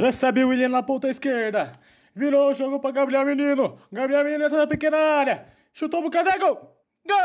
Recebe 0.00 0.44
o 0.44 0.50
William 0.50 0.68
na 0.68 0.80
ponta 0.80 1.08
esquerda. 1.08 1.72
Virou 2.14 2.52
o 2.52 2.54
jogo 2.54 2.78
para 2.78 2.92
Gabriel 2.92 3.24
Menino. 3.24 3.80
Gabriel 3.90 4.22
Menino 4.22 4.44
entra 4.44 4.58
na 4.58 4.66
pequena 4.68 4.96
área. 4.96 5.44
Chutou 5.72 6.02
pro 6.02 6.10
Cadeco. 6.10 6.56
Gol! 7.04 7.16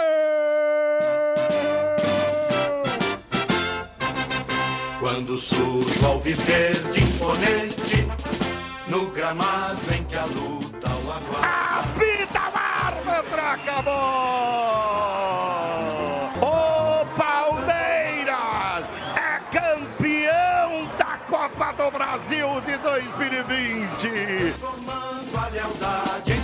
Quando 5.00 5.38
surge 5.38 6.04
ao 6.04 6.20
viver 6.20 6.74
de 6.92 7.04
imponente, 7.04 8.08
no 8.88 9.06
gramado 9.12 9.94
em 9.94 10.04
que 10.06 10.16
a 10.16 10.26
luta 10.26 10.90
o 10.90 11.12
aguarda. 11.12 11.80
Apita 11.80 12.40
o 12.40 12.58
árbitro, 12.58 13.40
acabou! 13.40 14.93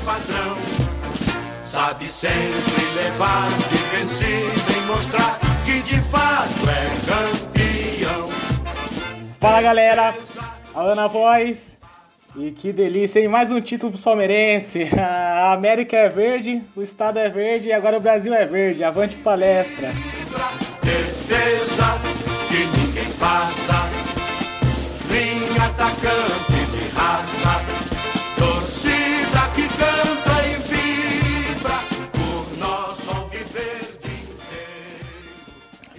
Padrão, 0.10 0.58
sabe 1.64 2.10
sempre 2.10 2.84
levar 2.96 3.48
de 3.70 3.78
vencido 3.96 4.72
e 4.76 4.82
mostrar 4.88 5.40
que 5.64 5.82
de 5.82 6.02
fato 6.02 6.68
é 6.68 6.90
campeão. 7.06 8.28
Fala 9.40 9.62
galera, 9.62 10.16
Alana 10.74 11.08
Voz. 11.08 11.78
E 12.36 12.52
que 12.52 12.74
delícia, 12.74 13.20
hein? 13.20 13.28
Mais 13.28 13.52
um 13.52 13.62
título 13.62 13.92
pros 13.92 14.04
palmeirenses. 14.04 14.90
A 14.98 15.54
América 15.54 15.96
é 15.96 16.10
verde, 16.10 16.64
o 16.76 16.82
Estado 16.82 17.20
é 17.20 17.30
verde 17.30 17.68
e 17.68 17.74
agora 17.74 17.98
o 17.98 18.02
Brasil 18.02 18.34
é 18.34 18.48
verde. 18.48 18.84
Avante 18.84 19.16
palestra. 19.18 19.90
Defesa 20.82 22.00
que 22.48 22.66
ninguém 22.80 23.12
passa, 23.14 23.90
linha 25.12 25.66
atacante 25.66 26.49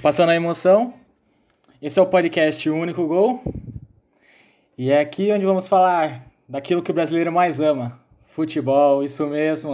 Passando 0.02 0.30
a 0.30 0.34
emoção, 0.34 0.94
esse 1.82 1.98
é 1.98 2.02
o 2.02 2.06
podcast 2.06 2.70
O 2.70 2.74
Único 2.74 3.06
Gol. 3.06 3.42
E 4.78 4.90
é 4.90 4.98
aqui 4.98 5.30
onde 5.30 5.44
vamos 5.44 5.68
falar 5.68 6.26
daquilo 6.48 6.82
que 6.82 6.90
o 6.90 6.94
brasileiro 6.94 7.30
mais 7.30 7.60
ama: 7.60 8.00
futebol, 8.26 9.04
isso 9.04 9.26
mesmo. 9.26 9.72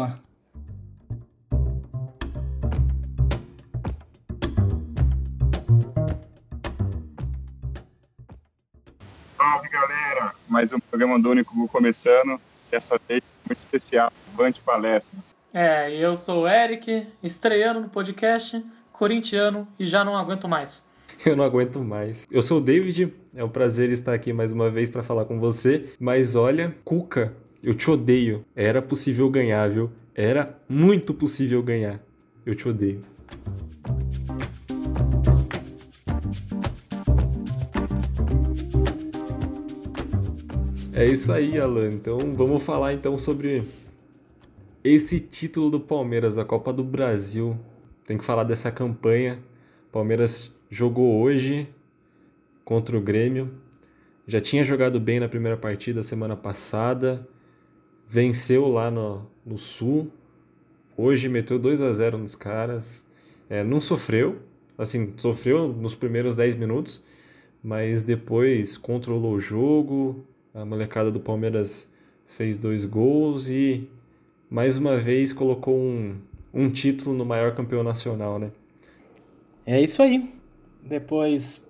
Salve 9.36 9.68
galera! 9.68 10.34
Mais 10.48 10.72
um 10.72 10.80
programa 10.80 11.20
do 11.20 11.30
Único 11.30 11.54
Gol 11.54 11.68
começando. 11.68 12.40
Dessa 12.68 12.98
vez 13.08 13.22
muito 13.46 13.58
especial, 13.58 14.12
Avante 14.34 14.60
Palestra. 14.60 15.16
É, 15.54 15.88
e 15.94 16.00
eu 16.00 16.16
sou 16.16 16.42
o 16.42 16.48
Eric, 16.48 17.06
estreando 17.22 17.80
no 17.80 17.88
podcast, 17.88 18.60
corintiano 18.96 19.68
e 19.78 19.86
já 19.86 20.04
não 20.04 20.16
aguento 20.16 20.48
mais. 20.48 20.84
Eu 21.24 21.36
não 21.36 21.44
aguento 21.44 21.80
mais. 21.80 22.26
Eu 22.30 22.42
sou 22.42 22.58
o 22.58 22.60
David, 22.60 23.12
é 23.34 23.42
um 23.42 23.48
prazer 23.48 23.90
estar 23.90 24.12
aqui 24.12 24.32
mais 24.32 24.52
uma 24.52 24.70
vez 24.70 24.90
para 24.90 25.02
falar 25.02 25.24
com 25.24 25.38
você. 25.38 25.84
Mas 25.98 26.34
olha, 26.36 26.74
Cuca, 26.84 27.34
eu 27.62 27.74
te 27.74 27.90
odeio. 27.90 28.44
Era 28.54 28.82
possível 28.82 29.28
ganhar, 29.30 29.68
viu? 29.68 29.90
Era 30.14 30.58
muito 30.68 31.14
possível 31.14 31.62
ganhar. 31.62 32.00
Eu 32.44 32.54
te 32.54 32.68
odeio. 32.68 33.02
É 40.92 41.06
isso 41.06 41.30
aí, 41.32 41.58
Alan. 41.58 41.92
Então 41.92 42.18
vamos 42.34 42.62
falar 42.62 42.92
então 42.94 43.18
sobre 43.18 43.62
esse 44.82 45.20
título 45.20 45.70
do 45.70 45.80
Palmeiras, 45.80 46.38
a 46.38 46.44
Copa 46.44 46.72
do 46.72 46.84
Brasil. 46.84 47.56
Tem 48.06 48.16
que 48.16 48.24
falar 48.24 48.44
dessa 48.44 48.70
campanha. 48.70 49.42
Palmeiras 49.90 50.52
jogou 50.70 51.20
hoje 51.20 51.68
contra 52.64 52.96
o 52.96 53.00
Grêmio. 53.00 53.50
Já 54.28 54.40
tinha 54.40 54.62
jogado 54.62 55.00
bem 55.00 55.18
na 55.18 55.28
primeira 55.28 55.56
partida 55.56 56.02
semana 56.04 56.36
passada. 56.36 57.26
Venceu 58.06 58.68
lá 58.68 58.90
no, 58.90 59.28
no 59.44 59.58
Sul. 59.58 60.12
Hoje 60.96 61.28
meteu 61.28 61.58
2 61.58 61.80
a 61.82 61.92
0 61.92 62.18
nos 62.18 62.36
caras. 62.36 63.04
É, 63.50 63.64
não 63.64 63.80
sofreu. 63.80 64.40
Assim, 64.78 65.12
sofreu 65.16 65.68
nos 65.68 65.94
primeiros 65.94 66.36
10 66.36 66.54
minutos. 66.54 67.02
Mas 67.62 68.04
depois 68.04 68.76
controlou 68.76 69.34
o 69.34 69.40
jogo. 69.40 70.24
A 70.54 70.64
molecada 70.64 71.10
do 71.10 71.18
Palmeiras 71.18 71.90
fez 72.24 72.56
dois 72.58 72.84
gols 72.84 73.48
e 73.48 73.88
mais 74.48 74.76
uma 74.76 74.96
vez 74.96 75.32
colocou 75.32 75.76
um, 75.76 76.16
um 76.56 76.70
título 76.70 77.14
no 77.14 77.26
maior 77.26 77.54
campeão 77.54 77.82
nacional, 77.82 78.38
né? 78.38 78.50
É 79.66 79.78
isso 79.78 80.02
aí. 80.02 80.26
Depois 80.82 81.68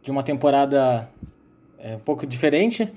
de 0.00 0.12
uma 0.12 0.22
temporada 0.22 1.10
é, 1.76 1.96
um 1.96 1.98
pouco 1.98 2.24
diferente, 2.24 2.90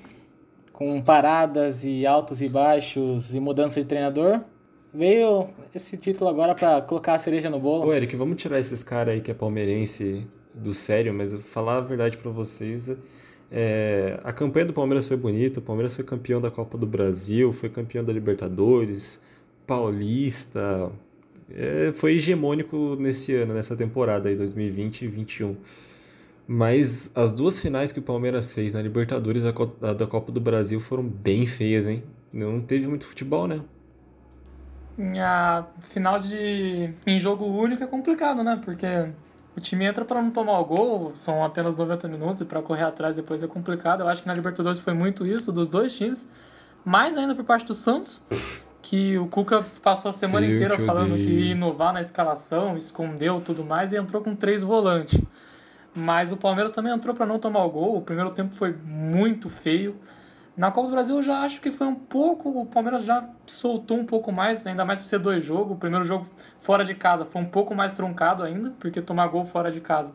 com 0.72 1.02
paradas 1.02 1.82
e 1.82 2.06
altos 2.06 2.40
e 2.40 2.48
baixos 2.48 3.34
e 3.34 3.40
mudança 3.40 3.80
de 3.80 3.86
treinador, 3.86 4.40
veio 4.94 5.48
esse 5.74 5.96
título 5.96 6.30
agora 6.30 6.54
para 6.54 6.80
colocar 6.80 7.14
a 7.14 7.18
cereja 7.18 7.50
no 7.50 7.58
bolo. 7.58 7.86
Ô, 7.86 7.92
Eric, 7.92 8.14
vamos 8.14 8.40
tirar 8.40 8.60
esses 8.60 8.84
caras 8.84 9.14
aí 9.14 9.20
que 9.20 9.30
é 9.32 9.34
palmeirense 9.34 10.24
do 10.54 10.72
sério, 10.72 11.12
mas 11.12 11.32
eu 11.32 11.40
vou 11.40 11.48
falar 11.48 11.78
a 11.78 11.80
verdade 11.80 12.18
para 12.18 12.30
vocês. 12.30 12.94
É, 13.50 14.18
a 14.22 14.32
campanha 14.32 14.66
do 14.66 14.72
Palmeiras 14.72 15.06
foi 15.06 15.16
bonita, 15.16 15.58
o 15.58 15.62
Palmeiras 15.62 15.94
foi 15.94 16.04
campeão 16.04 16.40
da 16.40 16.52
Copa 16.52 16.78
do 16.78 16.86
Brasil, 16.86 17.50
foi 17.50 17.68
campeão 17.68 18.04
da 18.04 18.12
Libertadores, 18.12 19.20
Paulista, 19.66 20.92
é, 21.54 21.92
foi 21.92 22.14
hegemônico 22.14 22.96
nesse 22.98 23.34
ano, 23.34 23.54
nessa 23.54 23.76
temporada 23.76 24.28
aí, 24.28 24.36
2020 24.36 25.02
e 25.02 25.08
2021. 25.08 25.56
Mas 26.46 27.10
as 27.14 27.32
duas 27.32 27.60
finais 27.60 27.92
que 27.92 27.98
o 27.98 28.02
Palmeiras 28.02 28.52
fez 28.52 28.72
na 28.72 28.82
Libertadores 28.82 29.44
a 29.44 29.92
da 29.92 30.06
Copa 30.06 30.32
do 30.32 30.40
Brasil 30.40 30.80
foram 30.80 31.04
bem 31.04 31.46
feias, 31.46 31.86
hein? 31.86 32.02
Não 32.32 32.60
teve 32.60 32.86
muito 32.86 33.06
futebol, 33.06 33.46
né? 33.46 33.60
A 35.18 35.64
final 35.80 36.18
de 36.18 36.92
em 37.06 37.18
jogo 37.18 37.46
único 37.46 37.82
é 37.82 37.86
complicado, 37.86 38.42
né? 38.42 38.60
Porque 38.62 38.86
o 39.56 39.60
time 39.60 39.84
entra 39.84 40.04
para 40.04 40.20
não 40.20 40.30
tomar 40.30 40.58
o 40.58 40.64
gol, 40.64 41.12
são 41.14 41.44
apenas 41.44 41.76
90 41.76 42.08
minutos 42.08 42.40
e 42.40 42.44
para 42.44 42.60
correr 42.60 42.84
atrás 42.84 43.16
depois 43.16 43.42
é 43.42 43.46
complicado. 43.46 44.00
Eu 44.00 44.08
acho 44.08 44.22
que 44.22 44.28
na 44.28 44.34
Libertadores 44.34 44.80
foi 44.80 44.94
muito 44.94 45.26
isso 45.26 45.52
dos 45.52 45.68
dois 45.68 45.94
times, 45.96 46.28
mais 46.84 47.16
ainda 47.16 47.34
por 47.34 47.44
parte 47.44 47.66
do 47.66 47.74
Santos, 47.74 48.20
que 48.92 49.16
o 49.16 49.26
Cuca 49.26 49.64
passou 49.82 50.10
a 50.10 50.12
semana 50.12 50.44
Eu 50.44 50.54
inteira 50.54 50.76
te 50.76 50.84
falando 50.84 51.12
odeio. 51.12 51.26
que 51.26 51.32
ia 51.32 51.52
inovar 51.52 51.94
na 51.94 52.02
escalação, 52.02 52.76
escondeu 52.76 53.40
tudo 53.40 53.64
mais 53.64 53.90
e 53.90 53.96
entrou 53.96 54.22
com 54.22 54.36
três 54.36 54.62
volantes. 54.62 55.18
Mas 55.94 56.30
o 56.30 56.36
Palmeiras 56.36 56.72
também 56.72 56.92
entrou 56.92 57.14
para 57.14 57.24
não 57.24 57.38
tomar 57.38 57.64
o 57.64 57.70
gol. 57.70 57.96
O 57.96 58.02
primeiro 58.02 58.30
tempo 58.32 58.54
foi 58.54 58.74
muito 58.84 59.48
feio. 59.48 59.96
Na 60.54 60.70
Copa 60.70 60.88
do 60.88 60.92
Brasil 60.92 61.16
eu 61.16 61.22
já 61.22 61.40
acho 61.40 61.58
que 61.62 61.70
foi 61.70 61.86
um 61.86 61.94
pouco. 61.94 62.50
O 62.50 62.66
Palmeiras 62.66 63.02
já 63.06 63.26
soltou 63.46 63.96
um 63.96 64.04
pouco 64.04 64.30
mais, 64.30 64.66
ainda 64.66 64.84
mais 64.84 65.00
por 65.00 65.06
ser 65.06 65.18
dois 65.20 65.42
jogos. 65.42 65.74
O 65.74 65.78
primeiro 65.78 66.04
jogo 66.04 66.26
fora 66.60 66.84
de 66.84 66.94
casa 66.94 67.24
foi 67.24 67.40
um 67.40 67.46
pouco 67.46 67.74
mais 67.74 67.94
truncado 67.94 68.42
ainda, 68.42 68.74
porque 68.78 69.00
tomar 69.00 69.26
gol 69.28 69.46
fora 69.46 69.72
de 69.72 69.80
casa 69.80 70.12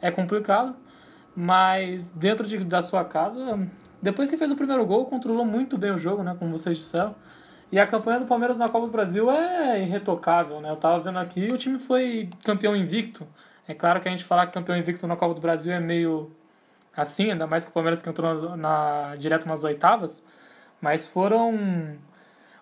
é 0.00 0.12
complicado. 0.12 0.76
Mas 1.34 2.12
dentro 2.12 2.46
de, 2.46 2.58
da 2.58 2.82
sua 2.82 3.04
casa, 3.04 3.58
depois 4.00 4.30
que 4.30 4.36
fez 4.36 4.52
o 4.52 4.56
primeiro 4.56 4.86
gol, 4.86 5.06
controlou 5.06 5.44
muito 5.44 5.76
bem 5.76 5.90
o 5.90 5.98
jogo, 5.98 6.22
né? 6.22 6.36
Como 6.38 6.56
vocês 6.56 6.76
disseram. 6.76 7.16
E 7.72 7.78
a 7.78 7.86
campanha 7.86 8.20
do 8.20 8.26
Palmeiras 8.26 8.58
na 8.58 8.68
Copa 8.68 8.84
do 8.84 8.92
Brasil 8.92 9.30
é 9.30 9.80
irretocável, 9.82 10.60
né? 10.60 10.70
Eu 10.70 10.76
tava 10.76 11.02
vendo 11.02 11.18
aqui 11.18 11.48
o 11.50 11.56
time 11.56 11.78
foi 11.78 12.28
campeão 12.44 12.76
invicto. 12.76 13.26
É 13.66 13.72
claro 13.72 13.98
que 13.98 14.06
a 14.06 14.10
gente 14.10 14.24
falar 14.24 14.46
que 14.46 14.52
campeão 14.52 14.76
invicto 14.76 15.06
na 15.06 15.16
Copa 15.16 15.34
do 15.34 15.40
Brasil 15.40 15.72
é 15.72 15.80
meio 15.80 16.30
assim, 16.94 17.30
ainda 17.30 17.46
mais 17.46 17.64
que 17.64 17.70
o 17.70 17.72
Palmeiras 17.72 18.02
que 18.02 18.10
entrou 18.10 18.34
na, 18.34 18.56
na- 18.58 19.16
direto 19.16 19.48
nas 19.48 19.64
oitavas. 19.64 20.22
Mas 20.82 21.06
foram 21.06 21.96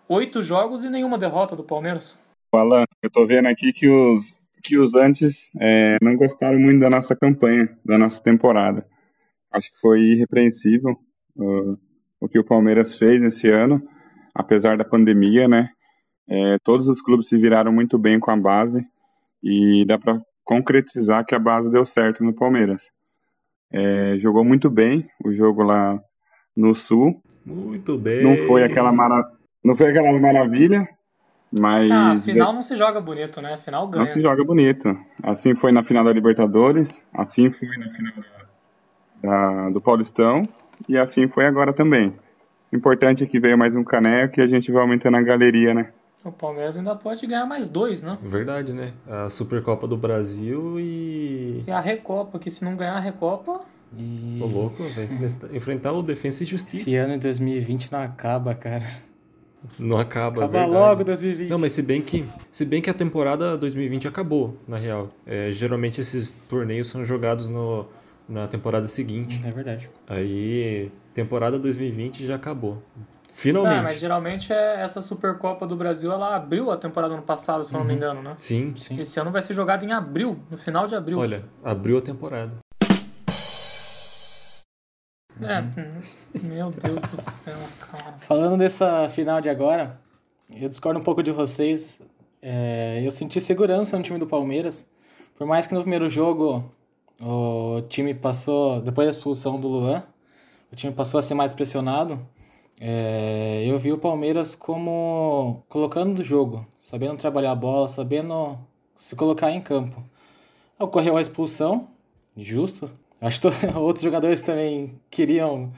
oito 0.09 0.45
jogos 0.45 0.85
e 0.85 0.89
nenhuma 0.89 1.19
derrota 1.19 1.57
do 1.57 1.65
Palmeiras. 1.65 2.17
Alan, 2.53 2.85
eu 3.03 3.11
tô 3.11 3.27
vendo 3.27 3.47
aqui 3.47 3.73
que 3.73 3.89
os, 3.89 4.39
que 4.63 4.79
os 4.79 4.95
antes 4.95 5.51
é, 5.61 5.97
não 6.01 6.15
gostaram 6.15 6.61
muito 6.61 6.79
da 6.81 6.91
nossa 6.91 7.17
campanha, 7.17 7.69
da 7.85 7.99
nossa 7.99 8.23
temporada. 8.23 8.87
Acho 9.51 9.73
que 9.73 9.81
foi 9.81 10.01
irrepreensível 10.03 10.97
uh, 11.37 11.77
o 12.21 12.29
que 12.29 12.39
o 12.39 12.45
Palmeiras 12.45 12.95
fez 12.95 13.21
esse 13.25 13.49
ano, 13.49 13.83
apesar 14.35 14.77
da 14.77 14.85
pandemia, 14.85 15.49
né? 15.49 15.69
É, 16.29 16.59
todos 16.63 16.87
os 16.89 17.03
clubes 17.03 17.29
se 17.29 17.37
viraram 17.37 17.73
muito 17.73 17.99
bem 17.99 18.21
com 18.21 18.31
a 18.31 18.37
base 18.37 18.81
e 19.43 19.85
dá 19.87 19.99
para 19.99 20.21
concretizar 20.45 21.25
que 21.25 21.35
a 21.35 21.39
base 21.39 21.71
deu 21.71 21.85
certo 21.85 22.23
no 22.25 22.33
Palmeiras. 22.35 22.83
É, 23.73 24.17
jogou 24.19 24.45
muito 24.45 24.69
bem 24.71 25.09
o 25.25 25.33
jogo 25.33 25.63
lá 25.63 25.99
no 26.57 26.75
Sul. 26.75 27.21
Muito 27.45 27.97
bem. 27.99 28.23
Não 28.23 28.37
foi 28.47 28.63
aquela 28.65 28.93
mara... 28.93 29.25
não 29.65 29.77
foi 29.77 29.91
aquela 29.91 30.13
maravilha, 30.21 30.89
mas 31.53 31.91
Ah, 31.91 32.17
final 32.17 32.53
não 32.53 32.63
se 32.63 32.77
joga 32.77 33.01
bonito, 33.01 33.41
né? 33.41 33.57
Final 33.57 33.89
ganha. 33.89 34.05
não 34.05 34.13
se 34.13 34.21
joga 34.21 34.45
bonito. 34.45 34.89
Assim 35.23 35.55
foi 35.55 35.73
na 35.73 35.83
final 35.83 36.05
da 36.05 36.13
Libertadores, 36.13 37.01
assim 37.15 37.51
foi 37.51 37.69
na 37.77 37.89
final 37.91 38.13
da, 39.23 39.29
da- 39.65 39.71
do 39.71 39.81
Paulistão 39.81 40.43
e 40.89 40.97
assim 40.99 41.27
foi 41.29 41.47
agora 41.47 41.73
também. 41.73 42.17
Importante 42.73 43.25
é 43.25 43.27
que 43.27 43.41
veio 43.41 43.59
mais 43.59 43.75
um 43.75 43.83
caneco 43.83 44.39
e 44.39 44.43
a 44.43 44.47
gente 44.47 44.71
vai 44.71 44.83
aumentando 44.83 45.17
a 45.17 45.23
galeria, 45.23 45.75
né? 45.75 45.89
O 46.25 46.31
Palmeiras 46.31 46.77
ainda 46.77 46.95
pode 46.95 47.27
ganhar 47.27 47.47
mais 47.47 47.69
dois, 47.69 48.03
né? 48.03 48.19
Verdade, 48.23 48.73
né? 48.73 48.93
A 49.09 49.29
Supercopa 49.31 49.89
do 49.89 49.97
Brasil 49.97 50.79
e. 50.79 51.65
E 51.67 51.71
a 51.71 51.81
Recopa, 51.81 52.39
que 52.39 52.51
se 52.51 52.65
não 52.65 52.77
ganhar 52.77 52.95
a 52.97 53.01
Recopa. 53.01 53.63
E 53.99 54.39
Ô 54.41 54.47
louco, 54.47 54.83
vai 54.95 55.09
enfrentar 55.57 55.93
o 55.93 56.03
Defensa 56.03 56.43
e 56.43 56.47
Justiça. 56.47 56.83
esse 56.83 56.97
ano 56.97 57.15
de 57.15 57.21
2020 57.21 57.91
não 57.91 58.01
acaba, 58.03 58.55
cara. 58.55 58.85
Não 59.79 59.99
acaba, 59.99 60.45
Acaba 60.45 60.59
verdade. 60.61 60.71
logo 60.73 61.05
2020. 61.05 61.51
Não, 61.51 61.59
mas 61.59 61.73
se 61.73 61.83
bem 61.83 62.01
que 62.01 62.27
se 62.51 62.65
bem 62.65 62.81
que 62.81 62.89
a 62.89 62.95
temporada 62.95 63.57
2020 63.59 64.07
acabou, 64.09 64.57
na 64.69 64.79
real. 64.79 65.11
É, 65.27 65.51
geralmente 65.53 66.01
esses 66.01 66.31
torneios 66.49 66.87
são 66.89 67.05
jogados 67.05 67.49
no, 67.49 67.87
na 68.31 68.47
temporada 68.47 68.87
seguinte. 68.87 69.41
É 69.45 69.51
verdade. 69.51 69.91
Aí, 70.09 70.91
temporada 71.13 71.59
2020 71.59 72.25
já 72.25 72.37
acabou. 72.37 72.83
Não, 72.97 73.05
Finalmente. 73.33 73.83
mas 73.83 73.99
geralmente 73.99 74.53
é 74.53 74.81
essa 74.81 75.01
Supercopa 75.01 75.67
do 75.67 75.75
Brasil, 75.77 76.13
ela 76.13 76.37
abriu 76.37 76.71
a 76.71 76.77
temporada 76.77 77.15
ano 77.15 77.23
passado, 77.23 77.65
se 77.65 77.75
eu 77.75 77.79
não 77.79 77.87
me 77.87 77.95
engano, 77.95 78.23
né? 78.23 78.35
Sim. 78.39 78.75
Sim. 78.77 79.01
Esse 79.01 79.19
ano 79.19 79.31
vai 79.31 79.43
ser 79.43 79.55
jogado 79.55 79.85
em 79.85 79.93
abril, 79.93 80.39
no 80.51 80.57
final 80.57 80.87
de 80.87 80.95
abril. 80.95 81.19
Olha, 81.19 81.45
abriu 81.65 81.99
a 81.99 82.03
temporada. 82.03 82.53
É, 85.43 85.61
hum, 85.61 86.01
meu 86.43 86.71
Deus 86.71 87.03
do 87.11 87.17
céu, 87.17 87.57
cara. 87.79 88.15
Falando 88.19 88.59
dessa 88.59 89.09
final 89.09 89.41
de 89.41 89.49
agora, 89.49 89.99
eu 90.55 90.69
discordo 90.69 91.01
um 91.01 91.03
pouco 91.03 91.23
de 91.23 91.31
vocês. 91.31 92.01
É, 92.43 93.01
eu 93.03 93.11
senti 93.11 93.41
segurança 93.41 93.97
no 93.97 94.03
time 94.03 94.19
do 94.19 94.27
Palmeiras. 94.27 94.87
Por 95.37 95.47
mais 95.47 95.67
que 95.67 95.73
no 95.73 95.81
primeiro 95.81 96.11
jogo 96.11 96.71
o 97.21 97.83
time 97.89 98.15
passou, 98.15 98.81
depois 98.81 99.07
da 99.07 99.11
expulsão 99.13 99.61
do 99.61 99.69
Luan, 99.69 100.03
o 100.73 100.77
time 100.77 100.93
passou 100.93 101.19
a 101.19 101.23
ser 101.23 101.35
mais 101.35 101.53
pressionado. 101.53 102.19
é, 102.81 103.63
eu 103.67 103.79
vi 103.79 103.93
o 103.93 103.99
Palmeiras 103.99 104.55
como 104.55 105.63
colocando 105.69 106.17
no 106.19 106.23
jogo, 106.23 106.67
sabendo 106.79 107.17
trabalhar 107.17 107.53
a 107.53 107.55
bola, 107.55 107.89
sabendo 107.89 108.59
se 108.97 109.15
colocar 109.17 109.51
em 109.51 109.61
campo. 109.61 110.03
Ocorreu 110.79 111.17
a 111.17 111.21
expulsão, 111.21 111.89
justo. 112.37 112.91
Acho 113.21 113.41
que 113.41 113.67
outros 113.77 114.03
jogadores 114.03 114.41
também 114.41 114.99
queriam 115.11 115.71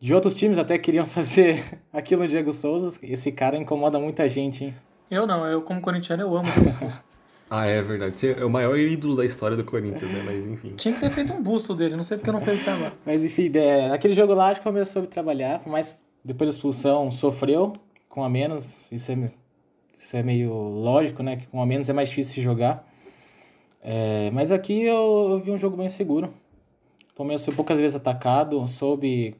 de 0.00 0.12
outros 0.14 0.34
times 0.36 0.58
até 0.58 0.76
queriam 0.78 1.06
fazer 1.06 1.80
aquilo 1.92 2.22
no 2.22 2.28
Diego 2.28 2.52
Souza. 2.52 2.98
Esse 3.02 3.30
cara 3.32 3.56
incomoda 3.56 3.98
muita 3.98 4.28
gente, 4.28 4.64
hein? 4.64 4.74
Eu 5.10 5.26
não, 5.26 5.46
eu 5.46 5.62
como 5.62 5.80
corintiano 5.80 6.22
eu 6.22 6.36
amo 6.36 6.48
o 6.48 6.52
Diego 6.52 6.68
Souza. 6.70 7.02
Ah, 7.48 7.66
é 7.66 7.80
verdade. 7.80 8.16
Você 8.16 8.36
é 8.38 8.44
o 8.44 8.50
maior 8.50 8.76
ídolo 8.76 9.16
da 9.16 9.24
história 9.24 9.56
do 9.56 9.64
Corinthians, 9.64 10.10
né? 10.10 10.22
Mas 10.24 10.44
enfim. 10.46 10.74
Tinha 10.76 10.94
que 10.94 11.00
ter 11.00 11.10
feito 11.10 11.32
um 11.32 11.42
busto 11.42 11.74
dele, 11.74 11.94
não 11.94 12.02
sei 12.02 12.16
porque 12.16 12.32
não 12.32 12.40
fez 12.40 12.60
até 12.62 12.72
agora. 12.72 12.92
Mas 13.04 13.24
enfim, 13.24 13.50
é, 13.54 13.88
naquele 13.88 14.14
jogo 14.14 14.34
lá 14.34 14.48
acho 14.48 14.60
que 14.60 14.64
Palmeiras 14.64 14.88
soube 14.88 15.06
trabalhar, 15.06 15.62
mais 15.66 16.00
depois 16.24 16.50
da 16.50 16.56
expulsão 16.56 17.10
sofreu 17.10 17.72
com 18.08 18.24
a 18.24 18.28
menos. 18.28 18.90
Isso 18.90 19.12
é, 19.12 19.30
isso 19.96 20.16
é 20.16 20.22
meio 20.22 20.52
lógico, 20.52 21.22
né? 21.22 21.36
Que 21.36 21.46
com 21.46 21.62
a 21.62 21.66
menos 21.66 21.88
é 21.88 21.92
mais 21.92 22.08
difícil 22.08 22.34
de 22.34 22.42
jogar. 22.42 22.84
É, 23.80 24.30
mas 24.32 24.50
aqui 24.50 24.82
eu, 24.82 25.28
eu 25.30 25.38
vi 25.38 25.52
um 25.52 25.58
jogo 25.58 25.76
bem 25.76 25.88
seguro. 25.88 26.34
O 27.12 27.14
Palmeiras 27.14 27.44
foi 27.44 27.54
poucas 27.54 27.78
vezes 27.78 27.94
atacado, 27.94 28.66
soube 28.66 29.36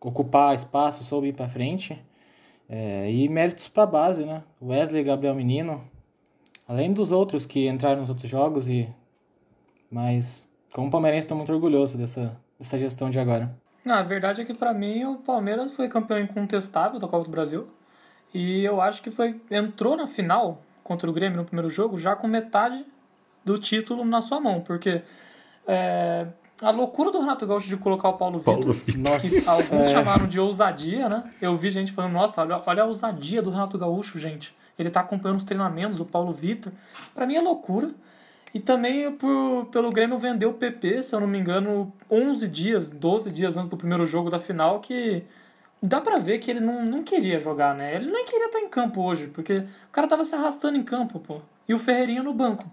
ocupar 0.00 0.54
espaço, 0.54 1.02
soube 1.02 1.28
ir 1.28 1.32
pra 1.32 1.48
frente. 1.48 2.00
É, 2.68 3.10
e 3.10 3.28
méritos 3.28 3.68
pra 3.68 3.84
base, 3.84 4.24
né? 4.24 4.42
Wesley, 4.62 5.02
Gabriel 5.02 5.34
Menino, 5.34 5.82
além 6.66 6.92
dos 6.92 7.12
outros 7.12 7.46
que 7.46 7.68
entraram 7.68 8.00
nos 8.00 8.08
outros 8.08 8.28
jogos 8.28 8.68
e 8.68 8.88
mas 9.90 10.52
como 10.72 10.90
palmeirense 10.90 11.26
estou 11.26 11.36
muito 11.36 11.52
orgulhoso 11.52 11.96
dessa, 11.96 12.36
dessa 12.58 12.76
gestão 12.78 13.08
de 13.08 13.18
agora. 13.18 13.54
Não, 13.84 13.94
a 13.94 14.02
verdade 14.02 14.40
é 14.40 14.44
que 14.44 14.54
pra 14.54 14.74
mim 14.74 15.04
o 15.04 15.18
Palmeiras 15.18 15.72
foi 15.72 15.88
campeão 15.88 16.18
incontestável 16.18 16.98
da 16.98 17.06
Copa 17.06 17.24
do 17.24 17.30
Brasil. 17.30 17.68
E 18.32 18.64
eu 18.64 18.80
acho 18.80 19.00
que 19.02 19.10
foi 19.10 19.40
entrou 19.50 19.96
na 19.96 20.06
final 20.06 20.62
contra 20.82 21.08
o 21.08 21.12
Grêmio 21.12 21.38
no 21.38 21.44
primeiro 21.44 21.70
jogo 21.70 21.96
já 21.96 22.16
com 22.16 22.26
metade 22.26 22.84
do 23.44 23.58
título 23.58 24.04
na 24.04 24.20
sua 24.20 24.40
mão, 24.40 24.60
porque 24.60 25.02
é, 25.66 26.26
a 26.60 26.70
loucura 26.70 27.10
do 27.10 27.20
Renato 27.20 27.46
Gaúcho 27.46 27.68
de 27.68 27.76
colocar 27.76 28.08
o 28.08 28.14
Paulo 28.14 28.40
Paulo 28.40 28.72
Vitor 28.72 28.74
alguns 29.48 29.86
é. 29.86 29.90
chamaram 29.90 30.26
de 30.26 30.40
ousadia, 30.40 31.08
né? 31.08 31.30
Eu 31.40 31.56
vi 31.56 31.70
gente 31.70 31.92
falando, 31.92 32.12
nossa, 32.12 32.40
olha, 32.40 32.60
olha 32.66 32.82
a 32.82 32.86
ousadia 32.86 33.42
do 33.42 33.50
Renato 33.50 33.78
Gaúcho, 33.78 34.18
gente. 34.18 34.54
Ele 34.78 34.90
tá 34.90 35.00
acompanhando 35.00 35.38
os 35.38 35.44
treinamentos, 35.44 36.00
o 36.00 36.04
Paulo 36.04 36.32
Vitor. 36.32 36.72
Pra 37.14 37.26
mim 37.26 37.36
é 37.36 37.40
loucura. 37.40 37.90
E 38.52 38.60
também 38.60 39.10
por, 39.12 39.66
pelo 39.66 39.90
Grêmio 39.90 40.18
vender 40.18 40.46
o 40.46 40.52
PP, 40.52 41.02
se 41.02 41.14
eu 41.14 41.20
não 41.20 41.26
me 41.26 41.38
engano, 41.38 41.92
11 42.08 42.48
dias, 42.48 42.90
12 42.92 43.30
dias 43.30 43.56
antes 43.56 43.68
do 43.68 43.76
primeiro 43.76 44.06
jogo 44.06 44.30
da 44.30 44.38
final, 44.38 44.78
que 44.78 45.24
dá 45.82 46.00
pra 46.00 46.16
ver 46.16 46.38
que 46.38 46.52
ele 46.52 46.60
não, 46.60 46.84
não 46.84 47.02
queria 47.02 47.40
jogar, 47.40 47.74
né? 47.74 47.96
Ele 47.96 48.10
nem 48.10 48.24
queria 48.24 48.46
estar 48.46 48.60
em 48.60 48.68
campo 48.68 49.02
hoje, 49.02 49.26
porque 49.26 49.58
o 49.58 49.92
cara 49.92 50.06
tava 50.06 50.22
se 50.22 50.36
arrastando 50.36 50.78
em 50.78 50.84
campo, 50.84 51.18
pô. 51.18 51.40
E 51.68 51.74
o 51.74 51.80
Ferreirinha 51.80 52.22
no 52.22 52.32
banco. 52.32 52.70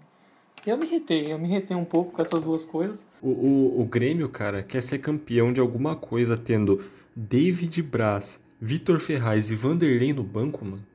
Eu 0.64 0.78
me 0.78 0.86
irritei, 0.86 1.24
eu 1.28 1.38
me 1.38 1.48
irritei 1.48 1.76
um 1.76 1.84
pouco 1.84 2.12
com 2.12 2.22
essas 2.22 2.44
duas 2.44 2.64
coisas. 2.64 3.04
O, 3.20 3.28
o, 3.28 3.80
o 3.80 3.84
Grêmio, 3.84 4.28
cara, 4.28 4.62
quer 4.62 4.80
ser 4.80 4.98
campeão 4.98 5.52
de 5.52 5.58
alguma 5.58 5.96
coisa 5.96 6.38
tendo 6.38 6.84
David 7.16 7.82
Braz, 7.82 8.40
Vitor 8.60 9.00
Ferraz 9.00 9.50
e 9.50 9.56
Vanderlei 9.56 10.12
no 10.12 10.22
banco, 10.22 10.64
mano. 10.64 10.91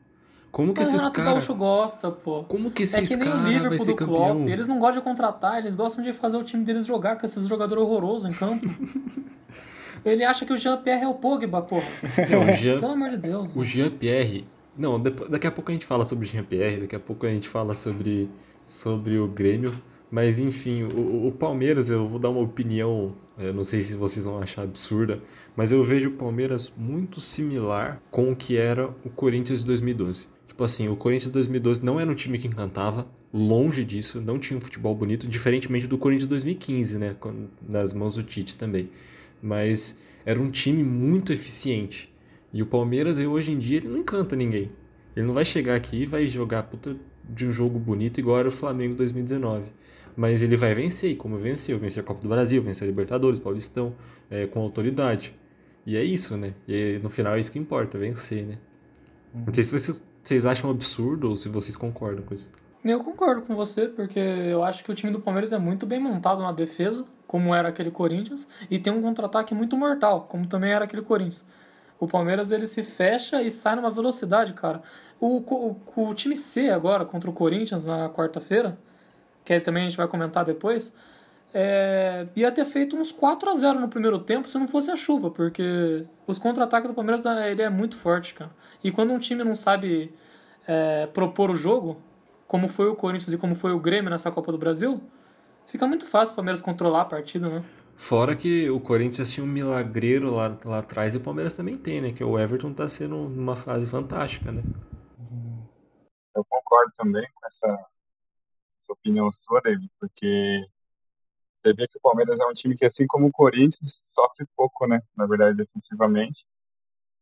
Como 0.51 0.73
que 0.73 0.79
Mas 0.79 0.93
o 0.93 0.95
esses 0.95 1.07
caras. 1.09 1.33
Gaúcho 1.33 1.53
gosta, 1.55 2.09
pô. 2.11 2.43
Como 2.45 2.71
que 2.71 2.83
É 2.83 2.85
esses 2.85 3.09
que 3.09 3.15
nem 3.17 3.27
o 3.27 3.31
caras 3.31 3.43
vai 3.43 3.53
Liverpool 3.53 3.85
do 3.85 3.95
campeão? 3.95 4.35
Klopp. 4.37 4.49
Eles 4.49 4.67
não 4.67 4.79
gostam 4.79 5.01
de 5.01 5.03
contratar, 5.03 5.59
eles 5.59 5.75
gostam 5.75 6.03
de 6.03 6.13
fazer 6.13 6.37
o 6.37 6.43
time 6.43 6.63
deles 6.63 6.85
jogar 6.85 7.17
com 7.17 7.25
esses 7.25 7.45
jogadores 7.47 7.83
horrorosos 7.83 8.29
em 8.29 8.33
campo. 8.33 8.67
Ele 10.05 10.23
acha 10.23 10.45
que 10.45 10.53
o 10.53 10.57
Jean-Pierre 10.57 11.03
é 11.03 11.07
o 11.07 11.15
Pogba. 11.15 11.65
Não, 12.29 12.43
o 12.49 12.53
Jean, 12.55 12.79
Pelo 12.79 12.93
amor 12.93 13.09
de 13.09 13.17
Deus. 13.17 13.55
o 13.55 13.63
Jean-Pierre. 13.63 14.45
Não, 14.77 14.99
depois, 14.99 15.29
daqui 15.29 15.47
a 15.47 15.51
pouco 15.51 15.71
a 15.71 15.73
gente 15.73 15.85
fala 15.85 16.05
sobre 16.05 16.25
o 16.25 16.29
Jean-Pierre, 16.29 16.81
daqui 16.81 16.95
a 16.95 16.99
pouco 16.99 17.25
a 17.25 17.29
gente 17.29 17.49
fala 17.49 17.73
sobre, 17.75 18.29
sobre 18.65 19.17
o 19.17 19.27
Grêmio. 19.27 19.73
Mas 20.09 20.39
enfim, 20.39 20.83
o, 20.83 21.27
o 21.27 21.31
Palmeiras, 21.31 21.89
eu 21.89 22.07
vou 22.07 22.19
dar 22.19 22.29
uma 22.29 22.39
opinião, 22.41 23.13
eu 23.37 23.53
não 23.53 23.63
sei 23.63 23.81
se 23.81 23.93
vocês 23.95 24.23
vão 24.23 24.37
achar 24.39 24.61
absurda, 24.61 25.19
mas 25.55 25.71
eu 25.71 25.83
vejo 25.83 26.09
o 26.09 26.13
Palmeiras 26.13 26.71
muito 26.77 27.19
similar 27.19 27.99
com 28.09 28.31
o 28.31 28.35
que 28.35 28.55
era 28.55 28.87
o 29.03 29.09
Corinthians 29.09 29.61
de 29.61 29.65
2012. 29.65 30.27
Tipo 30.57 30.63
assim, 30.63 30.89
o 30.89 30.95
Corinthians 30.95 31.27
de 31.27 31.33
2012 31.33 31.85
não 31.85 31.99
era 31.99 32.09
um 32.09 32.15
time 32.15 32.35
que 32.35 32.47
encantava, 32.47 33.07
longe 33.31 33.85
disso, 33.85 34.19
não 34.19 34.39
tinha 34.39 34.57
um 34.57 34.59
futebol 34.59 34.95
bonito, 34.95 35.27
diferentemente 35.27 35.85
do 35.85 35.99
Corinthians 35.99 36.23
de 36.23 36.29
2015, 36.29 36.97
né, 36.97 37.15
nas 37.61 37.93
mãos 37.93 38.15
do 38.15 38.23
Tite 38.23 38.55
também. 38.55 38.89
Mas 39.39 39.99
era 40.25 40.41
um 40.41 40.49
time 40.49 40.83
muito 40.83 41.31
eficiente. 41.31 42.11
E 42.51 42.63
o 42.63 42.65
Palmeiras, 42.65 43.19
hoje 43.19 43.51
em 43.51 43.59
dia, 43.59 43.77
ele 43.77 43.87
não 43.87 43.99
encanta 43.99 44.35
ninguém. 44.35 44.71
Ele 45.15 45.27
não 45.27 45.33
vai 45.35 45.45
chegar 45.45 45.75
aqui 45.75 46.01
e 46.01 46.05
vai 46.07 46.27
jogar 46.27 46.63
puta 46.63 46.97
de 47.29 47.45
um 47.45 47.53
jogo 47.53 47.77
bonito 47.77 48.19
igual 48.19 48.39
era 48.39 48.47
o 48.47 48.51
Flamengo 48.51 48.95
2019. 48.95 49.65
Mas 50.15 50.41
ele 50.41 50.57
vai 50.57 50.73
vencer, 50.73 51.11
e 51.11 51.15
como 51.15 51.37
venceu, 51.37 51.77
venceu 51.77 52.01
a 52.01 52.03
Copa 52.03 52.21
do 52.21 52.29
Brasil, 52.29 52.63
venceu 52.63 52.85
a 52.85 52.89
Libertadores, 52.89 53.39
Paulistão, 53.39 53.95
é, 54.27 54.47
com 54.47 54.61
autoridade. 54.61 55.35
E 55.85 55.95
é 55.95 56.03
isso, 56.03 56.35
né? 56.35 56.55
E 56.67 56.99
no 57.03 57.09
final 57.09 57.35
é 57.35 57.39
isso 57.39 57.51
que 57.51 57.59
importa, 57.59 57.99
vencer, 57.99 58.43
né? 58.43 58.57
Não 59.45 59.53
sei 59.53 59.63
se 59.63 59.71
vocês, 59.71 60.03
vocês 60.27 60.45
acham 60.45 60.69
absurdo 60.69 61.29
ou 61.29 61.37
se 61.37 61.47
vocês 61.47 61.75
concordam 61.75 62.23
com 62.23 62.33
isso. 62.33 62.51
Eu 62.83 62.99
concordo 62.99 63.41
com 63.41 63.55
você, 63.55 63.87
porque 63.87 64.19
eu 64.19 64.63
acho 64.63 64.83
que 64.83 64.91
o 64.91 64.95
time 64.95 65.11
do 65.11 65.19
Palmeiras 65.19 65.51
é 65.51 65.57
muito 65.57 65.85
bem 65.85 65.99
montado 65.99 66.41
na 66.41 66.51
defesa, 66.51 67.05
como 67.25 67.55
era 67.55 67.69
aquele 67.69 67.91
Corinthians, 67.91 68.47
e 68.69 68.77
tem 68.77 68.91
um 68.91 69.01
contra-ataque 69.01 69.53
muito 69.55 69.75
mortal, 69.75 70.27
como 70.29 70.45
também 70.47 70.71
era 70.71 70.85
aquele 70.85 71.01
Corinthians. 71.01 71.45
O 71.99 72.07
Palmeiras 72.07 72.51
ele 72.51 72.67
se 72.67 72.83
fecha 72.83 73.41
e 73.41 73.49
sai 73.49 73.75
numa 73.75 73.89
velocidade, 73.89 74.53
cara. 74.53 74.81
O, 75.19 75.37
o, 75.37 76.09
o 76.09 76.13
time 76.13 76.35
C 76.35 76.69
agora 76.69 77.03
contra 77.05 77.29
o 77.29 77.33
Corinthians 77.33 77.85
na 77.85 78.09
quarta-feira, 78.09 78.77
que 79.43 79.59
também 79.59 79.85
a 79.85 79.89
gente 79.89 79.97
vai 79.97 80.07
comentar 80.07 80.45
depois, 80.45 80.93
é, 81.59 82.27
ia 82.35 82.51
ter 82.51 82.65
feito 82.65 82.95
uns 82.95 83.11
4 83.11 83.49
a 83.49 83.55
0 83.55 83.79
no 83.79 83.89
primeiro 83.89 84.19
tempo 84.19 84.47
se 84.47 84.59
não 84.59 84.67
fosse 84.67 84.91
a 84.91 84.95
chuva, 84.95 85.31
porque 85.31 86.05
os 86.27 86.37
contra-ataques 86.37 86.87
do 86.87 86.93
Palmeiras 86.93 87.25
ele 87.25 87.63
é 87.63 87.69
muito 87.69 87.97
forte, 87.97 88.35
cara. 88.35 88.51
E 88.83 88.91
quando 88.91 89.11
um 89.11 89.17
time 89.17 89.43
não 89.43 89.55
sabe 89.55 90.13
é, 90.67 91.07
propor 91.07 91.49
o 91.49 91.55
jogo, 91.55 91.99
como 92.45 92.67
foi 92.67 92.87
o 92.89 92.95
Corinthians 92.95 93.33
e 93.33 93.37
como 93.39 93.55
foi 93.55 93.71
o 93.71 93.79
Grêmio 93.79 94.11
nessa 94.11 94.29
Copa 94.29 94.51
do 94.51 94.57
Brasil, 94.59 95.01
fica 95.65 95.87
muito 95.87 96.05
fácil 96.05 96.33
o 96.33 96.35
Palmeiras 96.35 96.61
controlar 96.61 97.01
a 97.01 97.05
partida, 97.05 97.49
né? 97.49 97.63
Fora 97.95 98.35
que 98.35 98.69
o 98.69 98.79
Corinthians 98.79 99.31
tinha 99.31 99.43
um 99.43 99.49
milagreiro 99.49 100.29
lá, 100.29 100.55
lá 100.63 100.77
atrás 100.77 101.15
e 101.15 101.17
o 101.17 101.21
Palmeiras 101.21 101.55
também 101.55 101.73
tem, 101.73 102.01
né? 102.01 102.11
Que 102.11 102.23
o 102.23 102.37
Everton 102.37 102.71
tá 102.71 102.87
sendo 102.87 103.15
numa 103.15 103.55
fase 103.55 103.87
fantástica, 103.87 104.51
né? 104.51 104.61
Eu 106.35 106.45
concordo 106.47 106.93
também 106.95 107.25
com 107.33 107.47
essa, 107.47 107.87
essa 108.79 108.93
opinião 108.93 109.31
sua, 109.31 109.59
David, 109.59 109.89
porque 109.99 110.67
você 111.57 111.73
vê 111.73 111.87
que 111.87 111.97
o 111.97 112.01
Palmeiras 112.01 112.39
é 112.39 112.45
um 112.45 112.53
time 112.53 112.75
que, 112.77 112.85
assim 112.85 113.05
como 113.07 113.27
o 113.27 113.31
Corinthians, 113.31 114.01
sofre 114.05 114.45
pouco, 114.55 114.87
né? 114.87 115.01
Na 115.15 115.25
verdade, 115.25 115.57
defensivamente, 115.57 116.45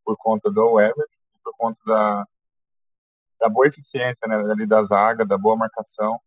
por 0.03 0.17
conta 0.17 0.51
do 0.51 0.79
Everton, 0.79 1.17
por 1.43 1.53
conta 1.57 1.81
da, 1.85 2.27
da 3.39 3.49
boa 3.49 3.67
eficiência, 3.67 4.27
né? 4.27 4.35
Ali 4.51 4.67
da 4.67 4.83
zaga, 4.83 5.25
da 5.25 5.37
boa 5.37 5.55
marcação. 5.55 6.19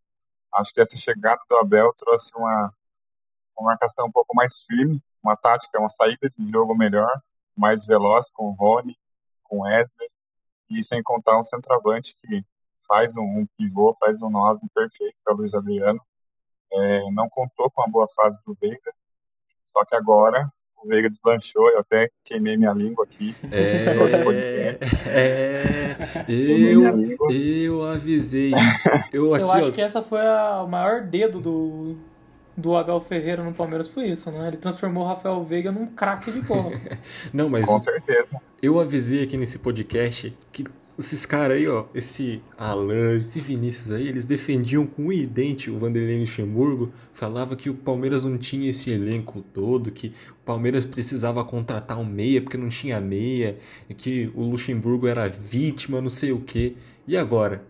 Acho 0.55 0.73
que 0.73 0.81
essa 0.81 0.97
chegada 0.97 1.41
do 1.49 1.57
Abel 1.59 1.93
trouxe 1.99 2.33
uma, 2.35 2.73
uma 3.59 3.71
marcação 3.71 4.07
um 4.07 4.13
pouco 4.13 4.35
mais 4.35 4.61
firme 4.67 5.03
uma 5.23 5.37
tática, 5.37 5.79
uma 5.79 5.89
saída 5.89 6.31
de 6.37 6.51
jogo 6.51 6.75
melhor, 6.75 7.11
mais 7.57 7.85
veloz 7.85 8.31
com 8.31 8.47
o 8.47 8.53
Rony, 8.53 8.97
com 9.43 9.59
o 9.59 9.63
Wesley, 9.63 10.09
e 10.71 10.83
sem 10.83 11.03
contar 11.03 11.39
um 11.39 11.45
centroavante 11.45 12.15
que 12.17 12.45
faz 12.87 13.17
um, 13.17 13.23
um 13.23 13.47
pivô, 13.57 13.93
faz 13.95 14.23
um 14.23 14.31
9 14.31 14.61
perfeito, 14.75 15.15
que 15.15 15.31
é 15.31 15.33
o 15.33 15.37
Luiz 15.37 15.55
Adriano. 15.55 16.01
É, 16.73 17.11
não 17.13 17.29
contou 17.29 17.71
com 17.71 17.83
a 17.83 17.87
boa 17.87 18.07
fase 18.15 18.39
do 18.47 18.55
Veiga, 18.55 18.93
só 19.65 19.85
que 19.85 19.95
agora 19.95 20.51
o 20.83 20.89
Veiga 20.89 21.09
deslanchou, 21.09 21.69
eu 21.71 21.81
até 21.81 22.09
queimei 22.25 22.57
minha 22.57 22.73
língua 22.73 23.05
aqui. 23.05 23.35
É, 23.51 23.85
é 25.09 25.97
eu, 26.29 27.11
eu 27.21 27.83
avisei. 27.85 28.53
Eu, 29.13 29.35
aqui, 29.35 29.45
eu 29.45 29.53
acho 29.53 29.69
ó, 29.69 29.73
que 29.73 29.81
essa 29.81 30.03
foi 30.03 30.21
a, 30.21 30.63
o 30.63 30.69
maior 30.69 31.03
dedo 31.03 31.41
do, 31.41 31.97
do 32.57 32.77
Abel 32.77 33.01
Ferreira 33.01 33.43
no 33.43 33.53
Palmeiras, 33.53 33.89
foi 33.89 34.07
isso, 34.07 34.31
né? 34.31 34.49
Ele 34.49 34.57
transformou 34.57 35.05
o 35.05 35.07
Rafael 35.07 35.43
Veiga 35.43 35.73
num 35.73 35.87
craque 35.87 36.31
de 36.31 36.41
bola. 36.43 36.73
Não, 37.33 37.49
mas 37.49 37.67
Com 37.67 37.81
certeza. 37.81 38.41
eu 38.63 38.79
avisei 38.79 39.23
aqui 39.25 39.37
nesse 39.37 39.59
podcast 39.59 40.37
que 40.53 40.65
esses 40.99 41.25
caras 41.25 41.59
aí, 41.59 41.69
ó, 41.69 41.85
esse 41.95 42.43
Alan, 42.57 43.21
esse 43.21 43.39
Vinícius 43.39 43.93
aí, 43.93 44.09
eles 44.09 44.27
defendiam 44.27 44.85
com 44.85 45.05
um 45.05 45.13
idente 45.13 45.71
o 45.71 45.79
Vanderlei 45.79 46.19
Luxemburgo, 46.19 46.93
falava 47.13 47.55
que 47.55 47.71
o 47.71 47.75
Palmeiras 47.75 48.25
não 48.25 48.37
tinha 48.37 48.69
esse 48.69 48.91
elenco 48.91 49.41
todo, 49.55 49.93
que 49.93 50.09
o 50.09 50.45
Palmeiras 50.45 50.85
precisava 50.85 51.45
contratar 51.45 52.01
um 52.01 52.05
meia 52.05 52.43
porque 52.43 52.57
não 52.57 52.69
tinha 52.69 53.01
meia, 53.01 53.57
que 53.97 54.33
o 54.35 54.43
Luxemburgo 54.43 55.07
era 55.07 55.29
vítima, 55.29 56.01
não 56.01 56.11
sei 56.11 56.33
o 56.33 56.41
quê. 56.41 56.75
E 57.07 57.17
agora? 57.17 57.63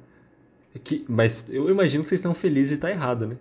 É 0.75 0.79
Que, 0.79 1.05
mas 1.07 1.45
eu 1.51 1.69
imagino 1.69 2.03
que 2.03 2.09
vocês 2.09 2.21
estão 2.21 2.33
felizes 2.33 2.71
de 2.71 2.75
estar 2.77 2.91
errado, 2.91 3.27
né? 3.27 3.37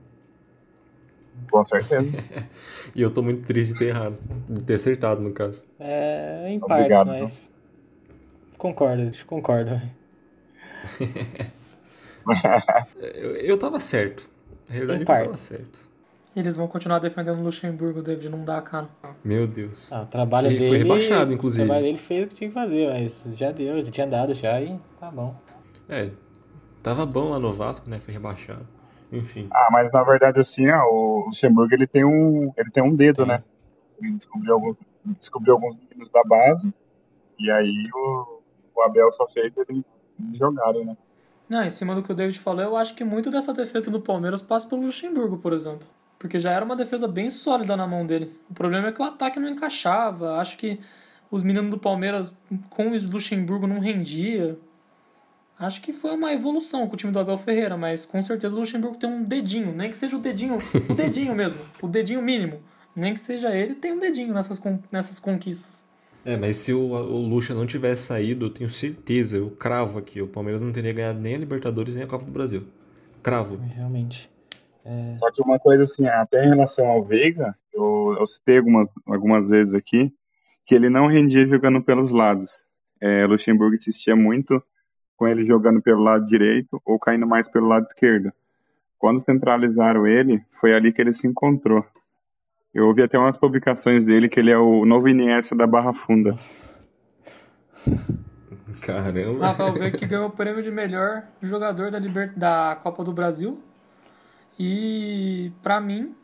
Com 1.49 1.63
certeza. 1.63 2.11
E 2.95 3.01
eu 3.01 3.11
tô 3.11 3.21
muito 3.21 3.45
triste 3.45 3.73
de 3.73 3.79
ter 3.79 3.89
errado, 3.89 4.17
de 4.49 4.63
ter 4.63 4.73
acertado 4.73 5.21
no 5.21 5.31
caso. 5.31 5.63
É, 5.79 6.47
em 6.49 6.57
Obrigado, 6.61 7.07
partes, 7.07 7.51
mas. 7.51 7.56
Concordo, 8.57 9.11
concordo. 9.25 9.81
Eu, 13.15 13.35
eu 13.37 13.57
tava 13.57 13.79
certo. 13.79 14.29
Na 14.67 14.73
realidade, 14.75 14.99
Em 14.99 15.01
eu 15.03 15.05
tava 15.23 15.33
certo. 15.33 15.87
Eles 16.35 16.55
vão 16.55 16.67
continuar 16.67 16.99
defendendo 16.99 17.39
o 17.39 17.43
Luxemburgo, 17.43 18.01
David, 18.01 18.29
não 18.29 18.43
dá, 18.43 18.61
cara. 18.61 18.87
Meu 19.23 19.47
Deus. 19.47 19.91
Ah, 19.91 20.01
o 20.03 20.05
trabalho 20.05 20.49
Que 20.49 20.55
dele. 20.55 20.67
foi 20.67 20.77
rebaixado, 20.77 21.33
inclusive. 21.33 21.63
O 21.63 21.65
trabalho 21.65 21.85
dele 21.85 21.97
fez 21.97 22.25
o 22.25 22.27
que 22.27 22.35
tinha 22.35 22.49
que 22.49 22.53
fazer, 22.53 22.89
mas 22.89 23.33
já 23.35 23.51
deu, 23.51 23.83
já 23.83 23.91
tinha 23.91 24.05
dado 24.07 24.33
já 24.35 24.61
e 24.61 24.79
tá 24.99 25.09
bom. 25.09 25.35
É, 25.89 26.11
tava 26.83 27.05
bom 27.05 27.29
lá 27.31 27.39
no 27.39 27.51
Vasco, 27.51 27.89
né? 27.89 27.99
Foi 27.99 28.13
rebaixado. 28.13 28.67
Enfim. 29.11 29.47
Ah, 29.49 29.69
mas 29.71 29.91
na 29.91 30.03
verdade 30.03 30.39
assim, 30.39 30.69
ó, 30.69 30.83
o 30.83 31.25
Luxemburgo 31.27 31.73
ele 31.73 31.87
tem 31.87 32.05
um, 32.05 32.51
ele 32.57 32.69
tem 32.69 32.83
um 32.83 32.93
dedo, 32.93 33.25
né? 33.25 33.41
Ele 33.99 34.11
descobriu 34.11 34.53
alguns, 34.53 34.77
descobriu 35.17 35.53
alguns 35.53 35.75
meninos 35.77 36.09
da 36.11 36.23
base 36.23 36.71
e 37.39 37.49
aí 37.49 37.87
o, 37.95 38.36
o 38.77 38.83
Abel 38.83 39.11
só 39.11 39.27
fez 39.27 39.55
ele 39.57 39.83
eles 40.19 40.37
jogarem, 40.37 40.85
né? 40.85 40.97
Não, 41.47 41.63
em 41.63 41.69
cima 41.69 41.95
do 41.95 42.03
que 42.03 42.11
o 42.11 42.15
David 42.15 42.37
falou, 42.39 42.61
eu 42.61 42.75
acho 42.75 42.93
que 42.93 43.03
muito 43.03 43.31
dessa 43.31 43.53
defesa 43.53 43.89
do 43.89 44.01
Palmeiras 44.01 44.41
passa 44.41 44.67
pelo 44.67 44.83
Luxemburgo, 44.83 45.37
por 45.37 45.53
exemplo. 45.53 45.87
Porque 46.19 46.39
já 46.39 46.51
era 46.51 46.65
uma 46.65 46.75
defesa 46.75 47.07
bem 47.07 47.29
sólida 47.29 47.77
na 47.77 47.87
mão 47.87 48.05
dele. 48.05 48.35
O 48.49 48.53
problema 48.53 48.87
é 48.87 48.91
que 48.91 49.01
o 49.01 49.05
ataque 49.05 49.39
não 49.39 49.47
encaixava. 49.47 50.37
Acho 50.37 50.57
que 50.57 50.79
os 51.31 51.43
meninos 51.43 51.69
do 51.69 51.77
Palmeiras 51.77 52.35
com 52.69 52.87
o 52.87 53.09
Luxemburgo 53.09 53.67
não 53.67 53.79
rendia. 53.79 54.57
Acho 55.59 55.81
que 55.81 55.93
foi 55.93 56.11
uma 56.11 56.33
evolução 56.33 56.87
com 56.87 56.95
o 56.95 56.97
time 56.97 57.13
do 57.13 57.19
Abel 57.19 57.37
Ferreira, 57.37 57.77
mas 57.77 58.05
com 58.05 58.21
certeza 58.21 58.55
o 58.55 58.59
Luxemburgo 58.59 58.97
tem 58.97 59.09
um 59.09 59.23
dedinho, 59.23 59.73
nem 59.73 59.89
que 59.89 59.97
seja 59.97 60.15
o 60.15 60.19
dedinho, 60.19 60.57
o 60.89 60.93
dedinho 60.93 61.33
mesmo, 61.33 61.61
o 61.81 61.87
dedinho 61.87 62.21
mínimo. 62.21 62.61
Nem 62.95 63.13
que 63.13 63.19
seja 63.19 63.55
ele, 63.55 63.75
tem 63.75 63.93
um 63.93 63.99
dedinho 63.99 64.33
nessas, 64.33 64.61
nessas 64.91 65.19
conquistas. 65.19 65.87
É, 66.27 66.35
mas 66.35 66.57
se 66.57 66.73
o, 66.73 66.91
o 66.91 67.25
Lucha 67.25 67.53
não 67.53 67.65
tivesse 67.65 68.03
saído, 68.03 68.47
eu 68.47 68.49
tenho 68.49 68.69
certeza, 68.69 69.37
eu 69.37 69.49
cravo 69.49 69.97
aqui, 69.97 70.21
o 70.21 70.27
Palmeiras 70.27 70.61
não 70.61 70.73
teria 70.73 70.91
ganhado 70.91 71.19
nem 71.19 71.35
a 71.35 71.37
Libertadores 71.37 71.95
nem 71.95 72.03
a 72.03 72.07
Copa 72.07 72.25
do 72.25 72.31
Brasil. 72.31 72.67
Cravo. 73.23 73.55
Realmente. 73.55 74.29
Só 75.15 75.31
que 75.31 75.41
uma 75.41 75.57
coisa 75.57 75.85
assim, 75.85 76.05
até 76.05 76.43
em 76.43 76.49
relação 76.49 76.85
ao 76.85 77.01
Veiga, 77.01 77.55
eu, 77.73 78.13
eu 78.19 78.27
citei 78.27 78.57
algumas, 78.57 78.89
algumas 79.05 79.47
vezes 79.47 79.73
aqui, 79.73 80.13
que 80.65 80.75
ele 80.75 80.89
não 80.89 81.07
rendia 81.07 81.47
jogando 81.47 81.81
pelos 81.81 82.11
lados. 82.11 82.65
É, 82.99 83.25
Luxemburgo 83.25 83.75
insistia 83.75 84.13
muito 84.13 84.61
com 85.15 85.25
ele 85.25 85.45
jogando 85.45 85.81
pelo 85.81 86.03
lado 86.03 86.25
direito 86.25 86.81
ou 86.83 86.99
caindo 86.99 87.25
mais 87.25 87.47
pelo 87.47 87.67
lado 87.67 87.83
esquerdo. 87.83 88.33
Quando 88.99 89.21
centralizaram 89.21 90.05
ele, 90.05 90.43
foi 90.51 90.73
ali 90.73 90.91
que 90.91 91.01
ele 91.01 91.13
se 91.13 91.25
encontrou. 91.25 91.85
Eu 92.77 92.85
ouvi 92.85 93.01
até 93.01 93.17
umas 93.17 93.35
publicações 93.35 94.05
dele 94.05 94.29
que 94.29 94.39
ele 94.39 94.51
é 94.51 94.57
o 94.57 94.85
novo 94.85 95.09
Iniesta 95.09 95.55
da 95.55 95.65
Barra 95.65 95.95
Funda. 95.95 96.35
Caramba. 98.81 99.47
Rafael 99.47 99.73
Veiga 99.73 99.97
que 99.97 100.05
ganhou 100.05 100.27
o 100.27 100.29
prêmio 100.29 100.61
de 100.61 100.69
melhor 100.69 101.23
jogador 101.41 101.89
da, 101.89 101.97
Liber... 101.97 102.33
da 102.37 102.77
Copa 102.83 103.03
do 103.03 103.11
Brasil. 103.11 103.59
E, 104.59 105.51
pra 105.63 105.81
mim, 105.81 106.15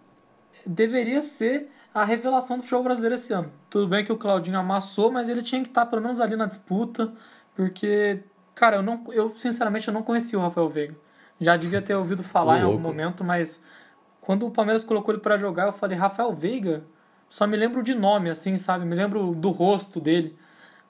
deveria 0.63 1.24
ser 1.24 1.72
a 1.91 2.05
revelação 2.05 2.57
do 2.57 2.62
futebol 2.62 2.83
brasileiro 2.83 3.15
esse 3.15 3.33
ano. 3.33 3.51
Tudo 3.67 3.88
bem 3.88 4.05
que 4.05 4.12
o 4.12 4.17
Claudinho 4.17 4.60
amassou, 4.60 5.12
mas 5.12 5.29
ele 5.29 5.41
tinha 5.41 5.63
que 5.63 5.69
estar 5.69 5.88
pelo 5.88 6.03
menos 6.03 6.19
ali 6.19 6.36
na 6.36 6.45
disputa, 6.45 7.12
porque, 7.55 8.19
cara, 8.53 8.75
eu, 8.75 8.83
não, 8.83 9.03
eu 9.10 9.31
sinceramente 9.31 9.88
eu 9.88 9.93
não 9.93 10.03
conhecia 10.03 10.38
o 10.38 10.41
Rafael 10.43 10.69
Veiga. 10.69 10.95
Já 11.41 11.57
devia 11.57 11.81
ter 11.81 11.95
ouvido 11.95 12.22
falar 12.22 12.57
Ô, 12.57 12.57
em 12.57 12.62
algum 12.62 12.79
momento, 12.79 13.24
mas 13.24 13.60
quando 14.25 14.45
o 14.45 14.51
Palmeiras 14.51 14.83
colocou 14.85 15.13
ele 15.13 15.21
pra 15.21 15.37
jogar, 15.37 15.65
eu 15.67 15.73
falei, 15.73 15.97
Rafael 15.97 16.31
Veiga? 16.31 16.83
Só 17.29 17.45
me 17.47 17.57
lembro 17.57 17.81
de 17.83 17.93
nome, 17.93 18.29
assim, 18.29 18.57
sabe? 18.57 18.85
Me 18.85 18.95
lembro 18.95 19.33
do 19.35 19.49
rosto 19.49 19.99
dele. 19.99 20.35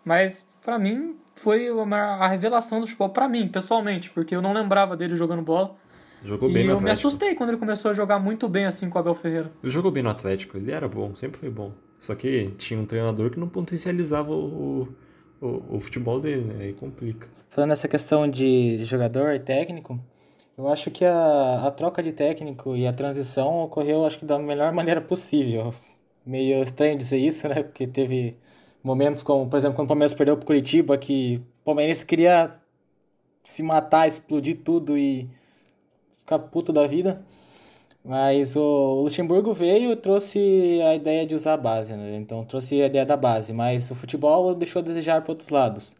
Mas, 0.05 0.45
pra 0.61 0.77
mim, 0.77 1.15
foi 1.35 1.71
uma- 1.71 1.97
a 2.17 2.27
revelação 2.27 2.79
do 2.79 2.85
futebol, 2.85 3.09
pra 3.09 3.27
mim, 3.29 3.47
pessoalmente, 3.47 4.09
porque 4.09 4.35
eu 4.35 4.41
não 4.41 4.53
lembrava 4.53 4.95
dele 4.97 5.15
jogando 5.15 5.41
bola. 5.41 5.75
Jogou 6.23 6.49
e 6.49 6.53
bem 6.53 6.63
no 6.63 6.71
eu 6.71 6.75
me 6.75 6.81
Atlético. 6.83 7.07
assustei 7.07 7.35
quando 7.35 7.49
ele 7.49 7.57
começou 7.57 7.91
a 7.91 7.93
jogar 7.93 8.19
muito 8.19 8.47
bem 8.47 8.65
assim 8.65 8.89
com 8.89 8.97
o 8.97 9.01
Abel 9.01 9.15
Ferreira. 9.15 9.51
Ele 9.63 9.71
jogou 9.71 9.91
bem 9.91 10.03
no 10.03 10.09
Atlético, 10.09 10.57
ele 10.57 10.71
era 10.71 10.87
bom, 10.87 11.13
sempre 11.15 11.37
foi 11.39 11.49
bom. 11.49 11.71
Só 11.99 12.15
que 12.15 12.47
tinha 12.57 12.79
um 12.79 12.85
treinador 12.85 13.29
que 13.29 13.39
não 13.39 13.47
potencializava 13.49 14.31
o, 14.31 14.87
o, 15.41 15.75
o 15.75 15.79
futebol 15.79 16.19
dele, 16.19 16.43
né? 16.43 16.65
Aí 16.65 16.73
complica. 16.73 17.27
Falando 17.49 17.69
nessa 17.71 17.87
questão 17.87 18.29
de 18.29 18.83
jogador 18.85 19.33
e 19.33 19.39
técnico, 19.39 19.99
eu 20.57 20.67
acho 20.67 20.91
que 20.91 21.03
a, 21.05 21.67
a 21.67 21.71
troca 21.71 22.01
de 22.03 22.11
técnico 22.11 22.75
e 22.75 22.87
a 22.87 22.93
transição 22.93 23.63
ocorreu, 23.63 24.05
acho 24.05 24.19
que 24.19 24.25
da 24.25 24.37
melhor 24.39 24.71
maneira 24.73 25.01
possível. 25.01 25.73
Meio 26.25 26.61
estranho 26.63 26.97
dizer 26.97 27.17
isso, 27.17 27.47
né? 27.47 27.63
Porque 27.63 27.87
teve 27.87 28.37
momentos 28.83 29.21
como, 29.23 29.49
por 29.49 29.57
exemplo, 29.57 29.75
quando 29.75 29.87
o 29.87 29.89
Palmeiras 29.89 30.13
perdeu 30.13 30.37
pro 30.37 30.45
Curitiba, 30.45 30.97
que 30.97 31.41
o 31.61 31.65
Palmeirense 31.65 32.05
queria 32.05 32.55
se 33.43 33.63
matar, 33.63 34.07
explodir 34.07 34.61
tudo 34.63 34.97
e 34.97 35.29
ficar 36.19 36.39
puto 36.39 36.71
da 36.73 36.87
vida. 36.87 37.23
Mas 38.03 38.55
o 38.55 39.01
Luxemburgo 39.01 39.53
veio 39.53 39.91
e 39.91 39.95
trouxe 39.95 40.81
a 40.83 40.95
ideia 40.95 41.25
de 41.25 41.35
usar 41.35 41.53
a 41.53 41.57
base, 41.57 41.95
né? 41.95 42.17
Então 42.17 42.43
trouxe 42.45 42.81
a 42.81 42.87
ideia 42.87 43.05
da 43.05 43.15
base, 43.17 43.53
mas 43.53 43.89
o 43.91 43.95
futebol 43.95 44.53
deixou 44.55 44.81
a 44.81 44.83
desejar 44.83 45.21
para 45.21 45.31
outros 45.31 45.49
lados. 45.49 45.95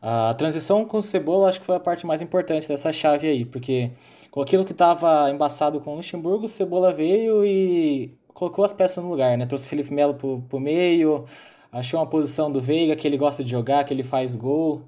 A 0.00 0.34
transição 0.34 0.84
com 0.84 1.02
Cebola 1.02 1.48
acho 1.48 1.60
que 1.60 1.66
foi 1.66 1.76
a 1.76 1.80
parte 1.80 2.06
mais 2.06 2.22
importante 2.22 2.68
dessa 2.68 2.92
chave 2.92 3.26
aí, 3.26 3.44
porque 3.44 3.90
com 4.30 4.40
aquilo 4.40 4.64
que 4.64 4.72
estava 4.72 5.30
embaçado 5.30 5.80
com 5.80 5.92
o 5.92 5.96
Luxemburgo, 5.96 6.46
o 6.46 6.48
Cebola 6.48 6.92
veio 6.92 7.44
e 7.44 8.16
colocou 8.32 8.64
as 8.64 8.72
peças 8.72 9.02
no 9.02 9.10
lugar, 9.10 9.36
né? 9.36 9.46
Trouxe 9.46 9.66
o 9.66 9.68
Felipe 9.68 9.92
Melo 9.92 10.14
pro, 10.14 10.40
pro 10.48 10.60
meio, 10.60 11.24
achou 11.72 11.98
uma 12.00 12.06
posição 12.06 12.50
do 12.50 12.60
Veiga 12.60 12.94
que 12.94 13.06
ele 13.06 13.16
gosta 13.16 13.42
de 13.42 13.50
jogar, 13.50 13.84
que 13.84 13.92
ele 13.92 14.04
faz 14.04 14.34
gol. 14.34 14.82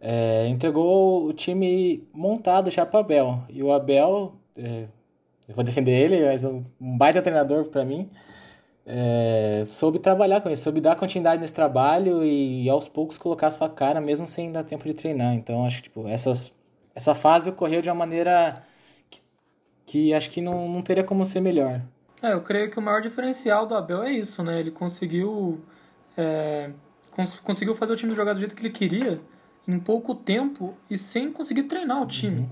É, 0.00 0.46
entregou 0.48 1.26
o 1.26 1.32
time 1.32 2.06
montado 2.12 2.70
já 2.70 2.86
para 2.86 3.00
Abel. 3.00 3.42
E 3.48 3.62
o 3.62 3.72
Abel, 3.72 4.34
é, 4.56 4.86
eu 5.48 5.54
vou 5.54 5.64
defender 5.64 5.92
ele, 5.92 6.24
mas 6.24 6.44
um, 6.44 6.64
um 6.80 6.96
baita 6.96 7.22
treinador 7.22 7.64
para 7.66 7.84
mim, 7.84 8.08
é, 8.86 9.64
soube 9.66 9.98
trabalhar 9.98 10.40
com 10.40 10.50
isso, 10.50 10.64
soube 10.64 10.80
dar 10.80 10.96
continuidade 10.96 11.40
nesse 11.40 11.54
trabalho 11.54 12.22
e 12.22 12.68
aos 12.68 12.86
poucos 12.86 13.16
colocar 13.16 13.50
sua 13.50 13.68
cara, 13.68 14.00
mesmo 14.00 14.26
sem 14.26 14.52
dar 14.52 14.62
tempo 14.64 14.84
de 14.84 14.94
treinar. 14.94 15.34
Então, 15.34 15.64
acho 15.64 15.78
que 15.78 15.82
tipo, 15.84 16.06
essas, 16.06 16.52
essa 16.94 17.14
fase 17.14 17.48
ocorreu 17.48 17.80
de 17.80 17.88
uma 17.88 17.94
maneira 17.94 18.62
que, 19.10 19.20
que 19.86 20.14
acho 20.14 20.30
que 20.30 20.40
não, 20.40 20.68
não 20.68 20.82
teria 20.82 21.04
como 21.04 21.24
ser 21.24 21.40
melhor. 21.40 21.80
É, 22.22 22.32
eu 22.32 22.42
creio 22.42 22.70
que 22.70 22.78
o 22.78 22.82
maior 22.82 23.00
diferencial 23.00 23.66
do 23.66 23.74
Abel 23.74 24.02
é 24.02 24.12
isso, 24.12 24.42
né? 24.42 24.60
Ele 24.60 24.70
conseguiu 24.70 25.62
é, 26.16 26.70
cons 27.10 27.40
conseguiu 27.40 27.74
fazer 27.74 27.92
o 27.92 27.96
time 27.96 28.14
jogar 28.14 28.32
do 28.32 28.38
jeito 28.38 28.54
que 28.54 28.62
ele 28.62 28.72
queria 28.72 29.20
em 29.66 29.78
pouco 29.78 30.14
tempo 30.14 30.74
e 30.90 30.96
sem 30.96 31.32
conseguir 31.32 31.64
treinar 31.64 32.02
o 32.02 32.06
time. 32.06 32.48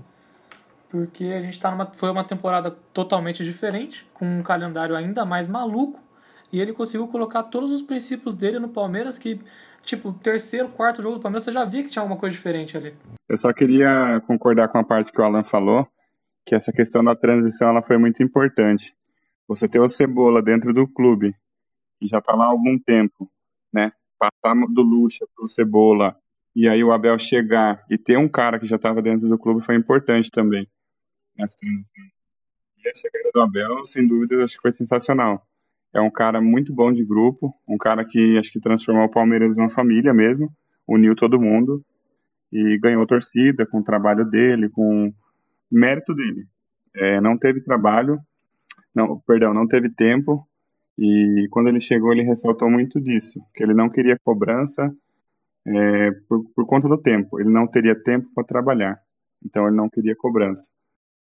Porque 0.89 1.25
a 1.25 1.41
gente 1.41 1.59
tá 1.59 1.71
numa 1.71 1.87
foi 1.93 2.11
uma 2.11 2.23
temporada 2.23 2.71
totalmente 2.93 3.43
diferente, 3.43 4.07
com 4.13 4.25
um 4.25 4.43
calendário 4.43 4.95
ainda 4.95 5.25
mais 5.25 5.47
maluco, 5.47 6.02
e 6.53 6.61
ele 6.61 6.71
conseguiu 6.71 7.07
colocar 7.07 7.43
todos 7.43 7.71
os 7.71 7.81
princípios 7.81 8.35
dele 8.35 8.59
no 8.59 8.69
Palmeiras 8.69 9.17
que 9.17 9.39
tipo, 9.83 10.13
terceiro, 10.13 10.69
quarto 10.69 11.01
jogo 11.01 11.15
do 11.15 11.21
Palmeiras, 11.21 11.43
você 11.43 11.51
já 11.51 11.63
via 11.63 11.83
que 11.83 11.89
tinha 11.89 12.01
alguma 12.01 12.17
coisa 12.17 12.35
diferente 12.35 12.77
ali. 12.77 12.95
Eu 13.27 13.35
só 13.35 13.51
queria 13.51 14.21
concordar 14.25 14.69
com 14.69 14.77
a 14.77 14.83
parte 14.83 15.11
que 15.11 15.19
o 15.19 15.23
Alan 15.23 15.43
falou, 15.43 15.87
que 16.45 16.55
essa 16.55 16.71
questão 16.71 17.03
da 17.03 17.15
transição 17.15 17.69
ela 17.69 17.81
foi 17.81 17.97
muito 17.97 18.23
importante. 18.23 18.95
Você 19.47 19.67
ter 19.67 19.79
o 19.79 19.89
Cebola 19.89 20.41
dentro 20.41 20.73
do 20.73 20.87
clube 20.87 21.35
que 21.99 22.07
já 22.07 22.19
está 22.19 22.35
lá 22.35 22.45
há 22.45 22.49
algum 22.49 22.77
tempo, 22.77 23.29
né? 23.73 23.91
Passar 24.17 24.55
do 24.69 24.81
Lucha 24.81 25.25
para 25.35 25.45
o 25.45 25.47
Cebola 25.47 26.15
e 26.55 26.67
aí 26.67 26.83
o 26.83 26.91
Abel 26.91 27.17
chegar 27.17 27.83
e 27.89 27.97
ter 27.97 28.17
um 28.17 28.29
cara 28.29 28.59
que 28.59 28.67
já 28.67 28.75
estava 28.75 29.01
dentro 29.01 29.27
do 29.27 29.37
clube 29.37 29.65
foi 29.65 29.75
importante 29.75 30.29
também 30.29 30.67
nessa 31.37 31.57
transição. 31.57 32.03
E 32.77 32.89
a 32.89 32.95
chegada 32.95 33.31
do 33.33 33.41
Abel, 33.41 33.85
sem 33.85 34.07
dúvida, 34.07 34.43
acho 34.43 34.55
que 34.55 34.61
foi 34.61 34.71
sensacional. 34.71 35.45
É 35.93 36.01
um 36.01 36.09
cara 36.09 36.41
muito 36.41 36.73
bom 36.73 36.91
de 36.91 37.05
grupo, 37.05 37.53
um 37.67 37.77
cara 37.77 38.03
que 38.03 38.37
acho 38.37 38.51
que 38.51 38.59
transformou 38.59 39.05
o 39.05 39.11
Palmeiras 39.11 39.55
numa 39.55 39.69
família 39.69 40.13
mesmo, 40.13 40.51
uniu 40.87 41.15
todo 41.15 41.39
mundo 41.39 41.83
e 42.51 42.77
ganhou 42.79 43.05
torcida 43.05 43.65
com 43.65 43.79
o 43.79 43.83
trabalho 43.83 44.25
dele, 44.25 44.69
com 44.69 45.07
o 45.07 45.13
mérito 45.71 46.13
dele. 46.13 46.45
É, 46.95 47.21
não 47.21 47.37
teve 47.37 47.61
trabalho, 47.61 48.19
não, 48.93 49.19
perdão, 49.19 49.53
não 49.53 49.67
teve 49.67 49.89
tempo, 49.89 50.47
e 50.97 51.47
quando 51.49 51.69
ele 51.69 51.79
chegou, 51.79 52.11
ele 52.11 52.23
ressaltou 52.23 52.69
muito 52.69 53.01
disso, 53.01 53.39
que 53.53 53.63
ele 53.63 53.73
não 53.73 53.89
queria 53.89 54.17
cobrança 54.23 54.93
é, 55.65 56.11
por, 56.27 56.43
por 56.55 56.65
conta 56.65 56.87
do 56.87 56.97
tempo. 56.97 57.39
Ele 57.39 57.49
não 57.49 57.67
teria 57.67 57.95
tempo 57.95 58.27
para 58.33 58.43
trabalhar, 58.43 58.99
então 59.43 59.67
ele 59.67 59.75
não 59.75 59.89
queria 59.89 60.15
cobrança. 60.15 60.69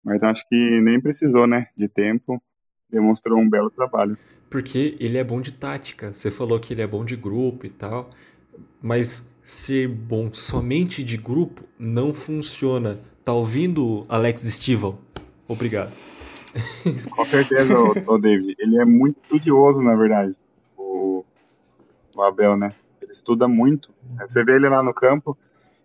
Mas 0.03 0.23
acho 0.23 0.43
que 0.47 0.81
nem 0.81 0.99
precisou, 0.99 1.45
né, 1.45 1.67
de 1.77 1.87
tempo. 1.87 2.41
Demonstrou 2.91 3.39
um 3.39 3.49
belo 3.49 3.69
trabalho. 3.69 4.17
Porque 4.49 4.97
ele 4.99 5.17
é 5.17 5.23
bom 5.23 5.39
de 5.41 5.53
tática. 5.53 6.13
Você 6.13 6.31
falou 6.31 6.59
que 6.59 6.73
ele 6.73 6.81
é 6.81 6.87
bom 6.87 7.05
de 7.05 7.15
grupo 7.15 7.65
e 7.65 7.69
tal, 7.69 8.09
mas 8.81 9.27
ser 9.43 9.87
bom 9.87 10.29
somente 10.33 11.03
de 11.03 11.17
grupo 11.17 11.63
não 11.77 12.13
funciona. 12.13 12.99
Tá 13.23 13.33
ouvindo, 13.33 14.05
Alex 14.09 14.41
Stival? 14.41 14.99
Obrigado. 15.47 15.91
Com 17.15 17.25
certeza, 17.25 17.75
o, 18.07 18.17
David. 18.17 18.55
Ele 18.59 18.77
é 18.77 18.85
muito 18.85 19.17
estudioso, 19.17 19.81
na 19.81 19.95
verdade. 19.95 20.35
O, 20.77 21.23
o 22.15 22.21
Abel, 22.21 22.57
né? 22.57 22.73
Ele 23.01 23.11
estuda 23.11 23.47
muito. 23.47 23.91
Você 24.21 24.43
vê 24.43 24.55
ele 24.55 24.67
lá 24.67 24.83
no 24.83 24.93
campo, 24.93 25.37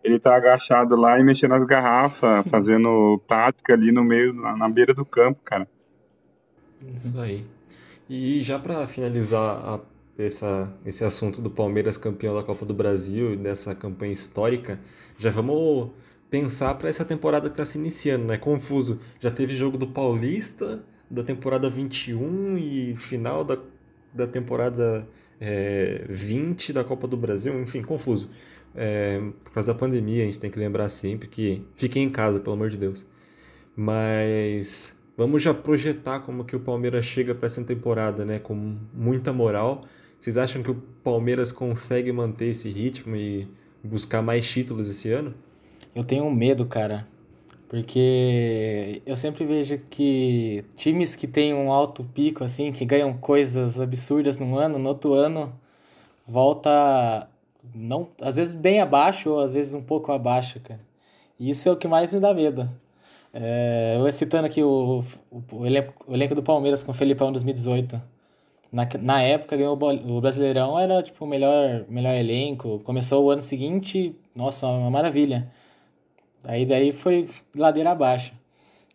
ele 0.02 0.18
tá 0.18 0.36
agachado 0.36 0.96
lá 0.96 1.18
e 1.18 1.24
mexendo 1.24 1.50
nas 1.50 1.64
garrafas, 1.64 2.46
fazendo 2.48 3.18
tática 3.26 3.74
ali 3.74 3.92
no 3.92 4.04
meio, 4.04 4.32
na, 4.34 4.56
na 4.56 4.68
beira 4.68 4.92
do 4.92 5.04
campo, 5.04 5.40
cara. 5.44 5.68
Isso 6.92 7.18
aí. 7.20 7.44
E 8.08 8.42
já 8.42 8.58
para 8.58 8.86
finalizar 8.86 9.40
a, 9.40 9.80
essa, 10.18 10.72
esse 10.84 11.04
assunto 11.04 11.40
do 11.40 11.50
Palmeiras 11.50 11.96
campeão 11.96 12.34
da 12.34 12.42
Copa 12.42 12.64
do 12.64 12.74
Brasil 12.74 13.34
e 13.34 13.36
dessa 13.36 13.74
campanha 13.74 14.12
histórica, 14.12 14.78
já 15.18 15.30
vamos 15.30 15.90
pensar 16.30 16.74
para 16.74 16.88
essa 16.88 17.04
temporada 17.04 17.48
que 17.48 17.54
está 17.54 17.64
se 17.64 17.78
iniciando, 17.78 18.26
né? 18.26 18.36
Confuso. 18.36 19.00
Já 19.20 19.30
teve 19.30 19.54
jogo 19.54 19.78
do 19.78 19.86
Paulista 19.86 20.84
da 21.10 21.22
temporada 21.22 21.70
21 21.70 22.58
e 22.58 22.96
final 22.96 23.44
da, 23.44 23.58
da 24.12 24.26
temporada 24.26 25.06
é, 25.40 26.04
20 26.08 26.72
da 26.72 26.82
Copa 26.82 27.06
do 27.06 27.16
Brasil, 27.16 27.60
enfim, 27.60 27.82
confuso. 27.82 28.28
É, 28.74 29.20
por 29.44 29.52
causa 29.52 29.72
da 29.72 29.78
pandemia, 29.78 30.22
a 30.22 30.26
gente 30.26 30.38
tem 30.38 30.50
que 30.50 30.58
lembrar 30.58 30.88
sempre 30.88 31.28
que 31.28 31.64
fiquem 31.74 32.04
em 32.04 32.10
casa, 32.10 32.40
pelo 32.40 32.56
amor 32.56 32.70
de 32.70 32.76
Deus. 32.76 33.06
Mas 33.76 34.93
vamos 35.16 35.42
já 35.42 35.52
projetar 35.52 36.20
como 36.20 36.44
que 36.44 36.56
o 36.56 36.60
Palmeiras 36.60 37.04
chega 37.04 37.34
para 37.34 37.46
essa 37.46 37.62
temporada, 37.64 38.24
né? 38.24 38.38
Com 38.38 38.76
muita 38.92 39.32
moral. 39.32 39.84
Vocês 40.18 40.38
acham 40.38 40.62
que 40.62 40.70
o 40.70 40.74
Palmeiras 41.02 41.52
consegue 41.52 42.10
manter 42.12 42.46
esse 42.46 42.70
ritmo 42.70 43.14
e 43.14 43.48
buscar 43.82 44.22
mais 44.22 44.50
títulos 44.50 44.88
esse 44.88 45.12
ano? 45.12 45.34
Eu 45.94 46.04
tenho 46.04 46.30
medo, 46.30 46.64
cara. 46.66 47.06
Porque 47.68 49.02
eu 49.04 49.16
sempre 49.16 49.44
vejo 49.44 49.78
que 49.90 50.64
times 50.76 51.16
que 51.16 51.26
têm 51.26 51.52
um 51.52 51.72
alto 51.72 52.04
pico, 52.04 52.44
assim, 52.44 52.72
que 52.72 52.84
ganham 52.84 53.12
coisas 53.14 53.80
absurdas 53.80 54.38
num 54.38 54.56
ano, 54.56 54.78
no 54.78 54.88
outro 54.88 55.12
ano 55.12 55.52
volta, 56.26 57.28
não, 57.74 58.08
às 58.20 58.36
vezes 58.36 58.54
bem 58.54 58.80
abaixo 58.80 59.30
ou 59.30 59.40
às 59.40 59.52
vezes 59.52 59.74
um 59.74 59.82
pouco 59.82 60.12
abaixo, 60.12 60.60
cara. 60.60 60.80
E 61.38 61.50
isso 61.50 61.68
é 61.68 61.72
o 61.72 61.76
que 61.76 61.88
mais 61.88 62.12
me 62.12 62.20
dá 62.20 62.32
medo. 62.32 62.70
É, 63.36 63.96
eu 63.98 64.12
citando 64.12 64.46
aqui 64.46 64.62
o, 64.62 65.04
o, 65.50 65.66
elenco, 65.66 65.92
o 66.06 66.14
elenco 66.14 66.36
do 66.36 66.42
Palmeiras 66.42 66.84
com 66.84 66.92
o 66.92 66.94
Felipão 66.94 67.30
em 67.30 67.32
2018. 67.32 68.00
Na, 68.72 68.88
na 69.00 69.22
época 69.22 69.56
ganhou 69.56 69.76
o 69.76 70.20
Brasileirão, 70.20 70.78
era 70.78 71.02
tipo 71.02 71.24
o 71.24 71.28
melhor, 71.28 71.84
melhor 71.88 72.14
elenco. 72.14 72.80
Começou 72.84 73.24
o 73.24 73.30
ano 73.30 73.42
seguinte, 73.42 74.16
nossa, 74.34 74.68
uma 74.68 74.90
maravilha. 74.90 75.50
Aí 76.44 76.64
daí 76.64 76.92
foi 76.92 77.28
ladeira 77.56 77.90
abaixo. 77.90 78.32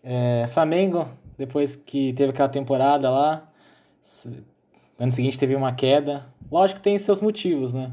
É, 0.03 0.47
Flamengo, 0.47 1.07
depois 1.37 1.75
que 1.75 2.13
teve 2.13 2.31
aquela 2.31 2.49
temporada 2.49 3.09
lá, 3.09 3.49
ano 4.97 5.11
seguinte 5.11 5.39
teve 5.39 5.55
uma 5.55 5.73
queda. 5.73 6.25
Lógico 6.51 6.79
que 6.79 6.83
tem 6.83 6.97
seus 6.97 7.21
motivos, 7.21 7.73
né? 7.73 7.91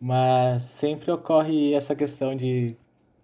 Mas 0.00 0.64
sempre 0.64 1.10
ocorre 1.12 1.74
essa 1.74 1.94
questão 1.94 2.34
de, 2.34 2.76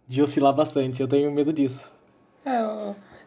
de 0.07 0.23
oscilar 0.23 0.55
bastante. 0.55 1.01
Eu 1.01 1.09
tenho 1.09 1.33
medo 1.33 1.53
disso. 1.53 1.98
É, 2.45 2.61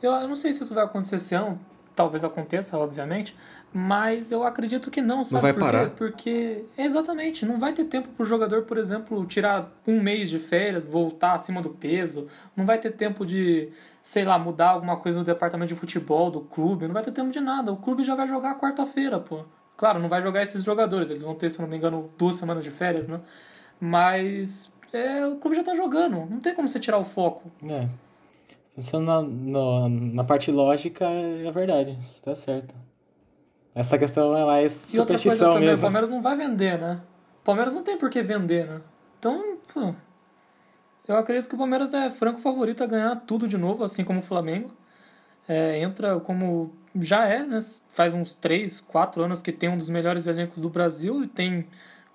eu, 0.02 0.12
eu 0.12 0.28
não 0.28 0.36
sei 0.36 0.54
se 0.54 0.63
isso 0.63 0.74
vai 0.74 0.84
acontecer 0.84 1.15
esse 1.15 1.36
ano, 1.36 1.60
talvez 1.95 2.24
aconteça, 2.24 2.78
obviamente, 2.78 3.36
mas 3.74 4.32
eu 4.32 4.43
acredito 4.43 4.89
que 4.89 5.02
não, 5.02 5.24
sabe 5.24 5.36
não 5.36 5.41
vai 5.41 5.54
por 5.54 5.60
parar. 5.60 5.89
quê? 5.89 5.95
Porque, 5.97 6.65
exatamente, 6.78 7.45
não 7.45 7.60
vai 7.60 7.74
ter 7.74 7.86
tempo 7.86 8.10
para 8.10 8.24
o 8.24 8.26
jogador, 8.26 8.63
por 8.63 8.78
exemplo, 8.78 9.26
tirar 9.26 9.71
um 9.86 10.02
mês 10.02 10.30
de 10.30 10.39
férias, 10.39 10.86
voltar 10.86 11.34
acima 11.34 11.62
do 11.62 11.69
peso, 11.69 12.28
não 12.56 12.65
vai 12.65 12.78
ter 12.78 12.91
tempo 12.91 13.26
de, 13.26 13.69
sei 14.02 14.24
lá, 14.24 14.39
mudar 14.39 14.69
alguma 14.69 14.97
coisa 14.97 15.17
no 15.17 15.24
departamento 15.24 15.74
de 15.74 15.80
futebol 15.80 16.32
do 16.32 16.41
clube, 16.41 16.88
não 16.88 16.93
vai 16.93 17.04
ter 17.04 17.12
tempo 17.12 17.30
de 17.30 17.39
nada, 17.39 17.71
o 17.71 17.78
clube 17.78 18.04
já 18.04 18.15
vai 18.15 18.28
jogar 18.28 18.58
quarta-feira, 18.58 19.19
pô. 19.19 19.43
Claro, 19.78 20.00
não 20.00 20.10
vai 20.10 20.21
jogar 20.21 20.43
esses 20.43 20.63
jogadores, 20.63 21.10
eles 21.10 21.24
vão 21.24 21.34
ter, 21.36 21.50
se 21.50 21.60
não 21.62 21.67
me 21.67 21.76
engano, 21.76 22.10
duas 22.17 22.36
semanas 22.36 22.63
de 22.63 22.71
férias, 22.71 23.08
né? 23.08 23.19
Mas 23.80 24.71
é, 24.93 25.26
o 25.26 25.38
clube 25.38 25.56
já 25.56 25.63
tá 25.63 25.74
jogando, 25.74 26.26
não 26.30 26.39
tem 26.39 26.54
como 26.54 26.67
você 26.67 26.80
tirar 26.80 27.00
o 27.00 27.04
foco. 27.04 27.52
É. 27.67 27.88
Pensando 28.75 29.05
na, 29.05 29.21
no, 29.21 29.89
na 29.89 30.23
parte 30.23 30.49
lógica, 30.51 31.05
é 31.05 31.51
verdade, 31.51 31.99
você 31.99 32.23
tá 32.23 32.36
certo. 32.36 32.73
Essa 33.75 33.97
questão 33.97 34.36
é 34.36 34.45
mais 34.45 34.93
e 34.93 34.99
outra 34.99 35.15
coisa 35.15 35.23
superstição 35.23 35.53
também, 35.53 35.67
o 35.67 35.71
mesmo. 35.71 35.84
Palmeiras 35.84 36.10
não 36.10 36.21
vai 36.21 36.36
vender, 36.36 36.77
né? 36.79 37.01
O 37.41 37.43
Palmeiras 37.43 37.73
não 37.73 37.84
tem 37.84 37.97
por 37.97 38.10
que 38.10 38.21
vender, 38.21 38.67
né? 38.67 38.81
Então, 39.17 39.57
pô, 39.73 39.93
eu 41.07 41.17
acredito 41.17 41.47
que 41.47 41.55
o 41.55 41.57
Palmeiras 41.57 41.93
é 41.93 42.10
franco 42.10 42.39
favorito 42.39 42.84
a 42.84 42.88
ganhar 42.88 43.15
tudo 43.27 43.47
de 43.47 43.57
novo, 43.57 43.84
assim 43.84 44.03
como 44.03 44.19
o 44.19 44.21
Flamengo. 44.21 44.71
É, 45.47 45.79
entra 45.79 46.19
como 46.19 46.73
já 46.99 47.25
é, 47.25 47.43
né? 47.43 47.60
Faz 47.91 48.13
uns 48.13 48.34
3, 48.34 48.81
4 48.81 49.23
anos 49.23 49.41
que 49.41 49.51
tem 49.51 49.69
um 49.69 49.77
dos 49.77 49.89
melhores 49.89 50.27
elencos 50.27 50.62
do 50.62 50.69
Brasil 50.69 51.23
e 51.23 51.27
tem, 51.27 51.65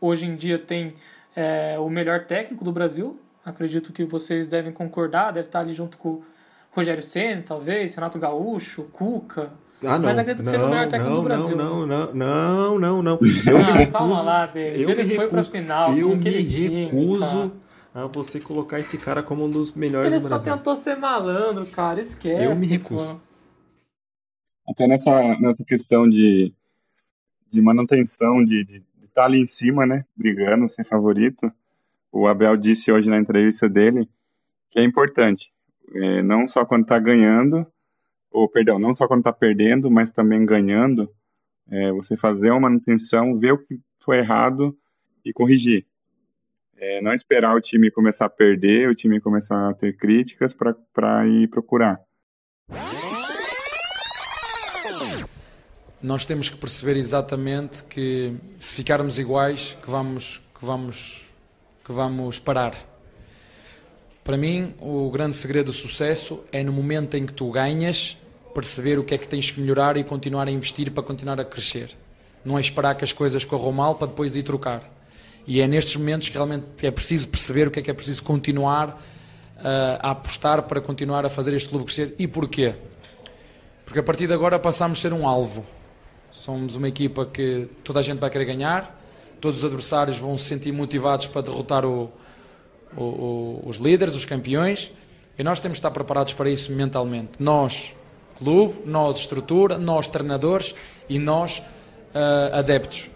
hoje 0.01 0.27
em 0.27 0.37
dia, 0.37 0.59
tem 0.59 0.95
é, 1.35 1.79
o 1.79 1.89
melhor 1.89 2.25
técnico 2.25 2.65
do 2.65 2.73
Brasil. 2.73 3.21
Acredito 3.45 3.93
que 3.93 4.05
vocês 4.05 4.49
devem 4.49 4.73
concordar, 4.73 5.31
deve 5.33 5.49
estar 5.49 5.61
ali 5.61 5.73
junto 5.73 5.97
com 5.99 6.09
o 6.09 6.25
Rogério 6.77 7.03
Senna, 7.03 7.43
talvez, 7.43 7.95
Renato 7.95 8.19
Gaúcho, 8.19 8.85
Cuca. 8.93 9.51
Ah, 9.83 9.99
não. 9.99 10.09
Mas 10.09 10.19
acredito 10.19 10.45
que 10.45 10.51
seja 10.51 10.65
o 10.65 10.69
melhor 10.71 10.89
técnico 10.89 11.11
não, 11.11 11.17
do 11.23 11.25
Brasil. 11.25 11.57
Não, 11.57 11.87
não, 11.87 12.13
não, 12.15 12.79
não, 12.79 13.03
não. 13.03 13.19
Eu 13.47 13.57
Ah, 13.59 13.61
me 13.65 13.73
recuso, 13.73 13.93
calma 13.93 14.23
lá, 14.23 14.47
David. 14.47 14.83
eu 14.83 14.91
Ele 14.91 15.05
me 15.05 15.09
foi 15.17 15.29
pra 15.29 15.39
recuso, 15.41 15.51
final 15.51 15.97
eu 15.97 16.17
me 16.17 16.31
recuso 16.31 17.51
cara. 17.93 18.05
a 18.05 18.07
você 18.09 18.41
colocar 18.41 18.81
esse 18.81 18.99
cara 18.99 19.23
como 19.23 19.45
um 19.45 19.51
dos 19.51 19.73
melhores 19.73 20.09
Ele 20.09 20.17
do 20.17 20.23
só 20.23 20.29
Brasil. 20.29 20.53
tentou 20.57 20.75
ser 20.77 20.97
malandro, 20.97 21.67
cara. 21.67 22.01
Esquece. 22.01 22.45
Eu 22.45 22.57
me 22.57 22.67
recuso. 22.67 23.15
pô. 23.15 23.21
Até 24.69 24.87
nessa, 24.87 25.39
nessa 25.41 25.65
questão 25.65 26.09
de, 26.09 26.53
de 27.51 27.61
manutenção, 27.63 28.45
de 28.45 28.83
estar 29.03 29.25
ali 29.27 29.41
em 29.41 29.47
cima, 29.47 29.87
né? 29.87 30.05
Brigando, 30.17 30.69
ser 30.69 30.85
favorito. 30.85 31.51
O 32.11 32.27
Abel 32.27 32.57
disse 32.57 32.91
hoje 32.91 33.09
na 33.09 33.19
entrevista 33.19 33.69
dele 33.69 34.09
que 34.71 34.79
é 34.79 34.85
importante. 34.85 35.53
É, 35.95 36.23
não 36.23 36.47
só 36.47 36.65
quando 36.65 36.83
está 36.83 36.99
ganhando, 36.99 37.67
ou 38.31 38.49
perdão, 38.49 38.79
não 38.79 38.93
só 38.93 39.07
quando 39.07 39.21
está 39.21 39.33
perdendo, 39.33 39.91
mas 39.91 40.11
também 40.11 40.45
ganhando, 40.45 41.11
é, 41.71 41.91
você 41.93 42.17
fazer 42.17 42.51
uma 42.51 42.61
manutenção, 42.61 43.39
ver 43.39 43.53
o 43.53 43.59
que 43.59 43.81
foi 43.99 44.19
errado 44.19 44.77
e 45.25 45.33
corrigir. 45.33 45.87
É, 46.77 47.01
não 47.01 47.15
esperar 47.15 47.55
o 47.55 47.61
time 47.61 47.91
começar 47.91 48.27
a 48.27 48.31
perder, 48.31 48.89
o 48.89 48.95
time 48.95 49.21
começar 49.21 49.71
a 49.71 49.75
ter 49.75 49.97
críticas 49.97 50.53
para 50.53 51.27
ir 51.27 51.49
procurar. 51.49 52.01
Nós 56.03 56.25
temos 56.25 56.51
que 56.51 56.57
perceber 56.59 56.97
exatamente 56.97 57.83
que 57.85 58.37
se 58.61 58.75
ficarmos 58.75 59.19
iguais, 59.19 59.77
que 59.83 59.91
vamos, 59.91 60.43
que 60.59 60.65
vamos, 60.65 61.29
que 61.85 61.93
vamos 61.93 62.39
parar. 62.39 62.96
Para 64.27 64.37
mim, 64.37 64.75
o 64.81 65.09
grande 65.09 65.37
segredo 65.37 65.67
do 65.67 65.73
sucesso 65.73 66.41
é 66.51 66.61
no 66.61 66.73
momento 66.73 67.17
em 67.17 67.25
que 67.25 67.33
tu 67.33 67.49
ganhas, 67.49 68.19
perceber 68.53 68.99
o 68.99 69.05
que 69.05 69.15
é 69.15 69.19
que 69.19 69.29
tens 69.29 69.53
que 69.53 69.61
melhorar 69.61 69.97
e 69.97 70.03
continuar 70.03 70.49
a 70.49 70.51
investir 70.51 70.91
para 70.91 71.01
continuar 71.05 71.39
a 71.39 71.45
crescer. 71.45 71.97
Não 72.45 72.59
é 72.59 72.61
esperar 72.61 72.97
que 72.97 73.05
as 73.05 73.13
coisas 73.13 73.45
corram 73.45 73.71
mal 73.71 73.95
para 73.95 74.09
depois 74.09 74.35
ir 74.35 74.43
trocar. 74.43 74.83
E 75.47 75.61
é 75.61 75.69
nestes 75.69 75.95
momentos 75.95 76.29
que 76.29 76.35
realmente 76.35 76.67
é 76.83 76.91
preciso 76.91 77.29
perceber 77.29 77.69
o 77.69 77.71
que 77.71 77.79
é 77.79 77.83
que 77.85 77.89
é 77.89 77.95
preciso 77.95 78.25
continuar 78.25 79.01
uh, 79.59 80.01
a 80.01 80.11
apostar 80.11 80.61
para 80.63 80.81
continuar 80.81 81.25
a 81.25 81.29
fazer 81.29 81.55
este 81.55 81.69
clube 81.69 81.85
crescer. 81.85 82.17
E 82.19 82.27
porquê? 82.27 82.75
Porque 83.85 84.01
a 84.01 84.03
partir 84.03 84.27
de 84.27 84.33
agora 84.33 84.59
passamos 84.59 84.99
a 84.99 85.03
ser 85.03 85.13
um 85.13 85.29
alvo. 85.29 85.65
Somos 86.33 86.75
uma 86.75 86.89
equipa 86.89 87.27
que 87.27 87.69
toda 87.85 88.01
a 88.01 88.03
gente 88.03 88.19
vai 88.19 88.29
querer 88.29 88.47
ganhar, 88.47 89.01
todos 89.41 89.59
os 89.59 89.65
adversários 89.65 90.19
vão 90.19 90.37
se 90.37 90.47
sentir 90.47 90.73
motivados 90.73 91.29
para 91.29 91.43
derrotar 91.43 91.85
o, 91.85 92.11
o, 92.97 93.03
o, 93.03 93.63
os 93.67 93.77
líderes, 93.77 94.15
os 94.15 94.25
campeões, 94.25 94.93
e 95.39 95.43
nós 95.43 95.61
temos 95.61 95.77
de 95.77 95.81
estar 95.81 95.91
preparados 95.91 96.33
para 96.33 96.51
isso 96.51 96.73
mentalmente. 96.73 97.33
Nós, 97.39 97.95
clube, 98.37 98.81
nós, 98.85 99.19
estrutura, 99.19 99.79
nós, 99.79 100.07
treinadores 100.07 100.75
e 101.09 101.19
nós, 101.19 101.59
uh, 101.59 102.55
adeptos. 102.55 103.11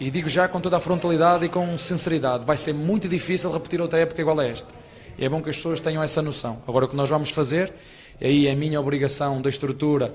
E 0.00 0.10
digo 0.10 0.28
já 0.28 0.48
com 0.48 0.60
toda 0.60 0.76
a 0.76 0.80
frontalidade 0.80 1.46
e 1.46 1.48
com 1.48 1.78
sinceridade: 1.78 2.44
vai 2.44 2.56
ser 2.56 2.72
muito 2.72 3.08
difícil 3.08 3.52
repetir 3.52 3.80
outra 3.80 4.00
época 4.00 4.20
igual 4.20 4.38
a 4.40 4.44
esta. 4.44 4.68
E 5.16 5.24
é 5.24 5.28
bom 5.28 5.42
que 5.42 5.50
as 5.50 5.56
pessoas 5.56 5.80
tenham 5.80 6.02
essa 6.02 6.20
noção. 6.20 6.60
Agora, 6.66 6.86
o 6.86 6.88
que 6.88 6.96
nós 6.96 7.08
vamos 7.08 7.30
fazer, 7.30 7.72
e 8.20 8.26
aí 8.26 8.46
é 8.46 8.52
a 8.52 8.56
minha 8.56 8.80
obrigação 8.80 9.40
da 9.40 9.48
estrutura 9.48 10.14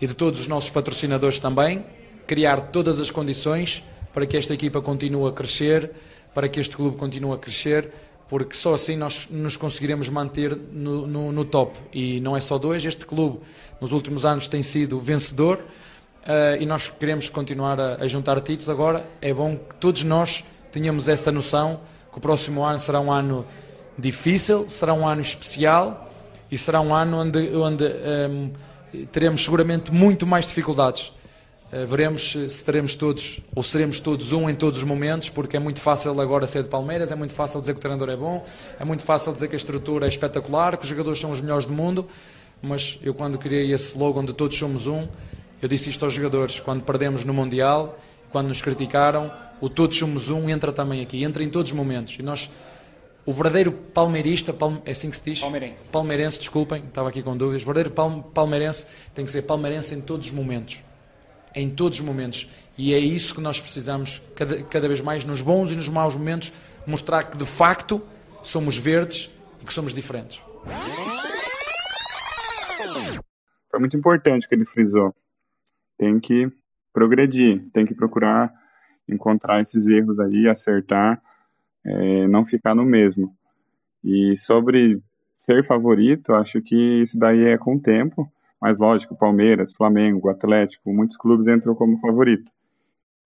e 0.00 0.06
de 0.06 0.14
todos 0.14 0.40
os 0.40 0.48
nossos 0.48 0.70
patrocinadores 0.70 1.38
também, 1.38 1.84
criar 2.26 2.70
todas 2.70 2.98
as 3.00 3.10
condições 3.10 3.84
para 4.12 4.24
que 4.24 4.36
esta 4.36 4.54
equipa 4.54 4.80
continue 4.80 5.28
a 5.28 5.32
crescer, 5.32 5.90
para 6.34 6.48
que 6.48 6.60
este 6.60 6.76
clube 6.76 6.96
continue 6.96 7.34
a 7.34 7.38
crescer, 7.38 7.90
porque 8.28 8.56
só 8.56 8.74
assim 8.74 8.96
nós 8.96 9.28
nos 9.30 9.56
conseguiremos 9.56 10.08
manter 10.08 10.56
no, 10.56 11.06
no, 11.06 11.32
no 11.32 11.44
top. 11.44 11.78
E 11.92 12.20
não 12.20 12.36
é 12.36 12.40
só 12.40 12.58
dois, 12.58 12.84
este 12.84 13.06
clube 13.06 13.40
nos 13.80 13.92
últimos 13.92 14.26
anos 14.26 14.48
tem 14.48 14.62
sido 14.62 14.98
vencedor 14.98 15.58
uh, 15.58 16.60
e 16.60 16.66
nós 16.66 16.88
queremos 16.88 17.28
continuar 17.28 17.78
a, 17.80 18.02
a, 18.02 18.08
juntar 18.08 18.40
títulos. 18.40 18.68
Agora 18.68 19.06
é 19.20 19.32
bom 19.32 19.56
que 19.56 19.76
todos 19.76 20.02
nós 20.02 20.44
tenhamos 20.72 21.08
essa 21.08 21.30
noção 21.30 21.80
que 22.10 22.18
o 22.18 22.20
próximo 22.20 22.64
ano 22.64 22.78
será 22.78 23.00
um 23.00 23.12
ano 23.12 23.46
difícil, 23.98 24.68
será 24.68 24.92
um 24.92 25.06
ano 25.06 25.20
especial 25.20 26.10
e 26.50 26.58
será 26.58 26.80
um 26.80 26.94
ano 26.94 27.18
onde, 27.18 27.56
onde 27.56 27.84
um, 27.84 28.50
ehm, 28.92 29.06
teremos 29.12 29.42
seguramente 29.42 29.92
muito 29.92 30.26
mais 30.26 30.46
dificuldades. 30.46 31.12
Uh, 31.72 31.84
veremos 31.84 32.36
se 32.48 32.64
teremos 32.64 32.94
todos 32.94 33.40
ou 33.54 33.62
seremos 33.62 33.98
todos 33.98 34.30
um 34.32 34.48
em 34.48 34.54
todos 34.54 34.78
os 34.78 34.84
momentos, 34.84 35.28
porque 35.28 35.56
é 35.56 35.60
muito 35.60 35.80
fácil 35.80 36.20
agora 36.20 36.46
ser 36.46 36.62
de 36.62 36.68
Palmeiras, 36.68 37.10
é 37.10 37.16
muito 37.16 37.34
fácil 37.34 37.58
dizer 37.58 37.72
que 37.72 37.78
o 37.78 37.82
treinador 37.82 38.08
é 38.08 38.16
bom, 38.16 38.44
é 38.78 38.84
muito 38.84 39.02
fácil 39.02 39.32
dizer 39.32 39.48
que 39.48 39.54
a 39.54 39.56
estrutura 39.56 40.06
é 40.06 40.08
espetacular, 40.08 40.76
que 40.76 40.84
os 40.84 40.88
jogadores 40.88 41.18
são 41.18 41.32
os 41.32 41.40
melhores 41.40 41.66
do 41.66 41.72
mundo, 41.72 42.06
mas 42.62 42.98
eu 43.02 43.12
quando 43.12 43.36
criei 43.36 43.72
esse 43.72 43.88
slogan 43.88 44.24
de 44.24 44.32
todos 44.32 44.56
somos 44.56 44.86
um, 44.86 45.08
eu 45.60 45.68
disse 45.68 45.90
isto 45.90 46.04
aos 46.04 46.12
jogadores, 46.12 46.60
quando 46.60 46.82
perdemos 46.82 47.24
no 47.24 47.34
Mundial, 47.34 47.98
quando 48.30 48.48
nos 48.48 48.60
criticaram, 48.62 49.32
o 49.60 49.68
todos 49.68 49.96
somos 49.96 50.30
um 50.30 50.48
entra 50.48 50.72
também 50.72 51.02
aqui, 51.02 51.24
entra 51.24 51.42
em 51.42 51.48
todos 51.48 51.72
os 51.72 51.76
momentos. 51.76 52.16
E 52.18 52.22
nós, 52.22 52.50
o 53.24 53.32
verdadeiro 53.32 53.72
palmeirista, 53.72 54.54
é 54.84 54.90
assim 54.90 55.10
que 55.10 55.16
se 55.16 55.24
diz? 55.24 55.40
Palmeirense. 55.40 55.88
Palmeirense, 55.88 56.38
desculpem, 56.38 56.84
estava 56.86 57.08
aqui 57.08 57.22
com 57.22 57.36
dúvidas. 57.36 57.62
O 57.62 57.66
verdadeiro 57.66 58.22
palmeirense 58.34 58.86
tem 59.14 59.24
que 59.24 59.30
ser 59.30 59.42
palmeirense 59.42 59.94
em 59.94 60.00
todos 60.00 60.28
os 60.28 60.32
momentos. 60.32 60.84
Em 61.56 61.70
todos 61.70 61.98
os 61.98 62.04
momentos. 62.04 62.48
E 62.78 62.94
é 62.94 62.98
isso 62.98 63.34
que 63.34 63.40
nós 63.40 63.58
precisamos, 63.58 64.22
cada, 64.36 64.62
cada 64.64 64.86
vez 64.86 65.00
mais, 65.00 65.24
nos 65.24 65.40
bons 65.40 65.72
e 65.72 65.74
nos 65.74 65.88
maus 65.88 66.14
momentos, 66.14 66.52
mostrar 66.86 67.24
que 67.24 67.36
de 67.36 67.46
facto 67.46 68.00
somos 68.42 68.76
verdes 68.76 69.30
e 69.60 69.64
que 69.64 69.72
somos 69.72 69.92
diferentes. 69.92 70.40
Foi 73.70 73.80
muito 73.80 73.96
importante 73.96 74.46
o 74.46 74.48
que 74.48 74.54
ele 74.54 74.64
frisou 74.64 75.14
tem 75.96 76.20
que 76.20 76.50
progredir, 76.92 77.64
tem 77.72 77.84
que 77.84 77.94
procurar 77.94 78.52
encontrar 79.08 79.60
esses 79.60 79.86
erros 79.86 80.18
aí, 80.18 80.48
acertar, 80.48 81.22
é, 81.84 82.26
não 82.26 82.44
ficar 82.44 82.74
no 82.74 82.84
mesmo. 82.84 83.36
E 84.02 84.36
sobre 84.36 85.00
ser 85.38 85.64
favorito, 85.64 86.32
acho 86.32 86.60
que 86.60 87.02
isso 87.02 87.16
daí 87.16 87.44
é 87.44 87.56
com 87.56 87.76
o 87.76 87.80
tempo, 87.80 88.30
mas 88.60 88.78
lógico, 88.78 89.16
Palmeiras, 89.16 89.72
Flamengo, 89.72 90.28
Atlético, 90.28 90.92
muitos 90.92 91.16
clubes 91.16 91.46
entram 91.46 91.74
como 91.74 91.98
favorito. 91.98 92.50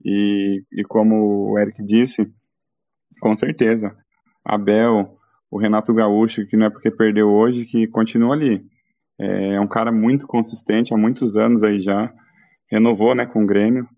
E, 0.05 0.63
e 0.73 0.83
como 0.85 1.53
o 1.53 1.59
Eric 1.59 1.83
disse, 1.85 2.31
com 3.21 3.37
certeza, 3.37 3.97
Abel, 4.45 5.17
o 5.51 5.59
Renato 5.59 5.93
Gaúcho, 5.93 6.47
que 6.47 6.57
não 6.57 6.67
é 6.67 6.71
porque 6.71 6.91
perdeu 6.91 7.29
hoje, 7.29 7.65
que 7.65 7.87
continua 7.87 8.35
ali. 8.35 8.65
É, 9.19 9.55
é 9.55 9.61
um 9.61 9.67
cara 9.67 9.93
muito 9.93 10.27
consistente 10.27 10.95
há 10.95 10.97
muitos 10.97 11.37
anos 11.37 11.63
aí 11.63 11.81
já. 11.81 12.13
Renovou, 12.67 13.15
né, 13.15 13.27
com 13.27 13.43
o 13.43 13.47
Grêmio. 13.47 13.89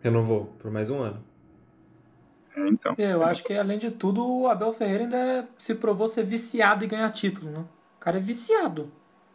Renovou 0.00 0.46
por 0.58 0.70
mais 0.70 0.88
um 0.88 1.00
ano. 1.00 1.22
É, 2.56 2.68
então. 2.68 2.94
É, 2.96 3.12
eu 3.12 3.22
acho 3.22 3.44
que, 3.44 3.52
além 3.52 3.78
de 3.78 3.90
tudo, 3.90 4.26
o 4.26 4.48
Abel 4.48 4.72
Ferreira 4.72 5.04
ainda 5.04 5.48
se 5.58 5.74
provou 5.74 6.08
ser 6.08 6.24
viciado 6.24 6.84
em 6.84 6.88
ganhar 6.88 7.10
título, 7.10 7.50
né? 7.50 7.64
O 7.96 8.00
cara 8.00 8.16
é 8.16 8.20
viciado. 8.20 8.90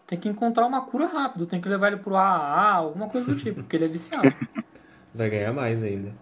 Tem 0.05 0.19
que 0.19 0.27
encontrar 0.27 0.65
uma 0.65 0.81
cura 0.81 1.05
rápido, 1.05 1.45
tem 1.45 1.61
que 1.61 1.69
levar 1.69 1.87
ele 1.87 1.97
pro 1.97 2.15
AAA, 2.15 2.73
alguma 2.73 3.07
coisa 3.07 3.33
do 3.33 3.39
tipo, 3.39 3.61
porque 3.61 3.75
ele 3.75 3.85
é 3.85 3.87
viciado. 3.87 4.33
Vai 5.13 5.29
ganhar 5.29 5.53
mais 5.53 5.81
ainda. 5.81 6.13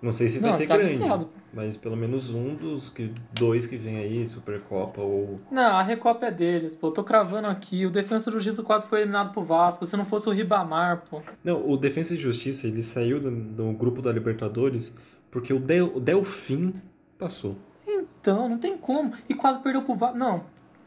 Não 0.00 0.12
sei 0.12 0.28
se 0.28 0.38
vai 0.38 0.52
ser 0.52 0.66
tá 0.66 0.76
grande, 0.76 0.92
viciado. 0.92 1.28
mas 1.52 1.76
pelo 1.76 1.96
menos 1.96 2.30
um 2.32 2.54
dos 2.54 2.88
que, 2.88 3.12
dois 3.32 3.66
que 3.66 3.76
vem 3.76 3.96
aí, 3.96 4.26
Supercopa 4.28 5.00
ou... 5.00 5.40
Não, 5.50 5.76
a 5.76 5.82
Recopa 5.82 6.26
é 6.26 6.30
deles, 6.30 6.74
pô. 6.76 6.86
Eu 6.86 6.92
tô 6.92 7.02
cravando 7.02 7.48
aqui. 7.48 7.84
O 7.84 7.90
Defensa 7.90 8.30
e 8.30 8.32
Justiça 8.32 8.62
quase 8.62 8.86
foi 8.86 9.00
eliminado 9.00 9.32
pro 9.32 9.42
Vasco. 9.42 9.84
Se 9.84 9.96
não 9.96 10.04
fosse 10.04 10.28
o 10.28 10.32
Ribamar, 10.32 11.02
pô. 11.10 11.20
Não, 11.42 11.68
o 11.68 11.76
Defensa 11.76 12.14
e 12.14 12.16
Justiça, 12.16 12.68
ele 12.68 12.80
saiu 12.80 13.18
do, 13.18 13.28
do 13.28 13.72
grupo 13.72 14.00
da 14.00 14.12
Libertadores 14.12 14.94
porque 15.32 15.52
o, 15.52 15.58
Del, 15.58 15.96
o 15.96 16.00
Delfim 16.00 16.74
passou. 17.18 17.56
Então, 17.86 18.48
não 18.48 18.58
tem 18.58 18.78
como. 18.78 19.12
E 19.28 19.34
quase 19.34 19.58
perdeu 19.58 19.82
pro 19.82 19.96
Vasco. 19.96 20.16
Não, 20.16 20.44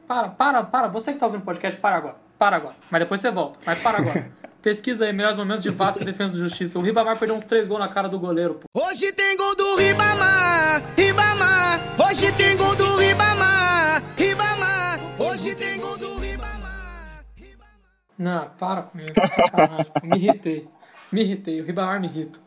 para, 0.08 0.30
para, 0.30 0.64
para. 0.64 0.88
Você 0.88 1.12
que 1.12 1.20
tá 1.20 1.26
ouvindo 1.26 1.42
o 1.42 1.46
podcast, 1.46 1.80
para 1.80 1.98
agora. 1.98 2.16
Para 2.41 2.58
agora. 2.58 2.75
Mas 2.89 3.01
depois 3.01 3.21
você 3.21 3.30
volta. 3.30 3.60
Mas 3.63 3.84
para 3.84 3.99
agora. 3.99 4.32
Pesquisa 4.63 5.06
aí, 5.06 5.13
melhores 5.13 5.38
momentos 5.38 5.62
de 5.62 5.69
Vasco 5.69 6.01
e 6.01 6.06
Defesa 6.06 6.36
e 6.36 6.39
Justiça. 6.39 6.80
O 6.80 6.82
Ribamar 6.82 7.15
perdeu 7.19 7.36
uns 7.38 7.43
três 7.43 7.67
gols 7.67 7.80
na 7.80 7.88
cara 7.88 8.10
do 8.10 8.17
goleiro, 8.17 8.56
pô. 8.56 8.82
Hoje 8.82 9.12
tem 9.12 9.38
gol 9.38 9.56
do 9.56 9.75
Ribamar, 9.75 10.82
Ribamar. 10.97 11.95
Hoje 12.04 12.32
tem 12.32 12.58
gol 12.58 12.75
do 12.75 12.97
Ribamar, 12.97 14.04
Ribamar. 14.17 14.99
Hoje 15.19 15.54
tem 15.54 15.80
gol 15.80 15.95
do 15.99 16.17
Ribamar, 16.17 17.23
Ribamar. 17.36 17.80
Não, 18.17 18.49
para 18.58 18.82
com 18.82 18.97
isso, 18.99 19.13
sacanagem. 19.36 19.91
me 20.04 20.17
irritei. 20.17 20.67
Me 21.12 21.21
irritei, 21.21 21.62
o 21.62 21.63
Ribamar 21.63 22.01
me 22.01 22.08
irrita. 22.08 22.39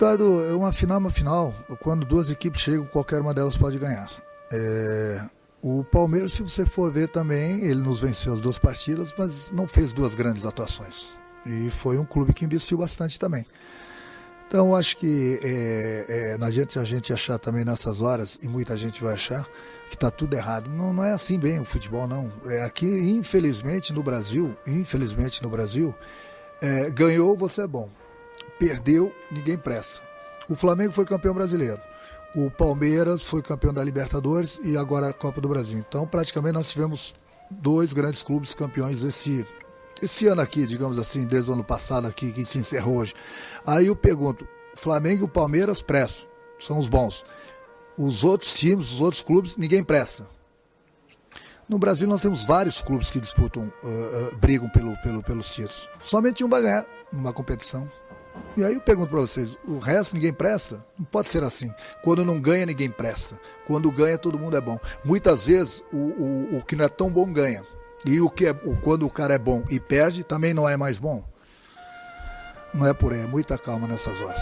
Dado 0.00 0.56
uma 0.56 0.72
final, 0.72 0.98
uma 0.98 1.10
final, 1.10 1.54
quando 1.78 2.06
duas 2.06 2.30
equipes 2.30 2.62
chegam, 2.62 2.86
qualquer 2.86 3.20
uma 3.20 3.34
delas 3.34 3.54
pode 3.54 3.78
ganhar. 3.78 4.10
É, 4.50 5.20
o 5.60 5.84
Palmeiras, 5.84 6.32
se 6.32 6.42
você 6.42 6.64
for 6.64 6.90
ver 6.90 7.08
também, 7.08 7.62
ele 7.62 7.82
nos 7.82 8.00
venceu 8.00 8.32
as 8.32 8.40
duas 8.40 8.58
partidas, 8.58 9.14
mas 9.18 9.50
não 9.52 9.68
fez 9.68 9.92
duas 9.92 10.14
grandes 10.14 10.46
atuações. 10.46 11.12
E 11.44 11.68
foi 11.68 11.98
um 11.98 12.06
clube 12.06 12.32
que 12.32 12.46
investiu 12.46 12.78
bastante 12.78 13.18
também. 13.18 13.44
Então, 14.48 14.74
acho 14.74 14.96
que 14.96 15.38
é, 15.42 16.06
é, 16.08 16.38
não 16.38 16.46
adianta 16.46 16.80
a 16.80 16.84
gente 16.84 17.12
achar 17.12 17.38
também 17.38 17.62
nessas 17.62 18.00
horas, 18.00 18.38
e 18.40 18.48
muita 18.48 18.78
gente 18.78 19.04
vai 19.04 19.12
achar, 19.12 19.46
que 19.90 19.96
está 19.96 20.10
tudo 20.10 20.32
errado. 20.32 20.70
Não, 20.70 20.94
não 20.94 21.04
é 21.04 21.12
assim 21.12 21.38
bem 21.38 21.60
o 21.60 21.64
futebol, 21.66 22.06
não. 22.06 22.32
É, 22.46 22.62
aqui, 22.62 22.86
infelizmente, 22.86 23.92
no 23.92 24.02
Brasil, 24.02 24.56
infelizmente 24.66 25.42
no 25.42 25.50
Brasil, 25.50 25.94
é, 26.62 26.88
ganhou, 26.88 27.36
você 27.36 27.64
é 27.64 27.66
bom. 27.66 27.90
Perdeu, 28.60 29.10
ninguém 29.30 29.56
presta. 29.56 30.02
O 30.46 30.54
Flamengo 30.54 30.92
foi 30.92 31.06
campeão 31.06 31.32
brasileiro. 31.32 31.80
O 32.34 32.50
Palmeiras 32.50 33.22
foi 33.22 33.40
campeão 33.40 33.72
da 33.72 33.82
Libertadores 33.82 34.60
e 34.62 34.76
agora 34.76 35.08
a 35.08 35.14
Copa 35.14 35.40
do 35.40 35.48
Brasil. 35.48 35.78
Então, 35.78 36.06
praticamente, 36.06 36.56
nós 36.56 36.70
tivemos 36.70 37.14
dois 37.50 37.94
grandes 37.94 38.22
clubes 38.22 38.52
campeões 38.52 39.02
esse, 39.02 39.46
esse 40.02 40.26
ano 40.26 40.42
aqui, 40.42 40.66
digamos 40.66 40.98
assim, 40.98 41.24
desde 41.24 41.50
o 41.50 41.54
ano 41.54 41.64
passado 41.64 42.06
aqui, 42.06 42.32
que 42.32 42.44
se 42.44 42.58
encerrou 42.58 42.98
hoje. 42.98 43.14
Aí 43.66 43.86
eu 43.86 43.96
pergunto, 43.96 44.46
Flamengo 44.74 45.22
e 45.22 45.24
o 45.24 45.28
Palmeiras 45.28 45.80
prestam, 45.80 46.28
são 46.58 46.78
os 46.78 46.86
bons. 46.86 47.24
Os 47.96 48.24
outros 48.24 48.52
times, 48.52 48.92
os 48.92 49.00
outros 49.00 49.22
clubes, 49.22 49.56
ninguém 49.56 49.82
presta. 49.82 50.28
No 51.66 51.78
Brasil 51.78 52.06
nós 52.06 52.20
temos 52.20 52.44
vários 52.44 52.82
clubes 52.82 53.08
que 53.08 53.20
disputam, 53.20 53.72
uh, 53.82 53.86
uh, 53.86 54.36
brigam 54.36 54.68
pelo, 54.68 54.94
pelo, 54.98 55.22
pelos 55.22 55.50
títulos. 55.54 55.88
Somente 56.02 56.44
um 56.44 56.48
vai 56.48 56.60
ganhar 56.60 56.84
numa 57.10 57.32
competição. 57.32 57.90
E 58.56 58.64
aí 58.64 58.74
eu 58.74 58.80
pergunto 58.80 59.10
para 59.10 59.20
vocês, 59.20 59.56
o 59.66 59.78
resto 59.78 60.14
ninguém 60.14 60.32
presta? 60.32 60.84
Não 60.98 61.04
pode 61.04 61.28
ser 61.28 61.42
assim. 61.42 61.72
Quando 62.02 62.24
não 62.24 62.40
ganha, 62.40 62.66
ninguém 62.66 62.90
presta. 62.90 63.38
Quando 63.66 63.90
ganha, 63.90 64.18
todo 64.18 64.38
mundo 64.38 64.56
é 64.56 64.60
bom. 64.60 64.78
Muitas 65.04 65.46
vezes 65.46 65.82
o, 65.92 65.96
o, 65.96 66.56
o 66.58 66.64
que 66.64 66.76
não 66.76 66.84
é 66.84 66.88
tão 66.88 67.10
bom 67.10 67.32
ganha. 67.32 67.64
E 68.04 68.20
o 68.20 68.30
que 68.30 68.46
é, 68.46 68.54
quando 68.82 69.06
o 69.06 69.10
cara 69.10 69.34
é 69.34 69.38
bom 69.38 69.62
e 69.70 69.78
perde, 69.78 70.24
também 70.24 70.54
não 70.54 70.68
é 70.68 70.76
mais 70.76 70.98
bom. 70.98 71.24
Não 72.72 72.86
é 72.86 72.94
por 72.94 73.12
aí, 73.12 73.20
é 73.20 73.26
muita 73.26 73.58
calma 73.58 73.86
nessas 73.86 74.20
horas. 74.20 74.40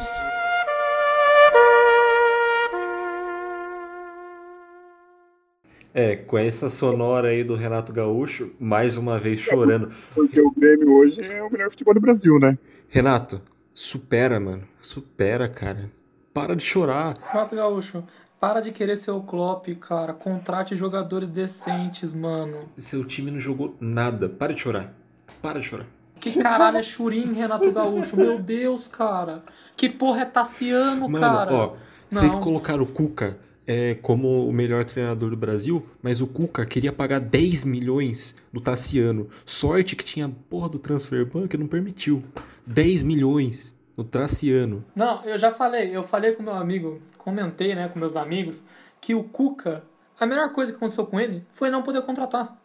É, 5.92 6.14
com 6.14 6.38
essa 6.38 6.68
sonora 6.68 7.28
aí 7.28 7.42
do 7.42 7.56
Renato 7.56 7.92
Gaúcho, 7.92 8.52
mais 8.60 8.96
uma 8.96 9.18
vez 9.18 9.40
chorando. 9.40 9.90
Porque 10.14 10.40
o 10.40 10.50
Grêmio 10.50 10.94
hoje 10.94 11.20
é 11.20 11.42
o 11.42 11.50
melhor 11.50 11.70
futebol 11.70 11.94
do 11.94 12.00
Brasil, 12.00 12.38
né? 12.38 12.56
Renato, 12.88 13.42
Supera, 13.78 14.40
mano. 14.40 14.64
Supera, 14.80 15.48
cara. 15.48 15.88
Para 16.34 16.56
de 16.56 16.64
chorar. 16.64 17.16
Renato 17.30 17.54
Gaúcho, 17.54 18.02
Para 18.40 18.58
de 18.60 18.72
querer 18.72 18.96
ser 18.96 19.12
o 19.12 19.20
Klopp, 19.20 19.68
cara. 19.80 20.12
Contrate 20.12 20.74
jogadores 20.74 21.28
decentes, 21.28 22.12
mano. 22.12 22.68
Seu 22.76 23.04
time 23.04 23.30
não 23.30 23.38
jogou 23.38 23.76
nada. 23.80 24.28
Para 24.28 24.52
de 24.52 24.60
chorar. 24.60 24.92
Para 25.40 25.60
de 25.60 25.66
chorar. 25.66 25.86
Que 26.18 26.42
caralho 26.42 26.78
é 26.78 26.82
Churim, 26.82 27.32
Renato 27.34 27.70
Gaúcho? 27.70 28.16
Meu 28.16 28.42
Deus, 28.42 28.88
cara. 28.88 29.44
Que 29.76 29.88
porra 29.88 30.22
é 30.22 30.24
Tassiano, 30.24 31.08
Mano, 31.08 31.24
cara? 31.24 31.54
ó, 31.54 31.76
vocês 32.10 32.34
colocaram 32.34 32.82
o 32.82 32.86
Cuca 32.86 33.38
é, 33.68 33.94
como 33.96 34.48
o 34.48 34.52
melhor 34.52 34.82
treinador 34.86 35.28
do 35.28 35.36
Brasil, 35.36 35.84
mas 36.02 36.22
o 36.22 36.26
Cuca 36.26 36.64
queria 36.64 36.90
pagar 36.90 37.20
10 37.20 37.64
milhões 37.64 38.34
do 38.50 38.62
Tassiano. 38.62 39.28
Sorte 39.44 39.94
que 39.94 40.02
tinha 40.02 40.24
a 40.24 40.30
porra 40.48 40.70
do 40.70 40.78
Transfer 40.78 41.26
Ban 41.26 41.46
que 41.46 41.58
não 41.58 41.66
permitiu. 41.66 42.24
10 42.66 43.02
milhões 43.02 43.76
no 43.94 44.04
Tassiano. 44.04 44.82
Não, 44.96 45.22
eu 45.24 45.38
já 45.38 45.52
falei, 45.52 45.94
eu 45.94 46.02
falei 46.02 46.32
com 46.32 46.42
meu 46.42 46.54
amigo, 46.54 47.02
comentei, 47.18 47.74
né, 47.74 47.88
com 47.88 47.98
meus 47.98 48.16
amigos, 48.16 48.64
que 49.02 49.14
o 49.14 49.22
Cuca, 49.22 49.84
a 50.18 50.24
melhor 50.24 50.50
coisa 50.52 50.72
que 50.72 50.76
aconteceu 50.76 51.04
com 51.04 51.20
ele 51.20 51.44
foi 51.52 51.68
não 51.68 51.82
poder 51.82 52.00
contratar. 52.02 52.56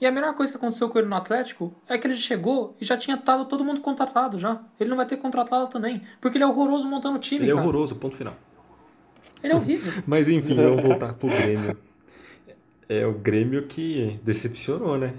E 0.00 0.06
a 0.06 0.12
melhor 0.12 0.34
coisa 0.34 0.52
que 0.52 0.56
aconteceu 0.58 0.88
com 0.88 0.98
ele 0.98 1.08
no 1.08 1.16
Atlético 1.16 1.72
é 1.88 1.96
que 1.98 2.06
ele 2.06 2.16
chegou 2.16 2.76
e 2.80 2.84
já 2.84 2.96
tinha 2.96 3.16
estado 3.16 3.44
todo 3.44 3.64
mundo 3.64 3.80
contratado 3.80 4.38
já. 4.38 4.60
Ele 4.78 4.90
não 4.90 4.96
vai 4.96 5.06
ter 5.06 5.16
contratado 5.18 5.68
também, 5.68 6.02
porque 6.20 6.36
ele 6.36 6.44
é 6.44 6.46
horroroso 6.46 6.84
montando 6.86 7.18
time, 7.18 7.42
Ele 7.44 7.50
é 7.50 7.54
cara. 7.54 7.64
horroroso, 7.64 7.96
ponto 7.96 8.14
final. 8.16 8.34
Ele 9.42 9.52
é 9.52 9.56
horrível. 9.56 9.92
Mas 10.06 10.28
enfim, 10.28 10.54
vamos 10.54 10.82
voltar 10.82 11.12
pro 11.14 11.28
Grêmio. 11.28 11.76
É 12.88 13.06
o 13.06 13.12
Grêmio 13.12 13.64
que 13.64 14.18
decepcionou, 14.24 14.96
né? 14.98 15.14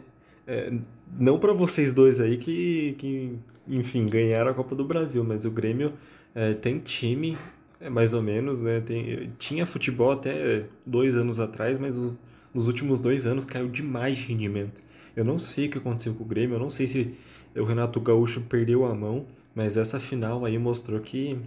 É, 0.47 0.71
não 1.17 1.37
para 1.39 1.53
vocês 1.53 1.93
dois 1.93 2.19
aí 2.19 2.37
que, 2.37 2.95
que, 2.97 3.33
enfim, 3.67 4.05
ganharam 4.05 4.49
a 4.51 4.53
Copa 4.53 4.73
do 4.75 4.83
Brasil, 4.83 5.23
mas 5.23 5.45
o 5.45 5.51
Grêmio 5.51 5.93
é, 6.33 6.53
tem 6.53 6.79
time, 6.79 7.37
é, 7.79 7.87
mais 7.89 8.13
ou 8.13 8.21
menos, 8.23 8.59
né? 8.59 8.79
Tem, 8.81 9.29
tinha 9.37 9.65
futebol 9.67 10.11
até 10.11 10.65
dois 10.85 11.15
anos 11.15 11.39
atrás, 11.39 11.77
mas 11.77 11.97
os- 11.97 12.17
nos 12.53 12.65
últimos 12.67 12.99
dois 12.99 13.27
anos 13.27 13.45
caiu 13.45 13.67
demais 13.67 14.17
de 14.17 14.25
rendimento. 14.25 14.81
Eu 15.15 15.23
não 15.23 15.37
sei 15.37 15.67
o 15.67 15.69
que 15.69 15.77
aconteceu 15.77 16.13
com 16.15 16.23
o 16.23 16.27
Grêmio, 16.27 16.55
eu 16.55 16.59
não 16.59 16.69
sei 16.71 16.87
se 16.87 17.13
o 17.55 17.63
Renato 17.63 17.99
Gaúcho 18.01 18.41
perdeu 18.41 18.85
a 18.85 18.95
mão, 18.95 19.27
mas 19.53 19.77
essa 19.77 19.99
final 19.99 20.43
aí 20.45 20.57
mostrou 20.57 20.99
que 20.99 21.37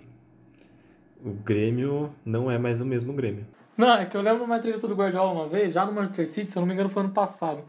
o 1.25 1.31
Grêmio 1.31 2.13
não 2.25 2.51
é 2.51 2.59
mais 2.59 2.81
o 2.81 2.87
mesmo 2.87 3.13
Grêmio. 3.13 3.47
Não, 3.77 3.95
é 3.95 4.05
que 4.05 4.17
eu 4.17 4.21
lembro 4.21 4.41
de 4.41 4.45
uma 4.45 4.59
entrevista 4.59 4.87
do 4.87 4.95
Guardiola 4.95 5.33
uma 5.33 5.49
vez, 5.49 5.73
já 5.73 5.87
no 5.87 5.93
Manchester 5.93 6.27
City, 6.27 6.51
se 6.51 6.57
eu 6.57 6.61
não 6.61 6.67
me 6.67 6.75
engano 6.75 6.89
foi 6.89 7.03
ano 7.03 7.13
passado, 7.13 7.65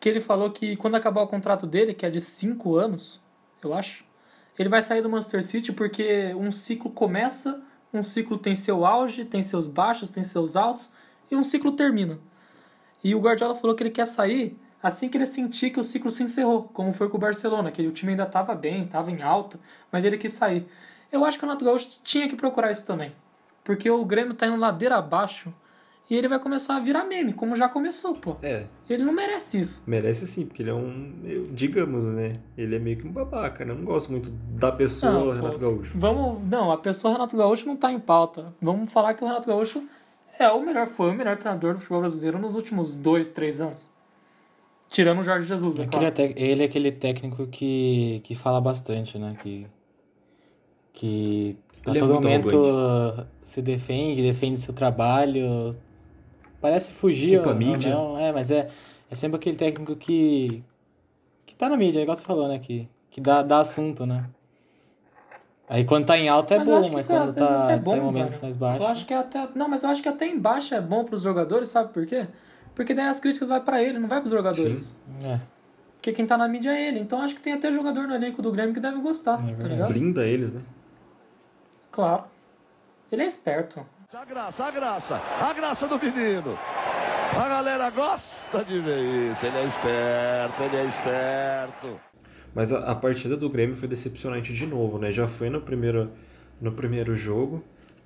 que 0.00 0.08
ele 0.08 0.20
falou 0.20 0.50
que 0.50 0.76
quando 0.76 0.96
acabar 0.96 1.22
o 1.22 1.28
contrato 1.28 1.66
dele, 1.66 1.94
que 1.94 2.04
é 2.04 2.10
de 2.10 2.20
5 2.20 2.76
anos, 2.76 3.22
eu 3.62 3.72
acho, 3.72 4.04
ele 4.58 4.68
vai 4.68 4.82
sair 4.82 5.00
do 5.00 5.08
Manchester 5.08 5.44
City 5.44 5.72
porque 5.72 6.34
um 6.34 6.50
ciclo 6.50 6.90
começa, 6.90 7.62
um 7.92 8.02
ciclo 8.02 8.36
tem 8.36 8.56
seu 8.56 8.84
auge, 8.84 9.24
tem 9.24 9.42
seus 9.42 9.68
baixos, 9.68 10.08
tem 10.08 10.22
seus 10.22 10.56
altos, 10.56 10.90
e 11.30 11.36
um 11.36 11.44
ciclo 11.44 11.72
termina. 11.72 12.18
E 13.02 13.14
o 13.14 13.20
Guardiola 13.20 13.54
falou 13.54 13.76
que 13.76 13.82
ele 13.82 13.90
quer 13.90 14.06
sair 14.06 14.58
assim 14.84 15.08
que 15.08 15.16
ele 15.16 15.24
sentir 15.24 15.70
que 15.70 15.80
o 15.80 15.84
ciclo 15.84 16.10
se 16.10 16.22
encerrou, 16.22 16.64
como 16.64 16.92
foi 16.92 17.08
com 17.08 17.16
o 17.16 17.20
Barcelona, 17.20 17.70
que 17.70 17.86
o 17.86 17.90
time 17.90 18.12
ainda 18.12 18.24
estava 18.24 18.54
bem, 18.54 18.84
estava 18.84 19.10
em 19.10 19.22
alta, 19.22 19.58
mas 19.90 20.04
ele 20.04 20.18
quis 20.18 20.34
sair. 20.34 20.66
Eu 21.14 21.24
acho 21.24 21.38
que 21.38 21.44
o 21.44 21.48
Renato 21.48 21.64
Gaúcho 21.64 21.88
tinha 22.02 22.28
que 22.28 22.34
procurar 22.36 22.70
isso 22.70 22.84
também. 22.84 23.12
Porque 23.62 23.88
o 23.88 24.04
Grêmio 24.04 24.34
tá 24.34 24.46
indo 24.46 24.56
ladeira 24.56 24.96
abaixo 24.96 25.52
e 26.10 26.14
ele 26.16 26.28
vai 26.28 26.38
começar 26.38 26.76
a 26.76 26.80
virar 26.80 27.04
meme, 27.04 27.32
como 27.32 27.56
já 27.56 27.68
começou, 27.68 28.14
pô. 28.14 28.36
É, 28.42 28.66
Ele 28.90 29.04
não 29.04 29.12
merece 29.12 29.58
isso. 29.60 29.82
merece 29.86 30.26
sim, 30.26 30.44
porque 30.44 30.62
ele 30.62 30.70
é 30.70 30.74
um, 30.74 31.14
eu- 31.24 31.44
digamos, 31.52 32.04
né? 32.04 32.32
Ele 32.58 32.76
é 32.76 32.78
meio 32.78 32.98
que 32.98 33.06
um 33.06 33.12
babaca, 33.12 33.64
né? 33.64 33.72
Eu 33.72 33.76
não 33.76 33.84
gosto 33.84 34.10
muito 34.12 34.28
da 34.30 34.70
pessoa 34.72 35.12
Não, 35.12 35.24
pô. 35.26 35.32
Renato 35.32 35.58
Gaúcho. 35.58 35.92
Vamos, 35.96 36.46
não, 36.50 36.70
a 36.70 36.76
pessoa 36.76 37.12
Renato 37.14 37.36
Gaúcho 37.36 37.64
não 37.66 37.76
tá 37.76 37.90
em 37.92 37.98
pauta. 38.00 38.52
Vamos 38.60 38.92
falar 38.92 39.14
que 39.14 39.22
o 39.24 39.26
Renato 39.26 39.48
Gaúcho 39.48 39.82
é 40.38 40.50
o 40.50 40.60
melhor, 40.66 40.86
foi 40.88 41.10
o 41.10 41.14
melhor 41.14 41.36
treinador 41.36 41.72
do 41.74 41.78
futebol 41.78 42.00
brasileiro 42.00 42.38
nos 42.38 42.54
últimos 42.54 42.92
dois, 42.94 43.28
três 43.30 43.60
anos. 43.60 43.88
Tirando 44.90 45.20
o 45.20 45.22
Jorge 45.24 45.46
Jesus, 45.46 45.78
é 45.78 45.82
Aquele 45.84 45.90
claro. 45.90 46.06
é 46.06 46.10
tec- 46.10 46.34
ele 46.36 46.62
é 46.62 46.66
aquele 46.66 46.92
técnico 46.92 47.46
que, 47.46 48.20
que 48.24 48.34
fala 48.34 48.60
bastante, 48.60 49.16
né? 49.18 49.36
Que, 49.42 49.66
que 50.94 51.56
a 51.86 51.90
Ele 51.90 51.98
é 51.98 52.00
todo 52.00 52.14
muito 52.14 52.22
momento 52.24 53.26
se 53.42 53.60
defende, 53.60 54.22
defende 54.22 54.58
seu 54.58 54.72
trabalho. 54.72 55.70
Parece 56.60 56.92
fugir. 56.92 57.34
Culpa 57.36 57.50
a 57.50 57.52
ou 57.52 57.58
mídia. 57.58 57.90
Não, 57.94 58.18
é, 58.18 58.32
mas 58.32 58.50
é, 58.50 58.68
é 59.10 59.14
sempre 59.14 59.36
aquele 59.36 59.56
técnico 59.56 59.94
que. 59.94 60.64
que 61.44 61.54
tá 61.54 61.68
na 61.68 61.76
mídia, 61.76 62.00
igual 62.00 62.16
você 62.16 62.24
falou, 62.24 62.48
né? 62.48 62.58
Que, 62.58 62.88
que 63.10 63.20
dá, 63.20 63.42
dá 63.42 63.60
assunto, 63.60 64.06
né? 64.06 64.24
Aí 65.68 65.84
quando 65.84 66.06
tá 66.06 66.16
em 66.16 66.28
alta 66.28 66.54
é 66.54 66.58
Mas 66.58 66.68
eu 66.68 66.82
bom, 66.82 66.90
mas 66.90 67.10
é, 67.10 67.14
quando 67.14 67.34
tá, 67.34 67.64
até 67.64 67.78
tá 67.78 67.96
em 67.96 68.00
momentos 68.00 68.40
mais 68.40 68.54
Eu 68.54 68.60
baixos. 68.60 68.86
acho 68.86 69.06
que 69.06 69.14
é 69.14 69.18
até. 69.18 69.48
Não, 69.54 69.68
mas 69.68 69.82
eu 69.82 69.88
acho 69.88 70.02
que 70.02 70.08
até 70.08 70.26
em 70.26 70.38
baixa 70.38 70.76
é 70.76 70.80
bom 70.80 71.04
pros 71.04 71.22
jogadores, 71.22 71.68
sabe 71.68 71.92
por 71.92 72.06
quê? 72.06 72.26
Porque 72.74 72.92
daí 72.92 73.06
as 73.08 73.20
críticas 73.20 73.48
vai 73.48 73.60
pra 73.60 73.82
ele, 73.82 73.98
não 73.98 74.08
vai 74.08 74.20
pros 74.20 74.32
jogadores. 74.32 74.94
É, 75.22 75.38
Porque 75.96 76.12
quem 76.12 76.26
tá 76.26 76.36
na 76.36 76.48
mídia 76.48 76.70
é 76.70 76.88
ele. 76.88 76.98
Então 77.00 77.20
acho 77.20 77.34
que 77.34 77.40
tem 77.40 77.52
até 77.52 77.70
jogador 77.72 78.06
no 78.06 78.14
elenco 78.14 78.42
do 78.42 78.50
Grêmio 78.52 78.74
que 78.74 78.80
deve 78.80 79.00
gostar, 79.00 79.36
tá 79.36 79.44
verdade. 79.44 79.68
ligado? 79.68 79.92
Blinda 79.92 80.26
eles, 80.26 80.52
né? 80.52 80.60
Claro. 81.94 82.24
Ele 83.12 83.22
é 83.22 83.26
esperto. 83.26 83.86
A 84.12 84.24
graça, 84.24 84.64
a 84.64 84.70
graça, 84.72 85.22
a 85.40 85.52
graça 85.52 85.86
do 85.86 85.96
menino. 85.96 86.58
A 87.36 87.48
galera 87.48 87.88
gosta 87.90 88.64
de 88.64 88.80
ver 88.80 89.30
isso. 89.30 89.46
Ele 89.46 89.58
é 89.58 89.64
esperto, 89.64 90.62
ele 90.64 90.76
é 90.76 90.84
esperto. 90.84 92.00
Mas 92.52 92.72
a, 92.72 92.90
a 92.90 92.96
partida 92.96 93.36
do 93.36 93.48
Grêmio 93.48 93.76
foi 93.76 93.86
decepcionante 93.86 94.52
de 94.52 94.66
novo, 94.66 94.98
né? 94.98 95.12
Já 95.12 95.28
foi 95.28 95.48
no 95.48 95.60
primeiro, 95.60 96.10
no 96.60 96.72
primeiro 96.72 97.14
jogo. 97.14 97.62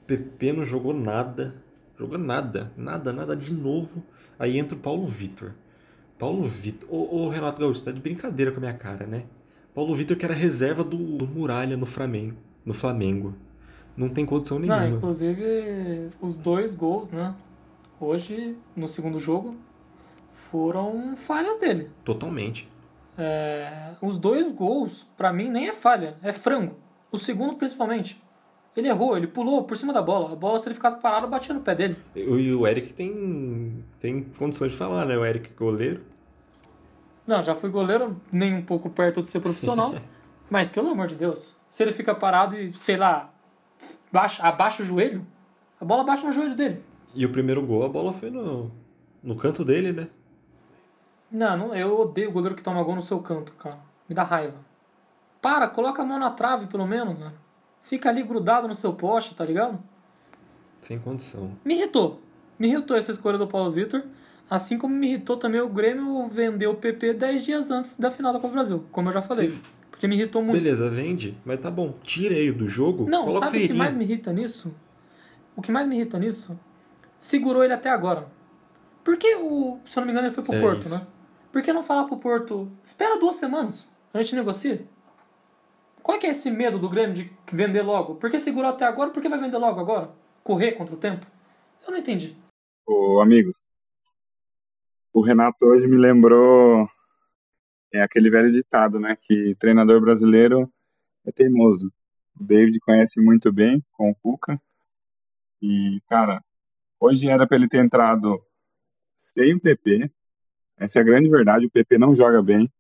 PP 0.07 0.53
não 0.53 0.65
jogou 0.67 0.93
nada. 0.93 1.55
Jogou 1.99 2.19
nada. 2.19 2.71
Nada, 2.77 3.11
nada 3.11 3.35
de 3.35 3.55
novo. 3.55 4.05
Aí 4.39 4.59
entra 4.59 4.75
o 4.75 4.79
Paulo 4.79 5.07
Vitor. 5.07 5.53
Paulo 6.19 6.43
Vitor. 6.43 6.87
Ô, 6.93 7.25
ô, 7.25 7.29
Renato 7.31 7.59
Gaúcho, 7.59 7.81
você 7.81 7.87
tá 7.87 7.91
de 7.91 8.01
brincadeira 8.01 8.53
com 8.53 8.59
a 8.59 8.61
minha 8.61 8.75
cara, 8.75 9.07
né? 9.07 9.25
Paulo 9.75 9.95
Vitor 9.95 10.15
que 10.15 10.27
era 10.27 10.35
reserva 10.35 10.85
do, 10.85 10.97
do 11.17 11.27
Muralha 11.27 11.75
no 11.75 11.87
Flamengo. 11.87 12.37
No 12.67 12.75
Flamengo. 12.75 13.35
Não 13.99 14.09
tem 14.09 14.25
condição 14.25 14.61
nenhuma. 14.61 14.81
Não, 14.81 14.97
inclusive 14.97 16.09
os 16.21 16.39
dois 16.39 16.73
gols, 16.73 17.11
né? 17.11 17.35
Hoje, 17.99 18.57
no 18.77 18.87
segundo 18.87 19.19
jogo, 19.19 19.57
foram 20.31 21.17
falhas 21.17 21.59
dele. 21.59 21.91
Totalmente. 22.05 22.69
É, 23.19 23.95
os 24.01 24.17
dois 24.17 24.53
gols, 24.53 25.05
pra 25.17 25.33
mim, 25.33 25.51
nem 25.51 25.67
é 25.67 25.73
falha, 25.73 26.17
é 26.23 26.31
frango. 26.31 26.77
O 27.11 27.19
segundo, 27.19 27.57
principalmente. 27.57 28.23
Ele 28.77 28.87
errou, 28.87 29.17
ele 29.17 29.27
pulou 29.27 29.65
por 29.65 29.77
cima 29.77 29.93
da 29.93 30.01
bola. 30.01 30.33
A 30.33 30.37
bola, 30.37 30.61
se 30.61 30.69
ele 30.69 30.77
ficasse 30.77 31.01
parado, 31.01 31.27
batia 31.27 31.53
no 31.53 31.61
pé 31.61 31.75
dele. 31.75 31.97
E 32.15 32.21
e 32.21 32.55
o 32.55 32.65
Eric 32.69 32.95
tem, 32.95 33.85
tem 33.99 34.23
condições 34.39 34.71
de 34.71 34.79
falar, 34.79 35.07
né? 35.07 35.17
O 35.17 35.25
Eric 35.25 35.53
goleiro. 35.55 36.03
Não, 37.27 37.43
já 37.43 37.57
fui 37.57 37.69
goleiro, 37.69 38.17
nem 38.31 38.55
um 38.55 38.63
pouco 38.63 38.89
perto 38.89 39.21
de 39.21 39.29
ser 39.29 39.41
profissional. 39.41 39.97
mas, 40.49 40.69
pelo 40.69 40.89
amor 40.89 41.09
de 41.09 41.17
Deus, 41.17 41.57
se 41.69 41.83
ele 41.83 41.93
fica 41.93 42.15
parado 42.15 42.55
e, 42.57 42.73
sei 42.73 42.97
lá, 42.97 43.35
baixa, 44.13 44.43
abaixa 44.43 44.83
o 44.83 44.87
joelho, 44.87 45.27
a 45.81 45.85
bola 45.85 46.05
bate 46.05 46.25
no 46.25 46.33
joelho 46.33 46.55
dele. 46.55 46.83
E 47.15 47.25
o 47.25 47.33
primeiro 47.33 47.65
gol, 47.65 47.85
a 47.85 47.89
bola 47.89 48.13
foi 48.13 48.31
no, 48.31 48.71
no 49.23 49.37
canto 49.37 49.65
dele, 49.65 49.93
né? 49.93 50.09
Não, 51.31 51.57
não, 51.57 51.75
eu 51.75 52.01
odeio 52.01 52.31
o 52.31 52.33
goleiro 52.33 52.55
que 52.55 52.63
toma 52.63 52.83
gol 52.83 52.97
no 52.97 53.03
seu 53.03 53.21
canto, 53.21 53.53
cara. 53.55 53.79
Me 54.09 54.15
dá 54.15 54.23
raiva. 54.23 54.57
Para, 55.43 55.69
coloca 55.69 56.03
a 56.03 56.05
mão 56.05 56.19
na 56.19 56.31
trave, 56.31 56.67
pelo 56.67 56.87
menos, 56.87 57.19
né? 57.19 57.33
Fica 57.83 58.09
ali 58.09 58.23
grudado 58.23 58.67
no 58.67 58.75
seu 58.75 58.93
poste, 58.95 59.35
tá 59.35 59.45
ligado? 59.45 59.79
Sem 60.81 60.99
condição. 60.99 61.53
Me 61.65 61.75
irritou. 61.75 62.21
Me 62.59 62.69
irritou 62.69 62.97
essa 62.97 63.11
escolha 63.11 63.39
do 63.39 63.47
Paulo 63.47 63.71
Vitor. 63.71 64.03
Assim 64.51 64.79
como 64.79 64.95
me 64.95 65.07
irritou 65.07 65.37
também 65.37 65.61
o 65.61 65.69
Grêmio 65.69 66.27
vender 66.29 66.67
o 66.67 66.75
PP 66.75 67.15
10 67.15 67.45
dias 67.45 67.71
antes 67.71 67.97
da 67.97 68.11
final 68.11 68.33
da 68.33 68.39
Copa 68.39 68.49
do 68.49 68.55
Brasil, 68.55 68.85
como 68.91 69.09
eu 69.09 69.13
já 69.13 69.23
falei. 69.23 69.51
Sim. 69.51 69.63
Porque 69.99 70.07
me 70.07 70.15
irritou 70.15 70.41
muito. 70.45 70.63
Beleza, 70.63 70.89
vende, 70.89 71.37
mas 71.45 71.59
tá 71.59 71.73
bom. 71.73 71.93
Tira 72.05 72.33
ele 72.33 72.53
do 72.53 72.69
jogo, 72.69 73.11
Não, 73.11 73.25
coloca 73.25 73.47
sabe 73.47 73.65
o 73.65 73.67
que 73.67 73.73
mais 73.73 73.97
me 73.97 74.05
irrita 74.05 74.33
nisso? 74.33 74.73
O 75.57 75.61
que 75.61 75.73
mais 75.73 75.89
me 75.89 75.97
irrita 75.97 76.17
nisso? 76.21 76.57
Segurou 77.19 77.65
ele 77.65 77.73
até 77.73 77.91
agora. 77.91 78.29
Por 79.03 79.17
que 79.17 79.35
o. 79.35 79.81
Se 79.85 79.99
eu 79.99 80.03
não 80.03 80.07
me 80.07 80.13
engano, 80.13 80.29
ele 80.29 80.35
foi 80.37 80.45
pro 80.45 80.55
É 80.55 80.61
Porto, 80.61 80.83
isso. 80.83 80.95
né? 80.95 81.05
Por 81.51 81.63
que 81.63 81.73
não 81.73 81.83
falar 81.83 82.05
pro 82.05 82.17
Porto? 82.17 82.71
Espera 82.85 83.19
duas 83.19 83.35
semanas, 83.35 83.93
a 84.15 84.23
gente 84.23 84.37
negocia. 84.37 84.87
Qual 86.01 86.17
é 86.17 86.21
que 86.21 86.29
é 86.29 86.31
esse 86.31 86.49
medo 86.49 86.79
do 86.79 86.89
Grêmio 86.89 87.15
de 87.15 87.33
vender 87.53 87.83
logo? 87.83 88.15
Por 88.15 88.31
que 88.31 88.39
segurou 88.39 88.71
até 88.71 88.85
agora? 88.85 89.11
Por 89.11 89.21
que 89.21 89.29
vai 89.29 89.41
vender 89.41 89.59
logo 89.59 89.81
agora? 89.81 90.13
Correr 90.45 90.73
contra 90.73 90.95
o 90.95 90.99
tempo? 90.99 91.27
Eu 91.85 91.91
não 91.91 91.99
entendi. 91.99 92.37
Ô, 92.87 93.21
amigos, 93.21 93.67
o 95.13 95.21
Renato 95.21 95.67
hoje 95.67 95.89
me 95.89 95.97
lembrou 95.97 96.89
é 97.93 98.03
aquele 98.03 98.31
velho 98.31 98.53
ditado, 98.53 98.99
né? 99.01 99.17
Que 99.17 99.55
treinador 99.57 100.01
brasileiro 100.01 100.71
é 101.27 101.33
teimoso. 101.33 101.93
O 102.39 102.45
David 102.45 102.79
conhece 102.81 103.21
muito 103.21 103.53
bem 103.53 103.85
com 103.93 104.11
o 104.11 104.15
Cuca. 104.15 104.61
E, 105.63 106.01
cara, 106.09 106.43
hoje 107.01 107.29
era 107.29 107.47
para 107.47 107.57
ele 107.57 107.69
ter 107.69 107.79
entrado 107.85 108.41
sem 109.17 109.55
o 109.55 109.61
PP. 109.61 110.11
Essa 110.77 110.99
é 110.99 111.03
a 111.03 111.05
grande 111.05 111.29
verdade. 111.29 111.67
O 111.67 111.71
PP 111.71 111.99
não 111.99 112.15
joga 112.15 112.43
bem. 112.43 112.71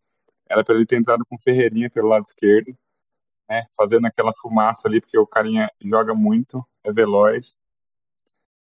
Era 0.48 0.64
para 0.64 0.74
ele 0.76 0.86
ter 0.86 0.96
entrado 0.96 1.24
com 1.26 1.38
Ferreirinha 1.38 1.90
pelo 1.90 2.08
lado 2.08 2.24
esquerdo, 2.24 2.76
né? 3.48 3.66
Fazendo 3.76 4.06
aquela 4.06 4.32
fumaça 4.34 4.88
ali, 4.88 5.00
porque 5.00 5.18
o 5.18 5.26
carinha 5.26 5.68
joga 5.82 6.14
muito, 6.14 6.64
é 6.84 6.92
veloz. 6.92 7.56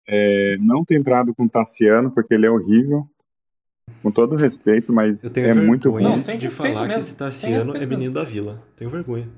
é, 0.06 0.56
não 0.58 0.84
ter 0.84 0.96
entrado 0.96 1.34
com 1.34 1.44
o 1.44 1.48
Tassiano, 1.48 2.10
porque 2.12 2.34
ele 2.34 2.46
é 2.46 2.50
horrível. 2.50 3.08
Com 4.02 4.10
todo 4.10 4.36
respeito, 4.36 4.92
mas 4.92 5.22
Eu 5.24 5.30
tenho 5.30 5.44
é 5.44 5.48
vergonha 5.48 5.66
muito 5.68 5.90
ruim. 5.90 6.02
Não, 6.02 6.18
sem 6.18 6.38
de 6.38 6.48
falar 6.48 6.70
que 6.74 6.78
mesmo. 6.88 6.92
esse 6.98 7.08
Sem 7.10 7.16
Tassiano 7.18 7.76
é 7.76 7.80
menino 7.80 7.98
mesmo. 7.98 8.14
da 8.14 8.24
vila. 8.24 8.62
Tenho 8.76 8.90
vergonha. 8.90 9.28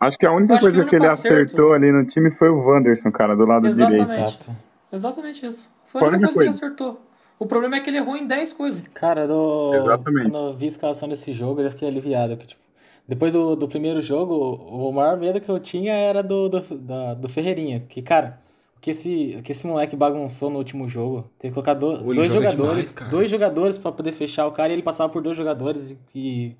Acho 0.00 0.18
que 0.18 0.26
a 0.26 0.32
única 0.32 0.54
que 0.54 0.60
coisa 0.60 0.82
o 0.82 0.86
que, 0.86 0.96
ele 0.96 1.06
acerto- 1.06 1.36
acertou 1.42 1.72
ali 1.72 1.90
no 1.90 2.06
time 2.06 2.30
foi 2.30 2.48
o 2.48 2.56
Wanderson, 2.56 3.10
cara, 3.10 3.34
do 3.36 3.44
lado 3.44 3.66
Exatamente. 3.66 4.06
direito. 4.06 4.20
Exato. 4.28 4.56
Exatamente 4.92 5.46
isso. 5.46 5.70
Foi 5.86 6.00
a 6.00 6.04
única 6.04 6.16
única 6.18 6.34
coisa 6.34 6.38
que 6.52 6.64
ele 6.64 6.66
acertou. 6.68 7.00
O 7.38 7.46
problema 7.46 7.76
é 7.76 7.80
que 7.80 7.90
ele 7.90 7.98
errou 7.98 8.16
em 8.16 8.26
10 8.26 8.52
coisas. 8.52 8.82
Cara, 8.94 9.26
do... 9.26 9.72
Exatamente. 9.74 10.30
quando 10.30 10.46
eu 10.48 10.52
vi 10.56 10.64
a 10.64 10.68
escalação 10.68 11.08
desse 11.08 11.32
jogo, 11.32 11.60
eu 11.60 11.64
já 11.64 11.70
fiquei 11.70 11.88
aliviado. 11.88 12.36
Que, 12.36 12.46
tipo, 12.46 12.60
depois 13.06 13.32
do, 13.32 13.54
do 13.56 13.68
primeiro 13.68 14.02
jogo, 14.02 14.34
o 14.34 14.92
maior 14.92 15.16
medo 15.18 15.40
que 15.40 15.48
eu 15.48 15.58
tinha 15.60 15.92
era 15.92 16.22
do, 16.22 16.48
do, 16.48 16.60
da- 16.78 17.14
do 17.14 17.28
Ferreirinha. 17.28 17.80
Que, 17.88 18.02
cara, 18.02 18.40
que 18.80 18.90
esse, 18.92 19.36
o 19.38 19.42
que 19.42 19.52
esse 19.52 19.66
moleque 19.66 19.96
bagunçou 19.96 20.50
no 20.50 20.58
último 20.58 20.86
jogo. 20.88 21.28
Teve 21.38 21.50
que 21.50 21.54
colocar 21.54 21.74
do- 21.74 21.98
dois 22.14 22.32
joga 22.32 22.50
jogadores. 22.50 22.92
demais, 22.94 23.10
dois 23.10 23.30
jogadores 23.30 23.78
pra 23.78 23.90
poder 23.92 24.12
fechar 24.12 24.46
o 24.46 24.52
cara 24.52 24.70
e 24.72 24.74
ele 24.76 24.82
passava 24.82 25.12
por 25.12 25.20
dois 25.22 25.36
jogadores 25.36 25.96
e, 26.14 26.16
e 26.16 26.56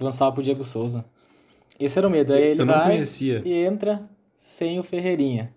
lançava 0.00 0.32
pro 0.32 0.42
Diego 0.42 0.64
Souza. 0.64 1.04
Esse 1.78 1.98
era 1.98 2.06
o 2.06 2.10
medo. 2.10 2.32
Aí 2.32 2.42
ele 2.42 2.62
Eu 2.62 2.66
não 2.66 2.74
vai 2.74 2.86
conhecia. 2.92 3.42
e 3.44 3.52
entra 3.64 4.02
sem 4.36 4.78
o 4.78 4.82
Ferreirinha. 4.82 5.52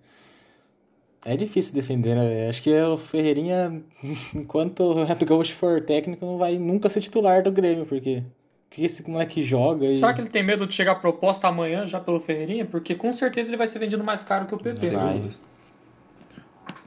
É 1.26 1.36
difícil 1.36 1.74
defender, 1.74 2.15
né? 2.15 2.48
Acho 2.50 2.62
que 2.63 2.74
o 2.82 2.98
Ferreirinha, 2.98 3.82
enquanto 4.34 4.80
o 4.84 5.04
Renato 5.04 5.26
Gaúcho 5.26 5.54
for 5.54 5.84
técnico, 5.84 6.26
não 6.26 6.38
vai 6.38 6.58
nunca 6.58 6.89
ser 6.89 7.02
titular 7.02 7.43
do 7.43 7.52
Grêmio, 7.52 7.86
porque 7.86 8.19
o 8.19 8.69
que 8.72 8.86
esse 8.86 9.08
moleque 9.10 9.43
joga 9.43 9.86
e... 9.86 9.98
Será 9.98 10.13
que 10.13 10.22
ele 10.22 10.30
tem 10.30 10.43
medo 10.43 10.65
de 10.65 10.74
chegar 10.74 10.93
a 10.93 10.95
proposta 10.95 11.48
amanhã 11.48 11.86
já 11.86 12.00
pelo 12.00 12.19
Ferreirinha? 12.22 12.65
Porque 12.65 12.95
com 12.95 13.12
certeza 13.12 13.50
ele 13.50 13.58
vai 13.58 13.67
ser 13.67 13.80
vendido 13.80 14.04
mais 14.04 14.24
caro 14.24 14.45
que 14.45 14.54
o 14.56 14.58
PP. 14.60 14.89
Vai. 14.91 15.22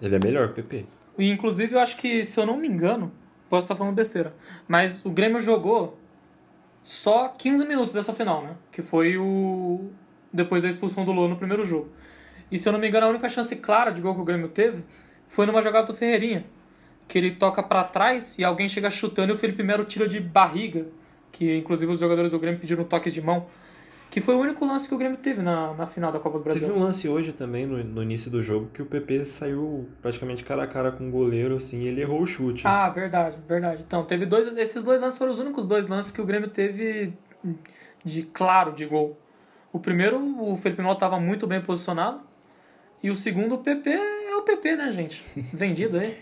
Ele 0.03 0.17
é 0.17 0.19
melhor, 0.19 0.53
PP. 0.53 0.85
E 1.17 1.31
inclusive 1.31 1.75
eu 1.75 1.81
acho 1.81 1.97
que, 1.97 2.25
se 2.25 2.39
eu 2.39 2.45
não 2.45 2.57
me 2.57 2.67
engano, 2.67 3.13
posso 3.49 3.65
estar 3.65 3.77
falando 3.77 3.95
besteira, 3.95 4.35
mas 4.67 5.05
o 5.05 5.11
Grêmio 5.11 5.41
jogou 5.41 5.99
só 6.83 7.29
15 7.29 7.65
minutos 7.65 7.93
dessa 7.93 8.13
final, 8.13 8.43
né? 8.43 8.57
Que 8.73 8.83
foi 8.83 9.17
o. 9.17 9.91
depois 10.33 10.63
da 10.63 10.69
expulsão 10.69 11.05
do 11.05 11.13
Lô 11.13 11.29
no 11.29 11.37
primeiro 11.37 11.65
jogo. 11.65 11.89
E 12.51 12.59
se 12.59 12.69
eu 12.69 12.73
não 12.73 12.81
me 12.81 12.89
engano, 12.89 13.07
a 13.07 13.11
única 13.11 13.29
chance 13.29 13.55
clara 13.57 13.91
de 13.91 14.01
gol 14.01 14.15
que 14.15 14.21
o 14.21 14.25
Grêmio 14.25 14.49
teve 14.49 14.83
foi 15.29 15.47
numa 15.47 15.63
jogada 15.63 15.87
do 15.87 15.95
Ferreirinha. 15.95 16.45
Que 17.07 17.19
ele 17.19 17.33
toca 17.33 17.63
pra 17.63 17.85
trás 17.85 18.39
e 18.39 18.45
alguém 18.45 18.69
chega 18.69 18.91
chutando 18.91 19.33
e 19.33 19.35
o 19.35 19.39
Felipe 19.39 19.63
Melo 19.63 19.85
tira 19.85 20.09
de 20.09 20.19
barriga. 20.19 20.87
Que 21.31 21.57
inclusive 21.57 21.93
os 21.93 22.01
jogadores 22.01 22.33
do 22.33 22.39
Grêmio 22.39 22.61
pediram 22.61 22.85
toques 22.85 23.15
de 23.15 23.23
mão. 23.23 23.47
Que 24.13 24.21
foi 24.21 24.35
o 24.35 24.41
único 24.41 24.63
lance 24.67 24.87
que 24.87 24.95
o 24.95 24.99
Grêmio 24.99 25.17
teve 25.17 25.41
na, 25.41 25.73
na 25.73 25.87
final 25.87 26.13
da 26.13 26.21
Copa 26.21 26.37
do 26.37 26.45
Brasil. 26.45 26.69
Teve 26.69 26.79
um 26.79 26.83
lance 26.83 27.09
hoje 27.09 27.33
também, 27.33 27.65
no, 27.65 27.83
no 27.83 28.03
início 28.03 28.31
do 28.31 28.43
jogo, 28.43 28.69
que 28.69 28.83
o 28.83 28.85
PP 28.85 29.25
saiu 29.25 29.89
praticamente 30.03 30.45
cara 30.45 30.65
a 30.65 30.67
cara 30.67 30.93
com 30.93 31.09
o 31.09 31.11
goleiro, 31.11 31.57
assim, 31.57 31.79
e 31.79 31.89
ele 31.89 32.03
errou 32.03 32.21
o 32.21 32.27
chute. 32.27 32.67
Ah, 32.67 32.91
verdade, 32.91 33.39
verdade. 33.49 33.83
Então, 33.87 34.05
teve 34.05 34.27
dois. 34.27 34.47
Esses 34.59 34.85
dois 34.85 35.01
lances 35.01 35.17
foram 35.17 35.33
os 35.33 35.39
únicos 35.39 35.65
dois 35.65 35.87
lances 35.87 36.13
que 36.13 36.21
o 36.21 36.27
Grêmio 36.27 36.51
teve 36.51 37.15
de 38.05 38.23
claro 38.25 38.73
de 38.73 38.85
gol. 38.85 39.19
O 39.73 39.81
primeiro, 39.81 40.21
o 40.43 40.55
Felipe 40.57 40.83
Melo 40.83 40.93
estava 40.93 41.19
muito 41.19 41.47
bem 41.47 41.63
posicionado. 41.63 42.21
E 43.03 43.11
o 43.11 43.17
segundo, 43.17 43.55
o 43.55 43.59
PP 43.59 43.89
é 43.89 44.37
o 44.37 44.43
PP, 44.43 44.77
né, 44.77 44.93
gente? 44.93 45.25
Vendido 45.57 45.99
aí. 45.99 46.19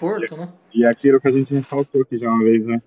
Porto, 0.00 0.36
né? 0.36 0.48
E 0.74 0.84
aquilo 0.84 1.20
que 1.20 1.28
a 1.28 1.32
gente 1.32 1.54
ressaltou 1.54 2.02
aqui 2.02 2.16
já 2.16 2.28
uma 2.28 2.42
vez, 2.42 2.64
né? 2.64 2.82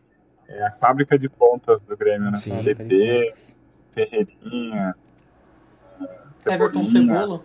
É 0.49 0.65
a 0.65 0.71
fábrica 0.73 1.17
de 1.17 1.29
pontas 1.29 1.85
do 1.85 1.95
Grêmio, 1.95 2.29
né? 2.29 2.35
Sim. 2.35 2.61
PP, 2.61 3.31
Ferreirinha, 3.93 4.95
Everton 6.47 6.83
Cebolinha, 6.83 7.13
Cebola. 7.13 7.41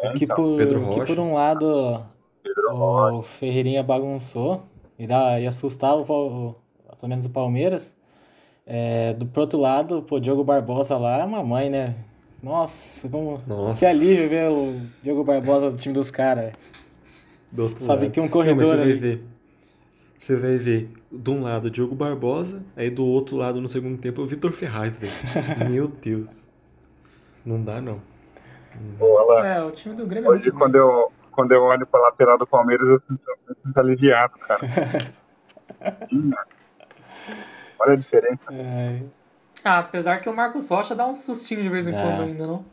é, 0.00 0.12
Que 0.12 0.24
então, 0.24 0.36
por, 0.36 0.56
Pedro 0.56 0.88
que 0.90 1.04
por 1.04 1.18
um 1.18 1.34
lado 1.34 2.04
Pedro 2.42 2.70
o 2.72 2.76
Rocha. 2.76 3.22
Ferreirinha 3.28 3.82
bagunçou 3.82 4.62
e, 4.98 5.06
dá, 5.06 5.40
e 5.40 5.46
assustava 5.46 5.96
o, 5.96 6.48
o- 6.50 6.54
pelo 7.00 7.08
menos 7.08 7.24
o 7.24 7.30
Palmeiras. 7.30 7.96
É, 8.66 9.14
do 9.14 9.24
pro 9.24 9.42
outro 9.42 9.58
lado, 9.58 10.02
pô, 10.02 10.20
Diogo 10.20 10.44
Barbosa 10.44 10.98
lá 10.98 11.20
é 11.20 11.24
uma 11.24 11.42
mãe, 11.42 11.70
né? 11.70 11.94
Nossa, 12.42 13.08
como... 13.08 13.38
Nossa. 13.46 13.78
que 13.80 13.86
alívio 13.86 14.28
ver 14.28 14.50
o 14.50 14.78
Diogo 15.02 15.24
Barbosa 15.24 15.70
do 15.70 15.76
time 15.78 15.94
dos 15.94 16.10
caras. 16.10 16.52
Do 17.50 17.68
Sabe 17.70 17.86
lado. 17.86 18.00
que 18.02 18.10
tem 18.10 18.22
um 18.22 18.26
Não, 18.26 18.32
corredor 18.32 18.76
vai 18.76 18.82
ali. 18.82 19.24
Você 20.18 20.34
vai 20.34 20.58
ver, 20.58 20.90
de 21.12 21.30
um 21.30 21.42
lado, 21.44 21.66
o 21.66 21.70
Diogo 21.70 21.94
Barbosa, 21.94 22.62
aí 22.76 22.90
do 22.90 23.04
outro 23.06 23.36
lado, 23.36 23.60
no 23.60 23.68
segundo 23.68 24.00
tempo, 24.00 24.20
o 24.20 24.26
Vitor 24.26 24.50
Ferraz, 24.52 24.96
velho. 24.98 25.12
Meu 25.70 25.86
Deus. 25.86 26.50
Não 27.46 27.62
dá, 27.62 27.80
não. 27.80 28.02
Pô, 28.98 29.16
Alan, 29.16 29.46
É, 29.46 29.62
o 29.62 29.70
time 29.70 29.94
do 29.94 30.06
Grêmio 30.06 30.28
é 30.28 30.34
hoje 30.34 30.44
muito 30.46 30.58
quando 30.58 30.74
eu, 30.76 31.12
quando 31.30 31.52
eu 31.52 31.62
olho 31.62 31.86
pra 31.86 32.00
lateral 32.00 32.36
do 32.36 32.46
Palmeiras, 32.46 32.86
eu 32.88 32.98
sinto, 32.98 33.20
eu 33.48 33.54
sinto 33.54 33.78
aliviado, 33.78 34.36
cara. 34.40 34.60
Sim. 36.08 36.30
Olha 37.80 37.92
a 37.92 37.96
diferença. 37.96 38.52
É, 38.52 39.02
Ah, 39.64 39.78
apesar 39.78 40.18
que 40.20 40.28
o 40.28 40.34
Marcos 40.34 40.68
Rocha 40.68 40.96
dá 40.96 41.06
um 41.06 41.14
sustinho 41.14 41.62
de 41.62 41.68
vez 41.68 41.86
em 41.86 41.92
Dá. 41.92 42.02
quando 42.02 42.22
ainda, 42.22 42.46
não? 42.46 42.64